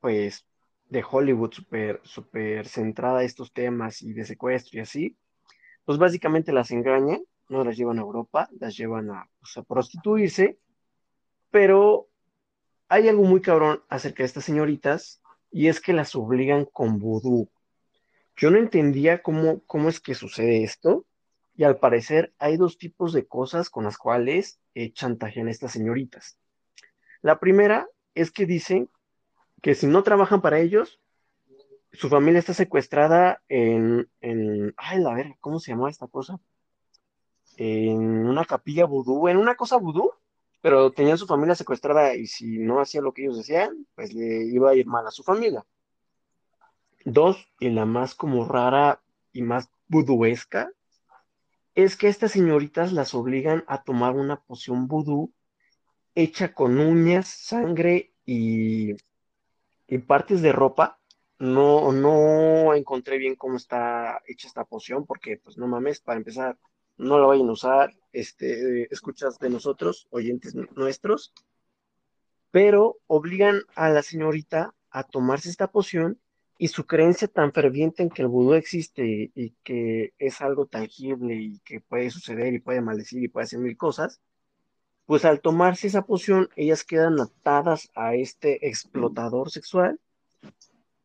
pues, 0.00 0.46
de 0.88 1.04
Hollywood 1.08 1.52
súper 1.52 2.00
super 2.04 2.66
centrada 2.66 3.20
a 3.20 3.24
estos 3.24 3.52
temas 3.52 4.02
y 4.02 4.12
de 4.12 4.24
secuestro 4.24 4.78
y 4.78 4.82
así, 4.82 5.18
pues 5.84 5.98
básicamente 5.98 6.52
las 6.52 6.70
engañan, 6.70 7.22
no 7.48 7.64
las 7.64 7.76
llevan 7.76 7.98
a 7.98 8.02
Europa, 8.02 8.48
las 8.58 8.76
llevan 8.76 9.10
a, 9.10 9.28
pues, 9.40 9.56
a 9.56 9.62
prostituirse, 9.62 10.58
pero 11.50 12.07
hay 12.88 13.08
algo 13.08 13.24
muy 13.24 13.40
cabrón 13.40 13.82
acerca 13.88 14.22
de 14.22 14.26
estas 14.26 14.44
señoritas 14.44 15.20
y 15.50 15.68
es 15.68 15.80
que 15.80 15.92
las 15.92 16.14
obligan 16.14 16.64
con 16.64 16.98
vudú. 16.98 17.48
Yo 18.36 18.50
no 18.50 18.58
entendía 18.58 19.22
cómo, 19.22 19.60
cómo 19.66 19.88
es 19.88 20.00
que 20.00 20.14
sucede 20.14 20.62
esto 20.62 21.04
y 21.56 21.64
al 21.64 21.78
parecer 21.78 22.32
hay 22.38 22.56
dos 22.56 22.78
tipos 22.78 23.12
de 23.12 23.26
cosas 23.26 23.68
con 23.68 23.84
las 23.84 23.98
cuales 23.98 24.60
eh, 24.74 24.92
chantajean 24.92 25.48
a 25.48 25.50
estas 25.50 25.72
señoritas. 25.72 26.38
La 27.20 27.40
primera 27.40 27.88
es 28.14 28.30
que 28.30 28.46
dicen 28.46 28.88
que 29.60 29.74
si 29.74 29.86
no 29.86 30.02
trabajan 30.02 30.40
para 30.40 30.60
ellos, 30.60 31.00
su 31.92 32.08
familia 32.08 32.38
está 32.38 32.54
secuestrada 32.54 33.42
en, 33.48 34.08
en 34.20 34.72
ay, 34.76 35.00
la 35.00 35.14
ver, 35.14 35.34
¿cómo 35.40 35.58
se 35.58 35.72
llama 35.72 35.90
esta 35.90 36.06
cosa? 36.06 36.38
En 37.56 37.98
una 37.98 38.44
capilla 38.44 38.84
vudú, 38.84 39.26
en 39.26 39.36
una 39.36 39.56
cosa 39.56 39.78
vudú, 39.78 40.12
pero 40.60 40.90
tenían 40.90 41.18
su 41.18 41.26
familia 41.26 41.54
secuestrada 41.54 42.14
y 42.14 42.26
si 42.26 42.58
no 42.58 42.80
hacía 42.80 43.00
lo 43.00 43.12
que 43.12 43.22
ellos 43.22 43.38
decían, 43.38 43.86
pues 43.94 44.12
le 44.12 44.44
iba 44.44 44.70
a 44.70 44.74
ir 44.74 44.86
mal 44.86 45.06
a 45.06 45.10
su 45.10 45.22
familia. 45.22 45.64
Dos, 47.04 47.48
y 47.60 47.70
la 47.70 47.86
más 47.86 48.14
como 48.14 48.44
rara 48.44 49.00
y 49.32 49.42
más 49.42 49.70
buduesca, 49.86 50.70
es 51.74 51.96
que 51.96 52.08
estas 52.08 52.32
señoritas 52.32 52.92
las 52.92 53.14
obligan 53.14 53.64
a 53.68 53.84
tomar 53.84 54.16
una 54.16 54.40
poción 54.40 54.88
vudú 54.88 55.32
hecha 56.14 56.52
con 56.52 56.80
uñas, 56.80 57.28
sangre 57.28 58.12
y, 58.26 58.94
y 59.86 59.98
partes 59.98 60.42
de 60.42 60.52
ropa. 60.52 60.98
No, 61.38 61.92
no 61.92 62.74
encontré 62.74 63.16
bien 63.18 63.36
cómo 63.36 63.56
está 63.56 64.20
hecha 64.26 64.48
esta 64.48 64.64
poción, 64.64 65.06
porque 65.06 65.36
pues 65.36 65.56
no 65.56 65.68
mames, 65.68 66.00
para 66.00 66.18
empezar, 66.18 66.58
no 66.98 67.18
la 67.18 67.26
vayan 67.26 67.48
a 67.48 67.52
usar, 67.52 67.94
este, 68.12 68.92
escuchas 68.92 69.38
de 69.38 69.50
nosotros, 69.50 70.08
oyentes 70.10 70.54
nuestros, 70.54 71.32
pero 72.50 72.98
obligan 73.06 73.62
a 73.74 73.88
la 73.90 74.02
señorita 74.02 74.74
a 74.90 75.04
tomarse 75.04 75.48
esta 75.48 75.70
poción 75.70 76.18
y 76.58 76.68
su 76.68 76.86
creencia 76.86 77.28
tan 77.28 77.52
ferviente 77.52 78.02
en 78.02 78.10
que 78.10 78.22
el 78.22 78.28
vudú 78.28 78.54
existe 78.54 79.30
y 79.34 79.50
que 79.62 80.12
es 80.18 80.40
algo 80.40 80.66
tangible 80.66 81.36
y 81.36 81.60
que 81.60 81.80
puede 81.80 82.10
suceder 82.10 82.52
y 82.52 82.58
puede 82.58 82.80
maldecir 82.80 83.22
y 83.22 83.28
puede 83.28 83.44
hacer 83.44 83.60
mil 83.60 83.76
cosas, 83.76 84.20
pues 85.06 85.24
al 85.24 85.40
tomarse 85.40 85.86
esa 85.86 86.02
poción, 86.02 86.48
ellas 86.56 86.84
quedan 86.84 87.20
atadas 87.20 87.90
a 87.94 88.14
este 88.14 88.68
explotador 88.68 89.50
sexual 89.50 90.00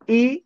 y 0.08 0.46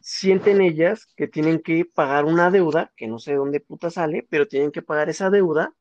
sienten 0.00 0.60
ellas 0.60 1.06
que 1.16 1.28
tienen 1.28 1.60
que 1.60 1.84
pagar 1.84 2.24
una 2.24 2.50
deuda, 2.50 2.92
que 2.96 3.06
no 3.06 3.18
sé 3.18 3.32
de 3.32 3.36
dónde 3.38 3.60
puta 3.60 3.90
sale, 3.90 4.26
pero 4.28 4.48
tienen 4.48 4.72
que 4.72 4.82
pagar 4.82 5.08
esa 5.08 5.30
deuda, 5.30 5.74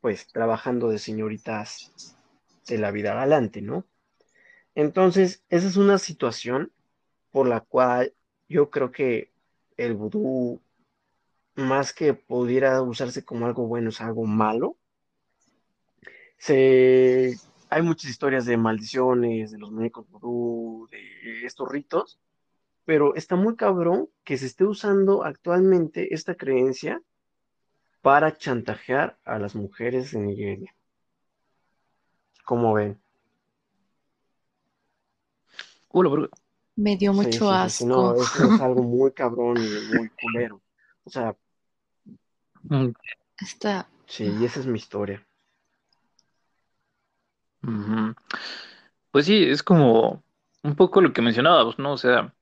pues 0.00 0.26
trabajando 0.28 0.88
de 0.88 0.98
señoritas 0.98 2.16
de 2.66 2.78
la 2.78 2.90
vida 2.90 3.14
galante, 3.14 3.62
¿no? 3.62 3.86
Entonces, 4.74 5.44
esa 5.48 5.66
es 5.68 5.76
una 5.76 5.98
situación 5.98 6.72
por 7.30 7.48
la 7.48 7.60
cual 7.60 8.14
yo 8.48 8.70
creo 8.70 8.90
que 8.90 9.32
el 9.76 9.94
vudú, 9.94 10.60
más 11.56 11.92
que 11.92 12.14
pudiera 12.14 12.82
usarse 12.82 13.24
como 13.24 13.46
algo 13.46 13.66
bueno, 13.66 13.90
es 13.90 14.00
algo 14.00 14.24
malo. 14.24 14.76
Se... 16.38 17.34
Hay 17.70 17.82
muchas 17.82 18.10
historias 18.10 18.44
de 18.44 18.56
maldiciones, 18.56 19.50
de 19.50 19.58
los 19.58 19.72
muñecos 19.72 20.08
vudú, 20.08 20.88
de 20.90 21.44
estos 21.44 21.68
ritos, 21.68 22.20
pero 22.84 23.14
está 23.14 23.36
muy 23.36 23.56
cabrón 23.56 24.08
que 24.24 24.36
se 24.38 24.46
esté 24.46 24.64
usando 24.64 25.24
actualmente 25.24 26.14
esta 26.14 26.34
creencia 26.34 27.02
para 28.02 28.36
chantajear 28.36 29.18
a 29.24 29.38
las 29.38 29.54
mujeres 29.54 30.12
de 30.12 30.20
Nigeria. 30.20 30.74
¿Cómo 32.44 32.74
ven? 32.74 33.00
Me 36.76 36.96
dio 36.96 37.12
mucho 37.12 37.50
asco. 37.50 37.86
no, 37.86 38.14
es, 38.16 38.60
algo 38.60 38.82
muy 38.82 39.12
cabrón 39.12 39.56
y 39.58 39.96
muy 39.96 40.10
culero. 40.10 40.60
O 41.04 41.10
sea. 41.10 41.36
Mm. 42.64 42.88
Está. 43.40 43.88
Sí, 44.06 44.24
y 44.24 44.44
esa 44.44 44.60
es 44.60 44.66
mi 44.66 44.78
historia. 44.78 45.24
Pues 49.10 49.26
sí, 49.26 49.44
es 49.44 49.62
como 49.62 50.22
un 50.62 50.74
poco 50.74 51.00
lo 51.00 51.12
que 51.12 51.22
mencionábamos, 51.22 51.78
¿no? 51.78 51.92
O 51.92 51.96
sea, 51.96 52.34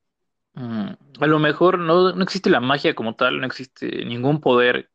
mm, 0.55 0.91
a 1.21 1.27
lo 1.27 1.39
mejor 1.39 1.79
no, 1.79 2.13
no 2.13 2.23
existe 2.23 2.51
la 2.51 2.61
magia 2.61 2.95
como 2.95 3.15
tal, 3.17 3.41
no 3.41 3.47
existe 3.47 4.05
ningún 4.05 4.41
poder 4.41 4.91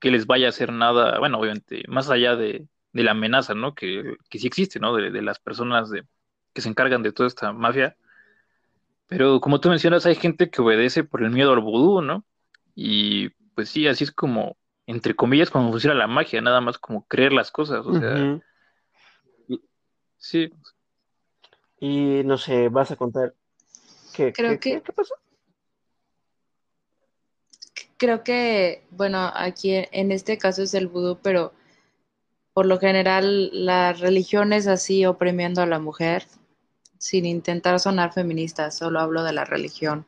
que 0.00 0.10
les 0.10 0.26
vaya 0.26 0.46
a 0.46 0.50
hacer 0.50 0.72
nada, 0.72 1.18
bueno, 1.18 1.38
obviamente, 1.38 1.84
más 1.88 2.10
allá 2.10 2.36
de, 2.36 2.66
de 2.92 3.02
la 3.02 3.12
amenaza, 3.12 3.54
¿no? 3.54 3.74
Que, 3.74 4.16
que 4.28 4.38
sí 4.38 4.46
existe, 4.46 4.80
¿no? 4.80 4.94
De, 4.96 5.10
de 5.10 5.22
las 5.22 5.38
personas 5.38 5.90
de, 5.90 6.04
que 6.52 6.60
se 6.60 6.68
encargan 6.68 7.02
de 7.02 7.12
toda 7.12 7.28
esta 7.28 7.52
mafia 7.52 7.96
pero 9.12 9.42
como 9.42 9.60
tú 9.60 9.68
mencionas, 9.68 10.06
hay 10.06 10.14
gente 10.14 10.48
que 10.48 10.62
obedece 10.62 11.04
por 11.04 11.22
el 11.22 11.28
miedo 11.28 11.52
al 11.52 11.60
vudú, 11.60 12.00
¿no? 12.00 12.24
Y 12.74 13.28
pues 13.54 13.68
sí, 13.68 13.86
así 13.86 14.04
es 14.04 14.10
como, 14.10 14.56
entre 14.86 15.14
comillas, 15.14 15.50
como 15.50 15.70
funciona 15.70 15.94
la 15.94 16.06
magia, 16.06 16.40
nada 16.40 16.62
más 16.62 16.78
como 16.78 17.06
creer 17.06 17.34
las 17.34 17.50
cosas, 17.50 17.84
o 17.84 17.92
sea. 17.92 18.40
Sí. 20.16 20.50
Y 21.78 22.22
no 22.24 22.38
sé, 22.38 22.70
vas 22.70 22.90
a 22.90 22.96
contar 22.96 23.34
qué, 24.12 24.32
Creo 24.32 24.58
que... 24.60 24.82
qué 24.82 24.92
pasó. 24.92 25.14
Creo 27.96 28.24
que, 28.24 28.82
bueno, 28.90 29.30
aquí 29.34 29.74
en 29.74 30.10
este 30.10 30.36
caso 30.36 30.62
es 30.62 30.74
el 30.74 30.88
vudú, 30.88 31.18
pero 31.22 31.52
por 32.52 32.66
lo 32.66 32.78
general 32.78 33.50
la 33.52 33.92
religión 33.92 34.52
es 34.52 34.66
así 34.66 35.06
oprimiendo 35.06 35.62
a 35.62 35.66
la 35.66 35.78
mujer 35.78 36.26
sin 36.98 37.26
intentar 37.26 37.80
sonar 37.80 38.12
feminista, 38.12 38.70
solo 38.70 39.00
hablo 39.00 39.24
de 39.24 39.32
la 39.32 39.44
religión. 39.44 40.06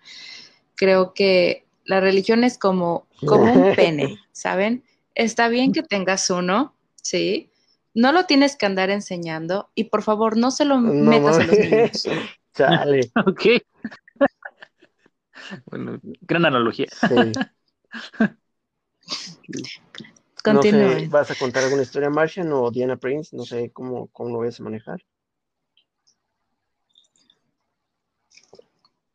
Creo 0.77 1.13
que 1.13 1.65
la 1.85 2.01
religión 2.01 2.45
es 2.45 2.57
como, 2.59 3.07
como 3.27 3.53
un 3.53 3.75
pene, 3.77 4.19
¿saben? 4.33 4.85
Está 5.15 5.49
bien 5.49 5.73
que 5.73 5.83
tengas 5.83 6.31
uno, 6.31 6.75
¿sí? 7.03 7.51
No 7.95 8.13
lo 8.13 8.27
tienes 8.27 8.57
que 8.57 8.67
andar 8.67 8.91
enseñando 8.91 9.71
y 9.75 9.85
por 9.85 10.03
favor 10.03 10.37
no 10.37 10.51
se 10.51 10.65
lo 10.65 10.79
metas 10.79 11.39
a 11.39 11.45
los 11.45 11.59
niños. 11.59 12.09
Chale. 12.55 13.11
ok. 13.27 13.43
bueno, 15.67 15.99
gran 16.23 16.47
analogía. 16.47 16.87
Continúe. 20.43 21.09
¿Vas 21.09 21.31
a 21.31 21.35
contar 21.37 21.65
alguna 21.65 21.83
historia, 21.83 22.11
Martian 22.11 22.53
o 22.53 22.71
Diana 22.71 22.97
Prince? 22.97 23.35
No 23.37 23.45
sé 23.45 23.71
cómo, 23.73 24.09
cómo 24.09 24.31
lo 24.31 24.39
vas 24.45 24.61
a 24.61 24.63
manejar. 24.63 25.03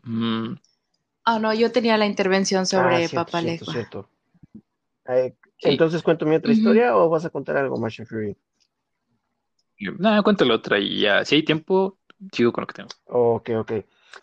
Mm. 0.04 0.56
Ah, 1.26 1.38
no, 1.38 1.54
yo 1.54 1.72
tenía 1.72 1.98
la 1.98 2.08
intervención 2.08 2.66
sobre 2.66 3.06
ah, 3.06 3.10
Papa 3.14 3.42
eh, 5.06 5.36
Entonces, 5.62 6.02
¿cuento 6.02 6.26
mi 6.26 6.36
otra 6.36 6.52
historia 6.52 6.98
o 6.98 7.10
vas 7.10 7.26
a 7.26 7.30
contar 7.30 7.58
algo, 7.58 7.78
Martian 7.78 8.08
Fury? 8.08 8.36
No, 10.00 10.24
cuéntalo 10.24 10.56
otra 10.56 10.80
y 10.80 11.02
ya, 11.02 11.24
si 11.24 11.36
hay 11.36 11.44
tiempo, 11.44 11.99
sigo 12.32 12.52
con 12.52 12.64
lo 12.64 12.68
que 12.68 12.74
tengo. 12.74 12.90
Ok, 13.06 13.50
ok. 13.58 13.72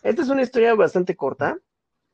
Esta 0.03 0.21
es 0.21 0.29
una 0.29 0.41
historia 0.41 0.75
bastante 0.75 1.15
corta. 1.15 1.59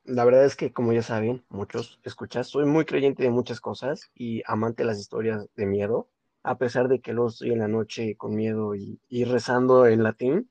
La 0.04 0.24
verdad 0.24 0.44
es 0.44 0.56
que, 0.56 0.72
como 0.72 0.92
ya 0.92 1.02
saben, 1.02 1.44
muchos 1.48 2.00
escuchas, 2.04 2.48
soy 2.48 2.66
muy 2.66 2.84
creyente 2.84 3.22
de 3.22 3.30
muchas 3.30 3.60
cosas 3.60 4.10
y 4.14 4.42
amante 4.46 4.82
de 4.82 4.88
las 4.88 4.98
historias 4.98 5.48
de 5.56 5.66
miedo, 5.66 6.08
a 6.42 6.58
pesar 6.58 6.88
de 6.88 7.00
que 7.00 7.12
luego 7.12 7.30
estoy 7.30 7.52
en 7.52 7.60
la 7.60 7.68
noche 7.68 8.16
con 8.16 8.34
miedo 8.34 8.74
y, 8.74 9.00
y 9.08 9.24
rezando 9.24 9.86
en 9.86 10.02
latín. 10.02 10.50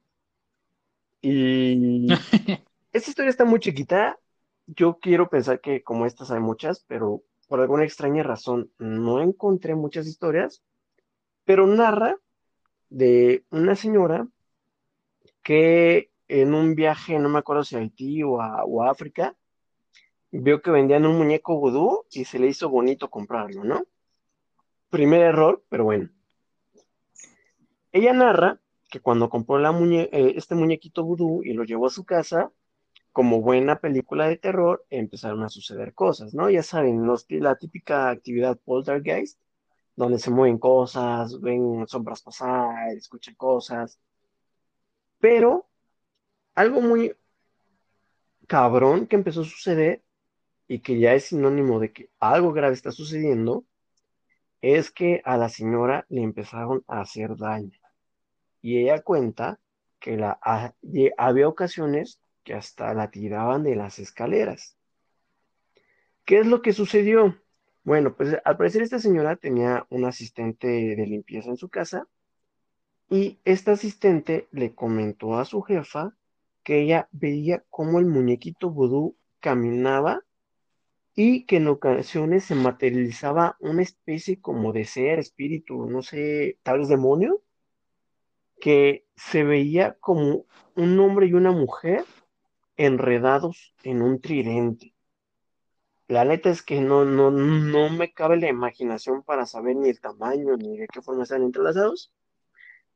Y 1.21 2.09
Esta 2.93 3.09
historia 3.09 3.29
está 3.29 3.45
muy 3.45 3.59
chiquita. 3.59 4.19
Yo 4.67 4.99
quiero 4.99 5.29
pensar 5.29 5.61
que 5.61 5.83
como 5.83 6.05
estas 6.05 6.31
hay 6.31 6.39
muchas, 6.39 6.85
pero 6.87 7.23
por 7.47 7.59
alguna 7.59 7.83
extraña 7.83 8.23
razón 8.23 8.71
no 8.77 9.21
encontré 9.21 9.75
muchas 9.75 10.07
historias, 10.07 10.63
pero 11.45 11.67
narra 11.67 12.17
de 12.89 13.45
una 13.51 13.75
señora 13.75 14.27
que 15.43 16.11
en 16.27 16.53
un 16.53 16.75
viaje, 16.75 17.19
no 17.19 17.29
me 17.29 17.39
acuerdo 17.39 17.63
si 17.63 17.75
a 17.75 17.79
Haití 17.79 18.23
o 18.23 18.41
a, 18.41 18.63
o 18.65 18.83
África, 18.83 19.35
vio 20.31 20.61
que 20.61 20.71
vendían 20.71 21.05
un 21.05 21.17
muñeco 21.17 21.59
vudú 21.59 22.05
y 22.09 22.25
se 22.25 22.39
le 22.39 22.47
hizo 22.47 22.69
bonito 22.69 23.09
comprarlo, 23.09 23.63
¿no? 23.63 23.83
Primer 24.89 25.21
error, 25.21 25.63
pero 25.69 25.83
bueno. 25.83 26.09
Ella 27.91 28.13
narra 28.13 28.59
que 28.89 28.99
cuando 28.99 29.29
compró 29.29 29.59
la 29.59 29.71
muñe 29.71 30.09
eh, 30.11 30.33
este 30.35 30.55
muñequito 30.55 31.03
vudú 31.03 31.43
y 31.43 31.53
lo 31.53 31.63
llevó 31.63 31.87
a 31.87 31.91
su 31.91 32.05
casa, 32.05 32.51
como 33.11 33.41
buena 33.41 33.79
película 33.79 34.27
de 34.27 34.37
terror, 34.37 34.85
empezaron 34.89 35.43
a 35.43 35.49
suceder 35.49 35.93
cosas, 35.93 36.33
¿no? 36.33 36.49
Ya 36.49 36.63
saben, 36.63 37.07
la 37.29 37.55
típica 37.55 38.09
actividad 38.09 38.57
poltergeist, 38.65 39.39
donde 39.95 40.17
se 40.17 40.31
mueven 40.31 40.57
cosas, 40.57 41.39
ven 41.39 41.85
sombras 41.87 42.23
pasar, 42.23 42.89
escuchan 42.97 43.35
cosas. 43.35 43.99
Pero 45.23 45.69
algo 46.53 46.81
muy 46.81 47.15
cabrón 48.45 49.07
que 49.07 49.15
empezó 49.15 49.39
a 49.39 49.45
suceder 49.45 50.03
y 50.67 50.79
que 50.79 50.99
ya 50.99 51.13
es 51.13 51.27
sinónimo 51.27 51.79
de 51.79 51.93
que 51.93 52.09
algo 52.19 52.51
grave 52.51 52.73
está 52.73 52.91
sucediendo, 52.91 53.63
es 54.59 54.91
que 54.91 55.21
a 55.23 55.37
la 55.37 55.47
señora 55.47 56.05
le 56.09 56.23
empezaron 56.23 56.83
a 56.89 56.99
hacer 56.99 57.37
daño. 57.37 57.79
Y 58.61 58.79
ella 58.79 59.01
cuenta 59.01 59.61
que 60.01 60.19
había 61.17 61.47
ocasiones 61.47 62.19
que 62.43 62.53
hasta 62.53 62.93
la 62.93 63.09
tiraban 63.09 63.63
de 63.63 63.77
las 63.77 63.99
escaleras. 63.99 64.75
¿Qué 66.25 66.39
es 66.39 66.47
lo 66.47 66.61
que 66.61 66.73
sucedió? 66.73 67.41
Bueno, 67.85 68.13
pues 68.13 68.35
al 68.43 68.57
parecer 68.57 68.81
esta 68.81 68.99
señora 68.99 69.37
tenía 69.37 69.87
un 69.89 70.03
asistente 70.03 70.67
de 70.67 71.07
limpieza 71.07 71.49
en 71.49 71.55
su 71.55 71.69
casa 71.69 72.09
y 73.13 73.39
esta 73.45 73.73
asistente 73.73 74.47
le 74.49 74.73
comentó 74.73 75.35
a 75.35 75.45
su 75.45 75.61
jefa 75.61 76.17
que 76.63 76.81
ella 76.81 77.09
veía 77.11 77.63
cómo 77.69 77.99
el 77.99 78.07
muñequito 78.07 78.71
vudú 78.71 79.15
caminaba 79.39 80.23
y 81.13 81.45
que 81.45 81.57
en 81.57 81.67
ocasiones 81.67 82.45
se 82.45 82.55
materializaba 82.55 83.55
una 83.59 83.83
especie 83.83 84.41
como 84.41 84.73
de 84.73 84.85
ser, 84.85 85.19
espíritu, 85.19 85.85
no 85.85 86.01
sé, 86.01 86.57
tal 86.63 86.79
vez 86.79 86.87
demonio, 86.87 87.43
que 88.59 89.05
se 89.15 89.43
veía 89.43 89.93
como 89.99 90.47
un 90.75 90.99
hombre 90.99 91.27
y 91.27 91.33
una 91.33 91.51
mujer 91.51 92.05
enredados 92.77 93.75
en 93.83 94.01
un 94.01 94.21
tridente. 94.21 94.95
La 96.07 96.25
neta 96.25 96.49
es 96.49 96.63
que 96.63 96.81
no, 96.81 97.05
no, 97.05 97.29
no 97.29 97.89
me 97.91 98.11
cabe 98.11 98.37
la 98.37 98.49
imaginación 98.49 99.21
para 99.21 99.45
saber 99.45 99.75
ni 99.75 99.89
el 99.89 100.01
tamaño 100.01 100.57
ni 100.57 100.77
de 100.79 100.87
qué 100.87 101.03
forma 101.03 101.23
están 101.23 101.43
entrelazados, 101.43 102.11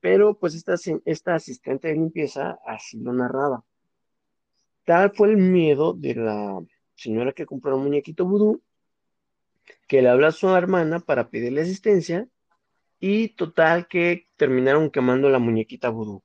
pero 0.07 0.35
pues 0.35 0.55
esta, 0.55 0.75
esta 1.03 1.35
asistente 1.35 1.89
de 1.89 1.95
limpieza 1.95 2.57
así 2.65 2.97
lo 2.97 3.11
narraba. 3.11 3.65
Tal 4.85 5.11
fue 5.11 5.27
el 5.27 5.35
miedo 5.35 5.91
de 5.91 6.15
la 6.15 6.63
señora 6.95 7.33
que 7.33 7.45
compró 7.45 7.75
un 7.75 7.83
muñequito 7.83 8.25
vudú, 8.25 8.61
que 9.85 10.01
le 10.01 10.07
habla 10.07 10.29
a 10.29 10.31
su 10.31 10.47
hermana 10.47 11.01
para 11.01 11.29
pedirle 11.29 11.59
asistencia, 11.59 12.25
y 13.01 13.35
total 13.35 13.89
que 13.89 14.27
terminaron 14.37 14.91
quemando 14.91 15.29
la 15.29 15.39
muñequita 15.39 15.89
vudú. 15.89 16.23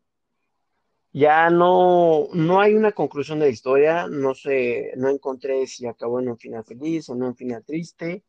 Ya 1.12 1.50
no, 1.50 2.28
no 2.34 2.60
hay 2.60 2.74
una 2.74 2.92
conclusión 2.92 3.40
de 3.40 3.46
la 3.46 3.50
historia, 3.50 4.06
no 4.06 4.36
sé, 4.36 4.92
no 4.96 5.08
encontré 5.08 5.66
si 5.66 5.88
acabó 5.88 6.20
en 6.20 6.28
un 6.28 6.38
final 6.38 6.64
feliz 6.64 7.08
o 7.08 7.14
en 7.14 7.24
un 7.24 7.34
final 7.34 7.64
triste. 7.64 8.22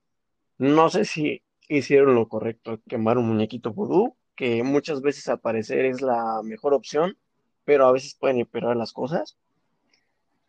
No 0.58 0.90
sé 0.90 1.06
si 1.06 1.44
hicieron 1.70 2.16
lo 2.16 2.28
correcto, 2.28 2.82
quemar 2.90 3.20
un 3.20 3.28
muñequito 3.28 3.72
vudú, 3.72 4.18
que 4.36 4.64
muchas 4.64 5.02
veces 5.02 5.28
al 5.28 5.40
parecer 5.40 5.86
es 5.86 6.02
la 6.02 6.42
mejor 6.44 6.74
opción, 6.74 7.18
pero 7.66 7.88
a 7.88 7.92
veces 7.92 8.16
pueden 8.16 8.40
empeorar 8.40 8.76
las 8.76 8.94
cosas. 8.94 9.38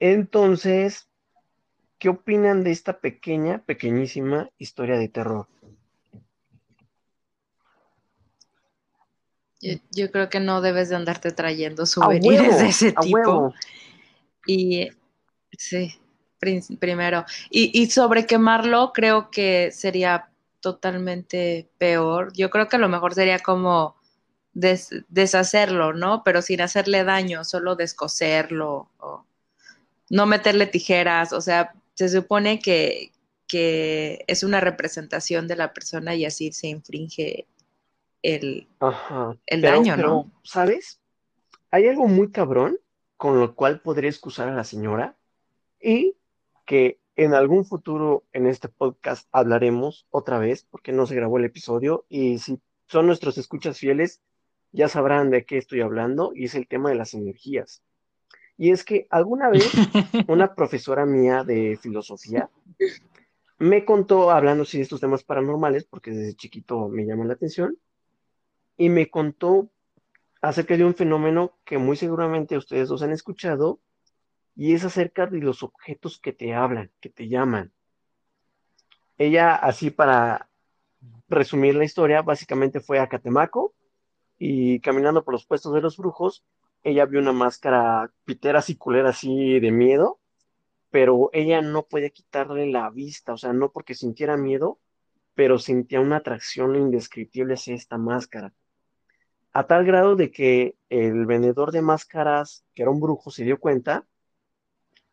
Entonces, 0.00 1.08
¿qué 1.98 2.08
opinan 2.08 2.64
de 2.64 2.72
esta 2.72 2.98
pequeña, 3.00 3.62
pequeñísima 3.64 4.50
historia 4.58 4.98
de 4.98 5.08
terror? 5.08 5.46
Yo, 9.92 10.10
creo 10.10 10.28
que 10.28 10.40
no 10.40 10.60
debes 10.60 10.90
de 10.90 10.96
andarte 10.96 11.32
trayendo 11.32 11.86
souvenirs 11.86 12.58
de 12.58 12.68
ese 12.68 12.92
tipo. 12.92 13.54
Y 14.46 14.90
sí, 15.56 15.94
primero. 16.78 17.24
Y, 17.50 17.90
sobre 17.90 18.26
quemarlo, 18.26 18.92
creo 18.92 19.30
que 19.30 19.70
sería 19.70 20.28
totalmente 20.64 21.68
peor. 21.76 22.32
Yo 22.32 22.48
creo 22.48 22.68
que 22.70 22.78
lo 22.78 22.88
mejor 22.88 23.12
sería 23.12 23.38
como 23.38 23.96
deshacerlo, 24.54 25.92
¿no? 25.92 26.22
Pero 26.24 26.40
sin 26.40 26.62
hacerle 26.62 27.04
daño, 27.04 27.44
solo 27.44 27.76
descoserlo 27.76 28.88
o 28.98 29.26
no 30.08 30.24
meterle 30.24 30.66
tijeras. 30.66 31.34
O 31.34 31.42
sea, 31.42 31.74
se 31.92 32.08
supone 32.08 32.60
que, 32.60 33.12
que 33.46 34.24
es 34.26 34.42
una 34.42 34.60
representación 34.60 35.48
de 35.48 35.56
la 35.56 35.74
persona 35.74 36.14
y 36.14 36.24
así 36.24 36.50
se 36.50 36.68
infringe 36.68 37.46
el, 38.22 38.66
el 39.44 39.60
daño, 39.60 39.98
¿no? 39.98 40.30
¿Sabes? 40.44 40.98
Hay 41.70 41.88
algo 41.88 42.06
muy 42.08 42.30
cabrón 42.30 42.78
con 43.18 43.38
lo 43.38 43.54
cual 43.54 43.80
podría 43.80 44.08
excusar 44.08 44.48
a 44.48 44.54
la 44.54 44.64
señora 44.64 45.14
y 45.78 46.16
que 46.64 47.00
en 47.16 47.34
algún 47.34 47.64
futuro 47.64 48.24
en 48.32 48.46
este 48.46 48.68
podcast 48.68 49.28
hablaremos 49.32 50.06
otra 50.10 50.38
vez 50.38 50.66
porque 50.70 50.92
no 50.92 51.06
se 51.06 51.14
grabó 51.14 51.38
el 51.38 51.44
episodio 51.44 52.04
y 52.08 52.38
si 52.38 52.60
son 52.86 53.06
nuestros 53.06 53.38
escuchas 53.38 53.78
fieles 53.78 54.20
ya 54.72 54.88
sabrán 54.88 55.30
de 55.30 55.44
qué 55.44 55.56
estoy 55.56 55.80
hablando 55.80 56.32
y 56.34 56.46
es 56.46 56.54
el 56.54 56.66
tema 56.66 56.90
de 56.90 56.96
las 56.96 57.14
energías. 57.14 57.82
Y 58.56 58.70
es 58.70 58.84
que 58.84 59.06
alguna 59.10 59.48
vez 59.48 59.70
una 60.28 60.54
profesora 60.54 61.06
mía 61.06 61.44
de 61.44 61.78
filosofía 61.80 62.50
me 63.58 63.84
contó, 63.84 64.30
hablando 64.30 64.64
de 64.64 64.80
estos 64.80 65.00
temas 65.00 65.22
paranormales, 65.22 65.84
porque 65.84 66.10
desde 66.10 66.34
chiquito 66.34 66.88
me 66.88 67.06
llama 67.06 67.24
la 67.24 67.34
atención, 67.34 67.78
y 68.76 68.88
me 68.88 69.08
contó 69.10 69.70
acerca 70.42 70.76
de 70.76 70.84
un 70.84 70.94
fenómeno 70.94 71.56
que 71.64 71.78
muy 71.78 71.96
seguramente 71.96 72.56
ustedes 72.56 72.88
dos 72.88 73.02
han 73.02 73.12
escuchado, 73.12 73.80
y 74.56 74.74
es 74.74 74.84
acerca 74.84 75.26
de 75.26 75.38
los 75.38 75.62
objetos 75.62 76.18
que 76.18 76.32
te 76.32 76.54
hablan, 76.54 76.90
que 77.00 77.10
te 77.10 77.28
llaman. 77.28 77.72
Ella, 79.18 79.54
así 79.54 79.90
para 79.90 80.48
resumir 81.28 81.74
la 81.74 81.84
historia, 81.84 82.22
básicamente 82.22 82.80
fue 82.80 82.98
a 82.98 83.08
Catemaco 83.08 83.74
y 84.38 84.80
caminando 84.80 85.24
por 85.24 85.34
los 85.34 85.46
puestos 85.46 85.72
de 85.74 85.80
los 85.80 85.96
brujos, 85.96 86.44
ella 86.82 87.06
vio 87.06 87.20
una 87.20 87.32
máscara 87.32 88.10
pitera 88.24 88.62
y 88.66 88.76
culera 88.76 89.10
así 89.10 89.60
de 89.60 89.70
miedo, 89.70 90.20
pero 90.90 91.30
ella 91.32 91.60
no 91.62 91.84
podía 91.84 92.10
quitarle 92.10 92.70
la 92.70 92.90
vista, 92.90 93.32
o 93.32 93.38
sea, 93.38 93.52
no 93.52 93.70
porque 93.72 93.94
sintiera 93.94 94.36
miedo, 94.36 94.78
pero 95.34 95.58
sentía 95.58 96.00
una 96.00 96.16
atracción 96.16 96.76
indescriptible 96.76 97.54
hacia 97.54 97.74
esta 97.74 97.98
máscara 97.98 98.52
a 99.54 99.66
tal 99.68 99.86
grado 99.86 100.16
de 100.16 100.32
que 100.32 100.76
el 100.90 101.26
vendedor 101.26 101.70
de 101.70 101.80
máscaras, 101.80 102.64
que 102.74 102.82
era 102.82 102.90
un 102.90 103.00
brujo, 103.00 103.30
se 103.30 103.44
dio 103.44 103.60
cuenta 103.60 104.04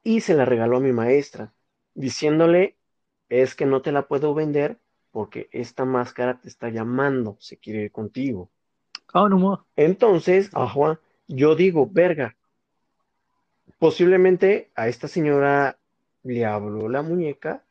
y 0.04 0.22
se 0.22 0.34
la 0.34 0.46
regaló 0.46 0.78
a 0.78 0.82
mi 0.82 0.92
maestra, 0.92 1.54
diciéndole, 1.94 2.78
es 3.30 3.56
que 3.56 3.66
no 3.66 3.82
te 3.82 3.92
la 3.92 4.08
puedo 4.08 4.34
vender 4.34 4.80
porque 5.12 5.50
esta 5.52 5.86
máscara 5.86 6.40
te 6.40 6.48
está 6.48 6.70
llamando, 6.70 7.38
se 7.40 7.58
quiere 7.58 7.84
ir 7.84 7.92
contigo. 7.92 8.50
Oh, 9.14 9.28
no 9.28 9.66
Entonces, 9.76 10.50
ajá, 10.54 11.00
yo 11.28 11.56
digo, 11.56 11.88
verga, 11.90 12.36
posiblemente 13.78 14.72
a 14.76 14.88
esta 14.88 15.08
señora 15.08 15.78
le 16.24 16.46
habló 16.46 16.88
la 16.88 17.02
muñeca 17.02 17.66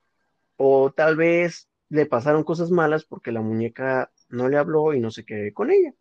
o 0.57 0.91
tal 0.91 1.17
vez 1.17 1.69
le 1.89 2.07
pasaron 2.07 2.45
cosas 2.45 2.71
malas 2.71 3.05
porque 3.05 3.33
la 3.33 3.41
muñeca 3.41 4.13
no 4.29 4.49
le 4.49 4.59
habló 4.59 4.93
y 4.95 5.01
no 5.01 5.11
se 5.11 5.25
quedó 5.25 5.53
con 5.55 5.71
ella 5.71 5.95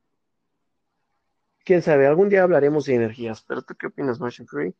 quién 1.69 1.83
sabe, 1.83 2.07
algún 2.07 2.29
día 2.29 2.41
hablaremos 2.41 2.85
de 2.85 2.95
energías, 2.95 3.43
pero 3.47 3.61
¿tú 3.61 3.75
qué 3.75 3.85
opinas, 3.85 4.19
Martian 4.19 4.47
Free? 4.47 4.73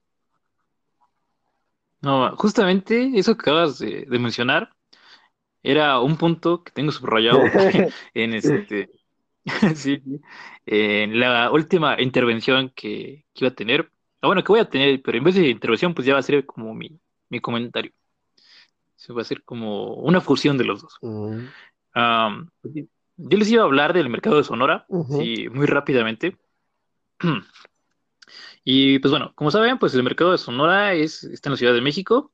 No, 2.01 2.35
justamente 2.37 3.11
eso 3.15 3.35
que 3.35 3.41
acabas 3.41 3.79
de, 3.79 4.05
mencionar 4.09 4.69
era 5.61 5.99
un 5.99 6.17
punto 6.17 6.63
que 6.63 6.71
tengo 6.71 6.91
subrayado 6.91 7.41
en 8.13 8.33
este 8.33 8.89
sí, 9.75 10.01
en 10.65 11.19
la 11.19 11.51
última 11.51 12.01
intervención 12.01 12.71
que, 12.75 13.25
iba 13.35 13.49
a 13.49 13.55
tener. 13.55 13.91
Ah, 14.21 14.27
bueno, 14.27 14.43
que 14.43 14.51
voy 14.51 14.59
a 14.59 14.69
tener, 14.69 15.01
pero 15.01 15.17
en 15.17 15.23
vez 15.23 15.35
de 15.35 15.49
intervención, 15.49 15.93
pues 15.93 16.05
ya 16.05 16.13
va 16.13 16.19
a 16.19 16.23
ser 16.23 16.45
como 16.45 16.73
mi, 16.73 16.99
comentario. 17.41 17.91
Se 18.95 19.13
va 19.13 19.21
a 19.21 19.25
ser 19.25 19.43
como 19.43 19.95
una 19.95 20.21
fusión 20.21 20.57
de 20.57 20.65
los 20.65 20.81
dos. 20.81 20.97
Mm. 21.01 21.45
yo 23.17 23.37
les 23.37 23.51
iba 23.51 23.63
a 23.63 23.65
hablar 23.65 23.93
del 23.93 24.09
mercado 24.09 24.37
de 24.37 24.43
Sonora, 24.43 24.85
muy 24.89 25.65
rápidamente. 25.65 26.37
Y 28.63 28.99
pues 28.99 29.11
bueno, 29.11 29.33
como 29.35 29.51
saben, 29.51 29.79
pues 29.79 29.93
el 29.95 30.03
mercado 30.03 30.31
de 30.31 30.37
Sonora 30.37 30.93
es, 30.93 31.23
está 31.23 31.49
en 31.49 31.53
la 31.53 31.57
Ciudad 31.57 31.73
de 31.73 31.81
México 31.81 32.33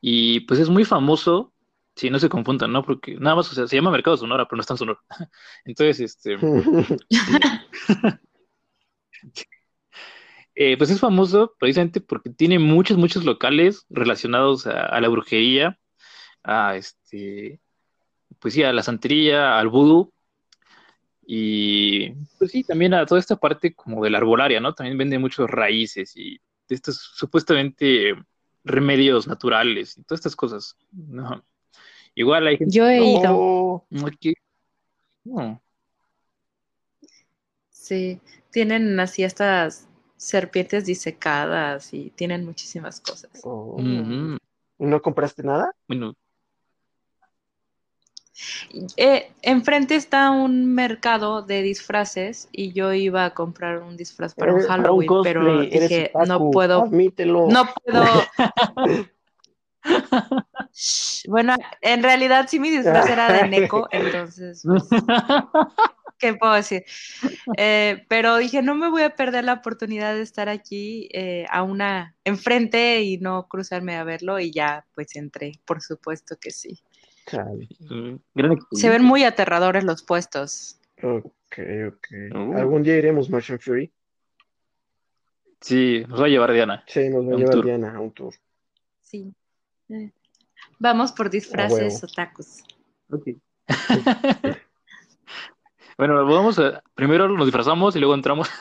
y 0.00 0.40
pues 0.40 0.60
es 0.60 0.68
muy 0.68 0.84
famoso, 0.84 1.52
si 1.96 2.10
no 2.10 2.18
se 2.18 2.28
confundan, 2.28 2.72
¿no? 2.72 2.82
Porque 2.84 3.16
nada 3.16 3.36
más, 3.36 3.50
o 3.50 3.54
sea, 3.54 3.66
se 3.66 3.76
llama 3.76 3.90
Mercado 3.90 4.16
de 4.16 4.20
Sonora, 4.20 4.46
pero 4.46 4.56
no 4.56 4.60
está 4.60 4.74
en 4.74 4.78
Sonora. 4.78 5.00
Entonces, 5.64 6.00
este... 6.00 6.38
Eh, 10.60 10.76
pues 10.76 10.90
es 10.90 10.98
famoso 10.98 11.54
precisamente 11.56 12.00
porque 12.00 12.30
tiene 12.30 12.58
muchos, 12.58 12.96
muchos 12.96 13.24
locales 13.24 13.86
relacionados 13.90 14.66
a, 14.66 15.00
la 15.00 15.06
brujería, 15.06 15.78
a 16.42 16.74
este, 16.74 17.60
pues 18.40 18.54
sí, 18.54 18.64
a 18.64 18.72
la 18.72 18.82
santería, 18.82 19.56
al 19.56 19.68
vudú, 19.68 20.12
y 21.30 22.14
pues 22.38 22.52
sí, 22.52 22.64
también 22.64 22.94
a 22.94 23.04
toda 23.04 23.20
esta 23.20 23.36
parte 23.36 23.74
como 23.74 24.02
de 24.02 24.08
la 24.08 24.16
arbolaria, 24.16 24.60
¿no? 24.60 24.72
También 24.72 24.96
vende 24.96 25.18
muchos 25.18 25.50
raíces 25.50 26.16
y 26.16 26.40
de 26.66 26.74
estos 26.74 26.96
supuestamente 26.96 28.14
remedios 28.64 29.28
naturales 29.28 29.98
y 29.98 30.04
todas 30.04 30.20
estas 30.20 30.34
cosas. 30.34 30.74
¿no? 30.90 31.44
Igual 32.14 32.46
hay 32.46 32.56
gente. 32.56 32.74
Yo 32.74 32.88
he 32.88 33.04
ido. 33.04 33.84
Sí, 37.68 38.22
tienen 38.50 38.98
así 38.98 39.22
estas 39.22 39.86
serpientes 40.16 40.86
disecadas 40.86 41.92
y 41.92 42.08
tienen 42.08 42.46
muchísimas 42.46 43.02
cosas. 43.02 43.32
Oh. 43.42 43.76
¿Y 43.78 44.86
no 44.86 45.02
compraste 45.02 45.42
nada? 45.42 45.74
Bueno, 45.86 46.14
Eh, 48.96 49.32
enfrente 49.42 49.96
está 49.96 50.30
un 50.30 50.74
mercado 50.74 51.42
de 51.42 51.62
disfraces 51.62 52.48
y 52.52 52.72
yo 52.72 52.92
iba 52.92 53.24
a 53.24 53.34
comprar 53.34 53.82
un 53.82 53.96
disfraz 53.96 54.34
para 54.34 54.52
Eres- 54.52 54.64
un 54.64 54.68
Halloween, 54.68 55.10
pero 55.22 55.60
dije, 55.62 56.12
no 56.26 56.50
puedo, 56.50 56.82
Admítelo. 56.84 57.46
no 57.48 57.68
puedo. 57.84 58.04
Bueno, 61.26 61.56
en 61.80 62.02
realidad 62.02 62.46
sí 62.48 62.60
mi 62.60 62.70
disfraz 62.70 63.08
era 63.08 63.32
de 63.32 63.48
Neko, 63.48 63.88
entonces, 63.90 64.62
pues, 64.64 64.84
¿qué 66.18 66.34
puedo 66.34 66.52
decir? 66.52 66.84
Eh, 67.56 68.04
pero 68.08 68.36
dije, 68.36 68.62
no 68.62 68.74
me 68.74 68.88
voy 68.90 69.02
a 69.02 69.16
perder 69.16 69.44
la 69.44 69.54
oportunidad 69.54 70.14
de 70.14 70.22
estar 70.22 70.48
aquí 70.48 71.08
eh, 71.12 71.46
a 71.50 71.62
una 71.62 72.14
enfrente 72.24 73.02
y 73.02 73.18
no 73.18 73.48
cruzarme 73.48 73.96
a 73.96 74.04
verlo 74.04 74.38
y 74.38 74.52
ya 74.52 74.86
pues 74.94 75.16
entré, 75.16 75.52
por 75.64 75.80
supuesto 75.82 76.36
que 76.40 76.50
sí. 76.50 76.80
Gran 78.34 78.58
Se 78.72 78.88
ven 78.88 79.04
muy 79.04 79.24
aterradores 79.24 79.84
los 79.84 80.02
puestos. 80.02 80.80
Ok, 81.02 81.58
ok. 81.88 82.06
Uh. 82.34 82.56
Algún 82.56 82.82
día 82.82 82.96
iremos 82.96 83.30
Motion 83.30 83.58
Fury. 83.58 83.92
Sí, 85.60 86.04
nos 86.08 86.20
va 86.20 86.26
a 86.26 86.28
llevar 86.28 86.52
Diana. 86.52 86.84
Sí, 86.86 87.08
nos 87.08 87.26
va 87.26 87.34
a 87.34 87.36
llevar 87.36 87.54
tour. 87.54 87.64
Diana 87.64 87.94
a 87.96 88.00
un 88.00 88.12
tour. 88.12 88.34
Sí. 89.02 89.32
Vamos 90.78 91.12
por 91.12 91.30
disfraces 91.30 91.94
huevo. 91.94 92.06
otakus. 92.06 92.62
bueno, 95.98 96.14
vamos 96.26 96.58
a. 96.58 96.82
Primero 96.94 97.28
nos 97.28 97.46
disfrazamos 97.46 97.96
y 97.96 97.98
luego 97.98 98.14
entramos. 98.14 98.48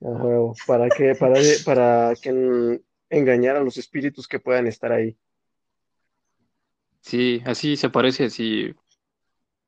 A 0.00 0.08
huevo. 0.08 0.54
¿Para 0.66 0.88
qué? 0.90 1.14
Para, 1.14 1.40
para 1.64 2.12
que 2.20 2.28
en- 2.28 2.84
engañar 3.08 3.56
a 3.56 3.60
los 3.60 3.78
espíritus 3.78 4.28
que 4.28 4.38
puedan 4.38 4.66
estar 4.66 4.92
ahí. 4.92 5.16
Sí, 7.04 7.42
así 7.44 7.76
se 7.76 7.90
parece, 7.90 8.24
así. 8.24 8.74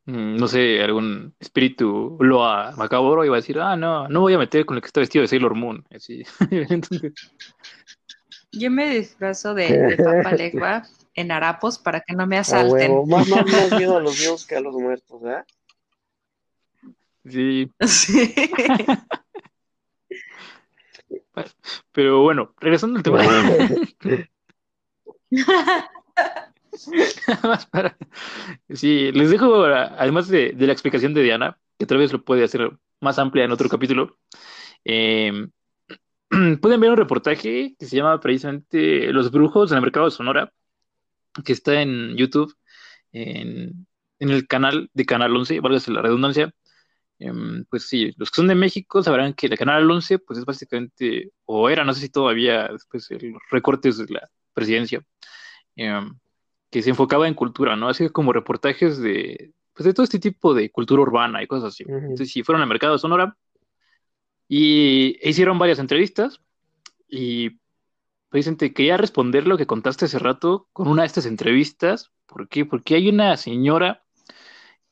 mm, 0.07 0.37
No 0.37 0.49
sé, 0.49 0.83
algún 0.83 1.35
espíritu 1.39 2.17
loa 2.21 2.73
macabro 2.77 3.25
y 3.25 3.29
va 3.29 3.37
a 3.37 3.41
decir, 3.41 3.59
ah, 3.61 3.77
no, 3.77 4.09
no 4.09 4.21
voy 4.23 4.35
a 4.35 4.39
meter 4.39 4.65
con 4.65 4.77
el 4.77 4.83
que 4.83 4.87
está 4.87 5.01
vestido 5.01 5.23
de 5.23 5.29
Sailor 5.29 5.55
Moon. 5.55 5.85
Así. 5.95 6.23
Entonces, 6.51 7.13
Yo 8.53 8.71
me 8.71 8.89
disfrazo 8.91 9.53
de, 9.55 9.69
de 9.97 9.97
Papa 9.97 10.33
Legua 10.33 10.83
en 11.15 11.31
harapos 11.31 11.79
para 11.79 12.01
que 12.01 12.15
no 12.15 12.27
me 12.27 12.39
A 12.39 12.41
asalten. 12.41 12.91
huevo. 12.91 13.07
Más, 13.07 13.29
más, 13.29 13.47
más 13.47 13.73
miedo 13.73 13.97
a 13.97 14.01
los 14.01 14.19
vivos 14.19 14.47
que 14.47 14.57
a 14.57 14.61
los 14.61 14.75
muertos, 14.75 15.21
¿eh? 15.25 15.43
sí, 17.29 17.71
Sí. 17.87 18.35
pero 21.93 22.23
bueno, 22.23 22.55
regresando 22.59 22.97
al 22.99 23.03
tema. 23.03 23.23
Nada 27.29 27.49
más 27.49 27.67
para- 27.67 27.97
Sí, 28.71 29.13
les 29.13 29.31
dejo, 29.31 29.65
además 29.65 30.29
de, 30.29 30.53
de 30.53 30.67
la 30.67 30.73
explicación 30.73 31.15
de 31.15 31.23
Diana, 31.23 31.59
que 31.79 31.87
tal 31.87 31.99
vez 31.99 32.13
lo 32.13 32.25
puede 32.25 32.45
hacer 32.45 32.71
más 33.01 33.19
amplia 33.19 33.45
en 33.45 33.53
otro 33.53 33.69
capítulo, 33.69 34.19
eh, 34.85 35.49
pueden 36.61 36.81
ver 36.81 36.91
un 36.91 36.97
reportaje 36.97 37.77
que 37.79 37.87
se 37.87 37.97
llama 37.97 38.21
precisamente 38.21 39.13
Los 39.13 39.31
brujos 39.31 39.71
en 39.71 39.77
el 39.79 39.83
mercado 39.83 40.07
de 40.07 40.13
Sonora, 40.13 40.53
que 41.45 41.53
está 41.53 41.81
en 41.83 42.17
YouTube, 42.17 42.55
en, 43.13 43.87
en 44.19 44.31
el 44.31 44.47
canal 44.47 44.91
de 44.95 45.07
Canal 45.07 45.37
11, 45.37 45.61
válgase 45.61 45.91
la 45.93 46.03
redundancia. 46.03 46.53
Em, 47.19 47.65
pues 47.71 47.89
sí, 47.89 48.13
los 48.19 48.31
que 48.31 48.37
son 48.37 48.49
de 48.49 48.55
México 48.55 49.03
sabrán 49.03 49.35
que 49.35 49.47
el 49.47 49.57
Canal 49.59 49.91
11, 49.91 50.19
pues 50.19 50.39
es 50.41 50.45
básicamente, 50.45 51.33
o 51.47 51.71
era, 51.71 51.85
no 51.85 51.95
sé 51.95 52.01
si 52.03 52.09
todavía, 52.11 52.69
después 52.69 53.09
de 53.09 53.31
los 53.31 53.43
recortes 53.51 53.99
de 53.99 54.07
la 54.15 54.29
presidencia, 54.55 55.03
em, 55.77 56.19
que 56.71 56.83
se 56.83 56.91
enfocaba 56.91 57.29
en 57.29 57.35
cultura, 57.35 57.77
¿no? 57.77 57.89
Así 57.89 58.09
como 58.09 58.33
reportajes 58.33 58.99
de, 58.99 59.53
pues 59.73 59.85
de 59.85 59.95
todo 59.95 60.05
este 60.05 60.19
tipo 60.19 60.55
de 60.55 60.71
cultura 60.71 61.03
urbana 61.03 61.43
y 61.43 61.47
cosas 61.47 61.75
así. 61.75 61.85
Ujú. 61.85 61.97
Entonces, 61.97 62.31
sí, 62.31 62.43
fueron 62.43 62.63
al 62.63 62.69
mercado 62.69 62.95
de 62.95 62.99
Sonora 62.99 63.37
y 64.49 65.19
e 65.21 65.31
hicieron 65.31 65.59
varias 65.59 65.79
entrevistas 65.79 66.41
y 67.09 67.59
precisamente 68.29 68.73
quería 68.73 68.97
responder 68.97 69.47
lo 69.47 69.57
que 69.57 69.67
contaste 69.67 70.07
hace 70.07 70.19
rato 70.19 70.69
con 70.73 70.89
una 70.89 71.03
de 71.03 71.07
estas 71.07 71.27
entrevistas. 71.27 72.13
¿Por 72.27 72.49
qué? 72.49 72.65
Porque 72.65 72.95
hay 72.95 73.09
una 73.09 73.37
señora 73.37 74.05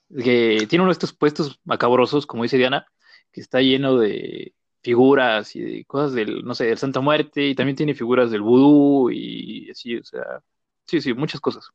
que 0.08 0.66
tiene 0.68 0.82
uno 0.82 0.90
de 0.90 0.92
estos 0.92 1.12
puestos 1.12 1.60
macabrosos, 1.64 2.26
como 2.26 2.44
dice 2.44 2.56
Diana, 2.56 2.86
que 3.32 3.40
está 3.40 3.60
lleno 3.60 3.98
de 3.98 4.54
figuras 4.82 5.56
y 5.56 5.60
de 5.60 5.84
cosas 5.86 6.12
del, 6.12 6.44
no 6.44 6.54
sé, 6.54 6.66
del 6.66 6.78
Santa 6.78 7.00
Muerte, 7.00 7.48
y 7.48 7.54
también 7.54 7.76
tiene 7.76 7.94
figuras 7.94 8.30
del 8.30 8.42
vudú 8.42 9.10
y 9.10 9.70
así, 9.70 9.96
o 9.96 10.04
sea, 10.04 10.42
sí, 10.86 11.00
sí, 11.00 11.14
muchas 11.14 11.40
cosas. 11.40 11.70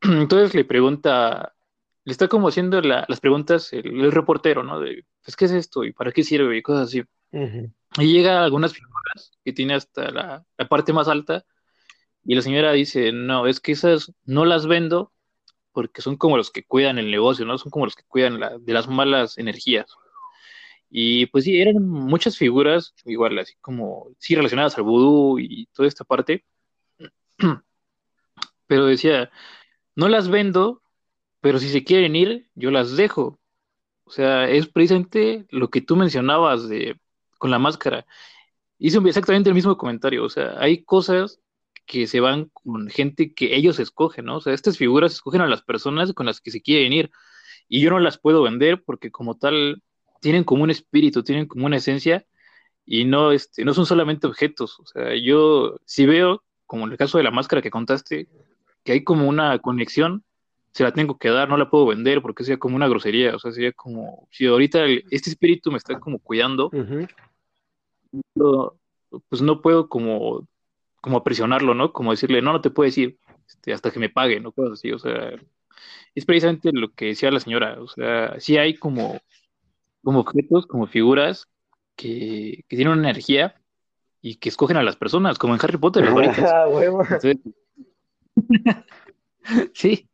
Entonces 0.02 0.54
le 0.54 0.64
pregunta, 0.64 1.54
le 2.04 2.12
está 2.12 2.28
como 2.28 2.48
haciendo 2.48 2.80
la- 2.80 3.04
las 3.08 3.20
preguntas 3.20 3.72
el, 3.72 4.00
el 4.00 4.12
reportero, 4.12 4.62
¿no? 4.62 4.80
De, 4.80 5.04
pues, 5.24 5.36
¿qué 5.36 5.44
es 5.46 5.52
esto? 5.52 5.84
¿Y 5.84 5.92
para 5.92 6.12
qué 6.12 6.22
sirve? 6.24 6.56
Y 6.56 6.62
cosas 6.62 6.88
así. 6.88 7.02
Y 7.98 8.12
llega 8.12 8.40
a 8.40 8.44
algunas 8.44 8.72
figuras 8.72 9.32
que 9.44 9.52
tiene 9.52 9.74
hasta 9.74 10.10
la, 10.10 10.44
la 10.56 10.68
parte 10.68 10.92
más 10.92 11.08
alta 11.08 11.44
y 12.24 12.34
la 12.34 12.42
señora 12.42 12.72
dice, 12.72 13.12
no, 13.12 13.46
es 13.46 13.60
que 13.60 13.72
esas 13.72 14.12
no 14.24 14.44
las 14.44 14.66
vendo 14.66 15.12
porque 15.72 16.02
son 16.02 16.16
como 16.16 16.36
los 16.36 16.50
que 16.50 16.64
cuidan 16.64 16.98
el 16.98 17.10
negocio, 17.10 17.44
¿no? 17.46 17.56
Son 17.58 17.70
como 17.70 17.86
los 17.86 17.96
que 17.96 18.04
cuidan 18.04 18.40
la- 18.40 18.58
de 18.58 18.72
las 18.72 18.88
malas 18.88 19.38
energías. 19.38 19.86
Y 20.90 21.26
pues 21.26 21.44
sí, 21.44 21.58
eran 21.60 21.82
muchas 21.88 22.36
figuras, 22.36 22.94
igual, 23.06 23.38
así 23.38 23.54
como, 23.60 24.10
sí, 24.18 24.34
relacionadas 24.34 24.76
al 24.76 24.84
vudú 24.84 25.38
y 25.38 25.66
toda 25.72 25.88
esta 25.88 26.04
parte. 26.04 26.44
Pero 28.72 28.86
decía, 28.86 29.30
no 29.94 30.08
las 30.08 30.30
vendo, 30.30 30.82
pero 31.42 31.58
si 31.58 31.68
se 31.68 31.84
quieren 31.84 32.16
ir, 32.16 32.48
yo 32.54 32.70
las 32.70 32.96
dejo. 32.96 33.38
O 34.04 34.10
sea, 34.10 34.48
es 34.48 34.66
precisamente 34.66 35.44
lo 35.50 35.68
que 35.68 35.82
tú 35.82 35.94
mencionabas 35.94 36.70
de, 36.70 36.98
con 37.36 37.50
la 37.50 37.58
máscara. 37.58 38.06
Hice 38.78 38.98
exactamente 39.04 39.50
el 39.50 39.54
mismo 39.54 39.76
comentario. 39.76 40.24
O 40.24 40.30
sea, 40.30 40.54
hay 40.58 40.84
cosas 40.84 41.38
que 41.84 42.06
se 42.06 42.20
van 42.20 42.46
con 42.54 42.88
gente 42.88 43.34
que 43.34 43.54
ellos 43.54 43.78
escogen, 43.78 44.24
¿no? 44.24 44.36
O 44.38 44.40
sea, 44.40 44.54
estas 44.54 44.78
figuras 44.78 45.12
escogen 45.12 45.42
a 45.42 45.48
las 45.48 45.60
personas 45.60 46.14
con 46.14 46.24
las 46.24 46.40
que 46.40 46.50
se 46.50 46.62
quieren 46.62 46.94
ir. 46.94 47.10
Y 47.68 47.82
yo 47.82 47.90
no 47.90 48.00
las 48.00 48.16
puedo 48.18 48.42
vender 48.42 48.82
porque 48.82 49.10
como 49.10 49.36
tal 49.36 49.82
tienen 50.22 50.44
como 50.44 50.62
un 50.62 50.70
espíritu, 50.70 51.22
tienen 51.22 51.46
como 51.46 51.66
una 51.66 51.76
esencia 51.76 52.26
y 52.86 53.04
no, 53.04 53.32
este, 53.32 53.66
no 53.66 53.74
son 53.74 53.84
solamente 53.84 54.26
objetos. 54.26 54.80
O 54.80 54.86
sea, 54.86 55.14
yo 55.14 55.78
si 55.84 56.06
veo, 56.06 56.42
como 56.64 56.86
en 56.86 56.92
el 56.92 56.98
caso 56.98 57.18
de 57.18 57.24
la 57.24 57.30
máscara 57.30 57.60
que 57.60 57.70
contaste, 57.70 58.28
que 58.84 58.92
hay 58.92 59.04
como 59.04 59.28
una 59.28 59.58
conexión, 59.58 60.24
se 60.72 60.84
la 60.84 60.92
tengo 60.92 61.18
que 61.18 61.28
dar, 61.28 61.48
no 61.48 61.56
la 61.56 61.68
puedo 61.70 61.86
vender 61.86 62.22
porque 62.22 62.44
sería 62.44 62.58
como 62.58 62.76
una 62.76 62.88
grosería. 62.88 63.36
O 63.36 63.38
sea, 63.38 63.52
sería 63.52 63.72
como, 63.72 64.26
si 64.30 64.46
ahorita 64.46 64.84
el- 64.84 65.04
este 65.10 65.30
espíritu 65.30 65.70
me 65.70 65.76
está 65.78 66.00
como 66.00 66.18
cuidando, 66.18 66.70
no- 68.34 68.74
pues 69.28 69.42
no 69.42 69.60
puedo 69.60 69.88
como, 69.88 70.46
como 71.00 71.18
aprisionarlo, 71.18 71.74
¿no? 71.74 71.92
Como 71.92 72.10
decirle, 72.12 72.42
no, 72.42 72.52
no 72.52 72.60
te 72.60 72.70
puedes 72.70 72.96
ir 72.98 73.18
este, 73.46 73.72
hasta 73.72 73.90
que 73.90 73.98
me 73.98 74.08
pague, 74.08 74.40
¿no? 74.40 74.52
Cosas 74.52 74.74
así, 74.74 74.92
o 74.92 74.98
sea, 74.98 75.32
es 76.14 76.24
precisamente 76.24 76.70
lo 76.72 76.90
que 76.92 77.06
decía 77.06 77.30
la 77.30 77.40
señora, 77.40 77.80
o 77.80 77.88
sea, 77.88 78.38
sí 78.40 78.56
hay 78.56 78.74
como, 78.74 79.20
como 80.02 80.20
objetos, 80.20 80.66
como 80.66 80.86
figuras 80.86 81.48
que, 81.96 82.64
que 82.68 82.76
tienen 82.76 82.94
una 82.98 83.10
energía 83.10 83.56
y 84.22 84.36
que 84.36 84.48
escogen 84.48 84.76
a 84.76 84.82
las 84.82 84.96
personas, 84.96 85.38
como 85.38 85.54
en 85.54 85.60
Harry 85.62 85.76
Potter. 85.78 86.04
Ah. 86.46 86.66
Entonces, 87.16 87.36
sí. 89.74 90.08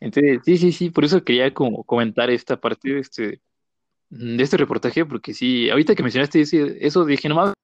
Entonces, 0.00 0.40
sí, 0.44 0.58
sí, 0.58 0.72
sí, 0.72 0.90
por 0.90 1.04
eso 1.04 1.24
quería 1.24 1.52
como 1.54 1.84
comentar 1.84 2.30
esta 2.30 2.60
parte 2.60 2.94
de 2.94 3.00
este, 3.00 3.40
de 4.10 4.42
este 4.42 4.56
reportaje, 4.56 5.04
porque 5.06 5.34
sí, 5.34 5.70
ahorita 5.70 5.94
que 5.94 6.02
mencionaste 6.02 6.40
eso, 6.80 7.04
dije, 7.04 7.28
no 7.28 7.36
mames, 7.36 7.54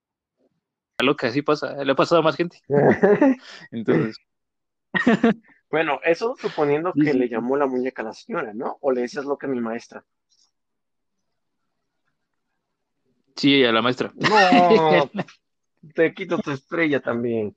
loca, 1.02 1.26
así 1.26 1.42
pasa, 1.42 1.84
le 1.84 1.92
ha 1.92 1.96
pasado 1.96 2.20
a 2.20 2.24
más 2.24 2.36
gente. 2.36 2.60
Entonces, 3.72 4.16
Bueno, 5.72 6.00
eso 6.04 6.36
suponiendo 6.38 6.92
que 6.92 7.12
sí. 7.12 7.18
le 7.18 7.30
llamó 7.30 7.56
la 7.56 7.66
muñeca 7.66 8.02
a 8.02 8.04
la 8.04 8.12
señora, 8.12 8.52
¿no? 8.52 8.76
O 8.82 8.92
le 8.92 9.00
decías 9.00 9.24
loca 9.24 9.46
a 9.46 9.50
mi 9.50 9.58
maestra. 9.58 10.04
sí, 13.34 13.64
a 13.64 13.72
la 13.72 13.80
maestra. 13.80 14.12
No, 14.14 15.10
te 15.94 16.12
quito 16.12 16.36
tu 16.38 16.50
estrella 16.50 17.00
también. 17.00 17.56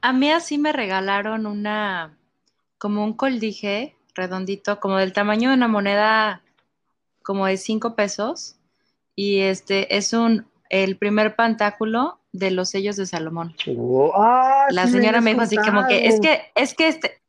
A 0.00 0.12
mí 0.12 0.30
así 0.30 0.58
me 0.58 0.72
regalaron 0.72 1.46
una, 1.46 2.16
como 2.78 3.04
un 3.04 3.14
coldije 3.14 3.96
redondito, 4.14 4.80
como 4.80 4.96
del 4.96 5.12
tamaño 5.12 5.50
de 5.50 5.56
una 5.56 5.68
moneda 5.68 6.42
como 7.22 7.46
de 7.46 7.56
cinco 7.56 7.94
pesos. 7.94 8.56
Y 9.14 9.40
este 9.40 9.96
es 9.96 10.12
un, 10.12 10.46
el 10.68 10.96
primer 10.96 11.36
pantáculo 11.36 12.20
de 12.32 12.50
los 12.50 12.70
sellos 12.70 12.96
de 12.96 13.06
Salomón. 13.06 13.54
Oh, 13.76 14.12
ah, 14.14 14.66
La 14.70 14.86
sí 14.86 14.92
señora 14.92 15.20
me 15.20 15.30
dijo 15.30 15.42
así 15.42 15.56
como 15.56 15.86
que, 15.86 16.06
es 16.06 16.20
que, 16.20 16.52
es 16.54 16.74
que 16.74 16.88
este, 16.88 17.20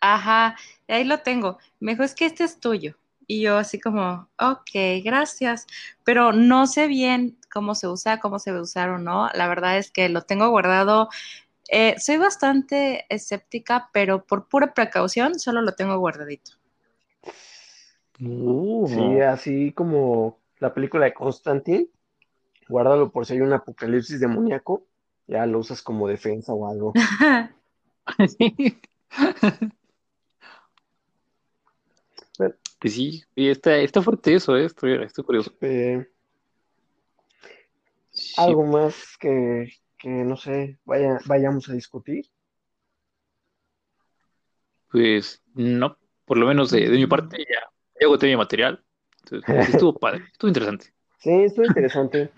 ajá, 0.00 0.56
ahí 0.88 1.04
lo 1.04 1.18
tengo. 1.18 1.58
Me 1.80 1.92
dijo, 1.92 2.04
es 2.04 2.14
que 2.14 2.26
este 2.26 2.44
es 2.44 2.60
tuyo. 2.60 2.96
Y 3.26 3.42
yo 3.42 3.58
así 3.58 3.78
como, 3.78 4.28
ok, 4.38 5.02
gracias. 5.04 5.66
Pero 6.04 6.32
no 6.32 6.66
sé 6.66 6.86
bien 6.86 7.36
cómo 7.50 7.74
se 7.74 7.88
usa, 7.88 8.20
cómo 8.20 8.38
se 8.38 8.52
va 8.52 8.58
a 8.58 8.62
usar 8.62 8.90
o 8.90 8.98
no. 8.98 9.28
La 9.34 9.48
verdad 9.48 9.78
es 9.78 9.90
que 9.90 10.08
lo 10.08 10.22
tengo 10.22 10.48
guardado. 10.48 11.08
Eh, 11.68 11.94
soy 11.98 12.16
bastante 12.16 13.06
escéptica, 13.08 13.90
pero 13.92 14.24
por 14.24 14.48
pura 14.48 14.74
precaución 14.74 15.38
solo 15.38 15.62
lo 15.62 15.72
tengo 15.72 15.98
guardadito. 15.98 16.52
Uh, 18.20 18.88
Sí, 18.88 19.20
así 19.20 19.72
como 19.72 20.38
la 20.58 20.74
película 20.74 21.06
de 21.06 21.14
Constantine, 21.14 21.88
guárdalo 22.68 23.10
por 23.10 23.24
si 23.26 23.34
hay 23.34 23.40
un 23.40 23.52
apocalipsis 23.52 24.18
demoníaco, 24.20 24.84
ya 25.26 25.46
lo 25.46 25.58
usas 25.60 25.82
como 25.82 26.08
defensa 26.08 26.52
o 26.52 26.68
algo. 26.68 26.92
Pues 32.80 32.94
sí, 32.94 33.22
y 33.34 33.50
está, 33.50 33.76
está 33.76 34.00
fuerte 34.00 34.34
eso, 34.34 34.56
¿eh? 34.56 34.64
Estoy, 34.64 34.94
estoy 35.02 35.22
curioso. 35.22 35.52
Eh, 35.60 36.06
Sí, 36.06 36.19
algo 38.36 38.66
más 38.66 39.16
que, 39.18 39.72
que 39.98 40.08
no 40.08 40.36
sé, 40.36 40.78
vaya, 40.84 41.18
vayamos 41.26 41.68
a 41.68 41.74
discutir. 41.74 42.26
Pues 44.90 45.42
no, 45.54 45.96
por 46.24 46.36
lo 46.36 46.46
menos 46.46 46.70
de, 46.70 46.88
de 46.88 46.96
mi 46.96 47.06
parte 47.06 47.38
ya, 47.38 47.60
ya 48.00 48.06
agoté 48.06 48.26
mi 48.26 48.36
material. 48.36 48.84
Entonces, 49.24 49.44
pues, 49.46 49.68
estuvo 49.70 49.98
padre, 49.98 50.24
estuvo 50.32 50.48
interesante. 50.48 50.92
Sí, 51.22 51.30
esto 51.30 51.60
es 51.60 51.68
interesante. 51.68 52.30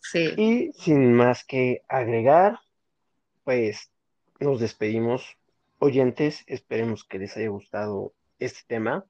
Sí. 0.00 0.32
Y 0.36 0.72
sin 0.74 1.12
más 1.12 1.44
que 1.44 1.82
agregar, 1.88 2.60
pues 3.42 3.90
nos 4.38 4.60
despedimos. 4.60 5.36
Oyentes, 5.80 6.44
esperemos 6.46 7.02
que 7.02 7.18
les 7.18 7.36
haya 7.36 7.48
gustado 7.48 8.14
este 8.38 8.60
tema. 8.68 9.04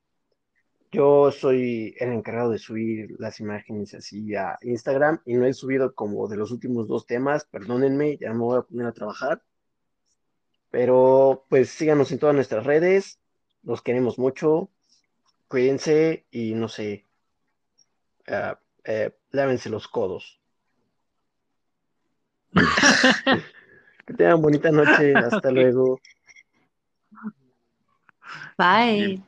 Yo 0.94 1.32
soy 1.32 1.96
el 1.98 2.12
encargado 2.12 2.50
de 2.50 2.58
subir 2.58 3.16
las 3.18 3.40
imágenes 3.40 3.94
así 3.94 4.36
a 4.36 4.56
Instagram 4.62 5.20
y 5.24 5.34
no 5.34 5.44
he 5.44 5.52
subido 5.52 5.92
como 5.92 6.28
de 6.28 6.36
los 6.36 6.52
últimos 6.52 6.86
dos 6.86 7.04
temas, 7.04 7.46
perdónenme, 7.46 8.16
ya 8.16 8.32
me 8.32 8.38
voy 8.38 8.58
a 8.58 8.62
poner 8.62 8.86
a 8.86 8.92
trabajar. 8.92 9.42
Pero 10.70 11.46
pues 11.48 11.70
síganos 11.70 12.12
en 12.12 12.20
todas 12.20 12.36
nuestras 12.36 12.64
redes, 12.64 13.18
los 13.64 13.82
queremos 13.82 14.20
mucho, 14.20 14.70
cuídense 15.48 16.26
y 16.30 16.54
no 16.54 16.68
sé, 16.68 17.04
ah, 18.28 18.60
eh, 18.84 19.10
lávense 19.32 19.70
los 19.70 19.88
codos. 19.88 20.40
Que 24.06 24.12
tengan 24.12 24.42
bonita 24.42 24.70
noche, 24.70 25.14
hasta 25.14 25.50
luego. 25.50 25.98
Bye. 28.58 29.24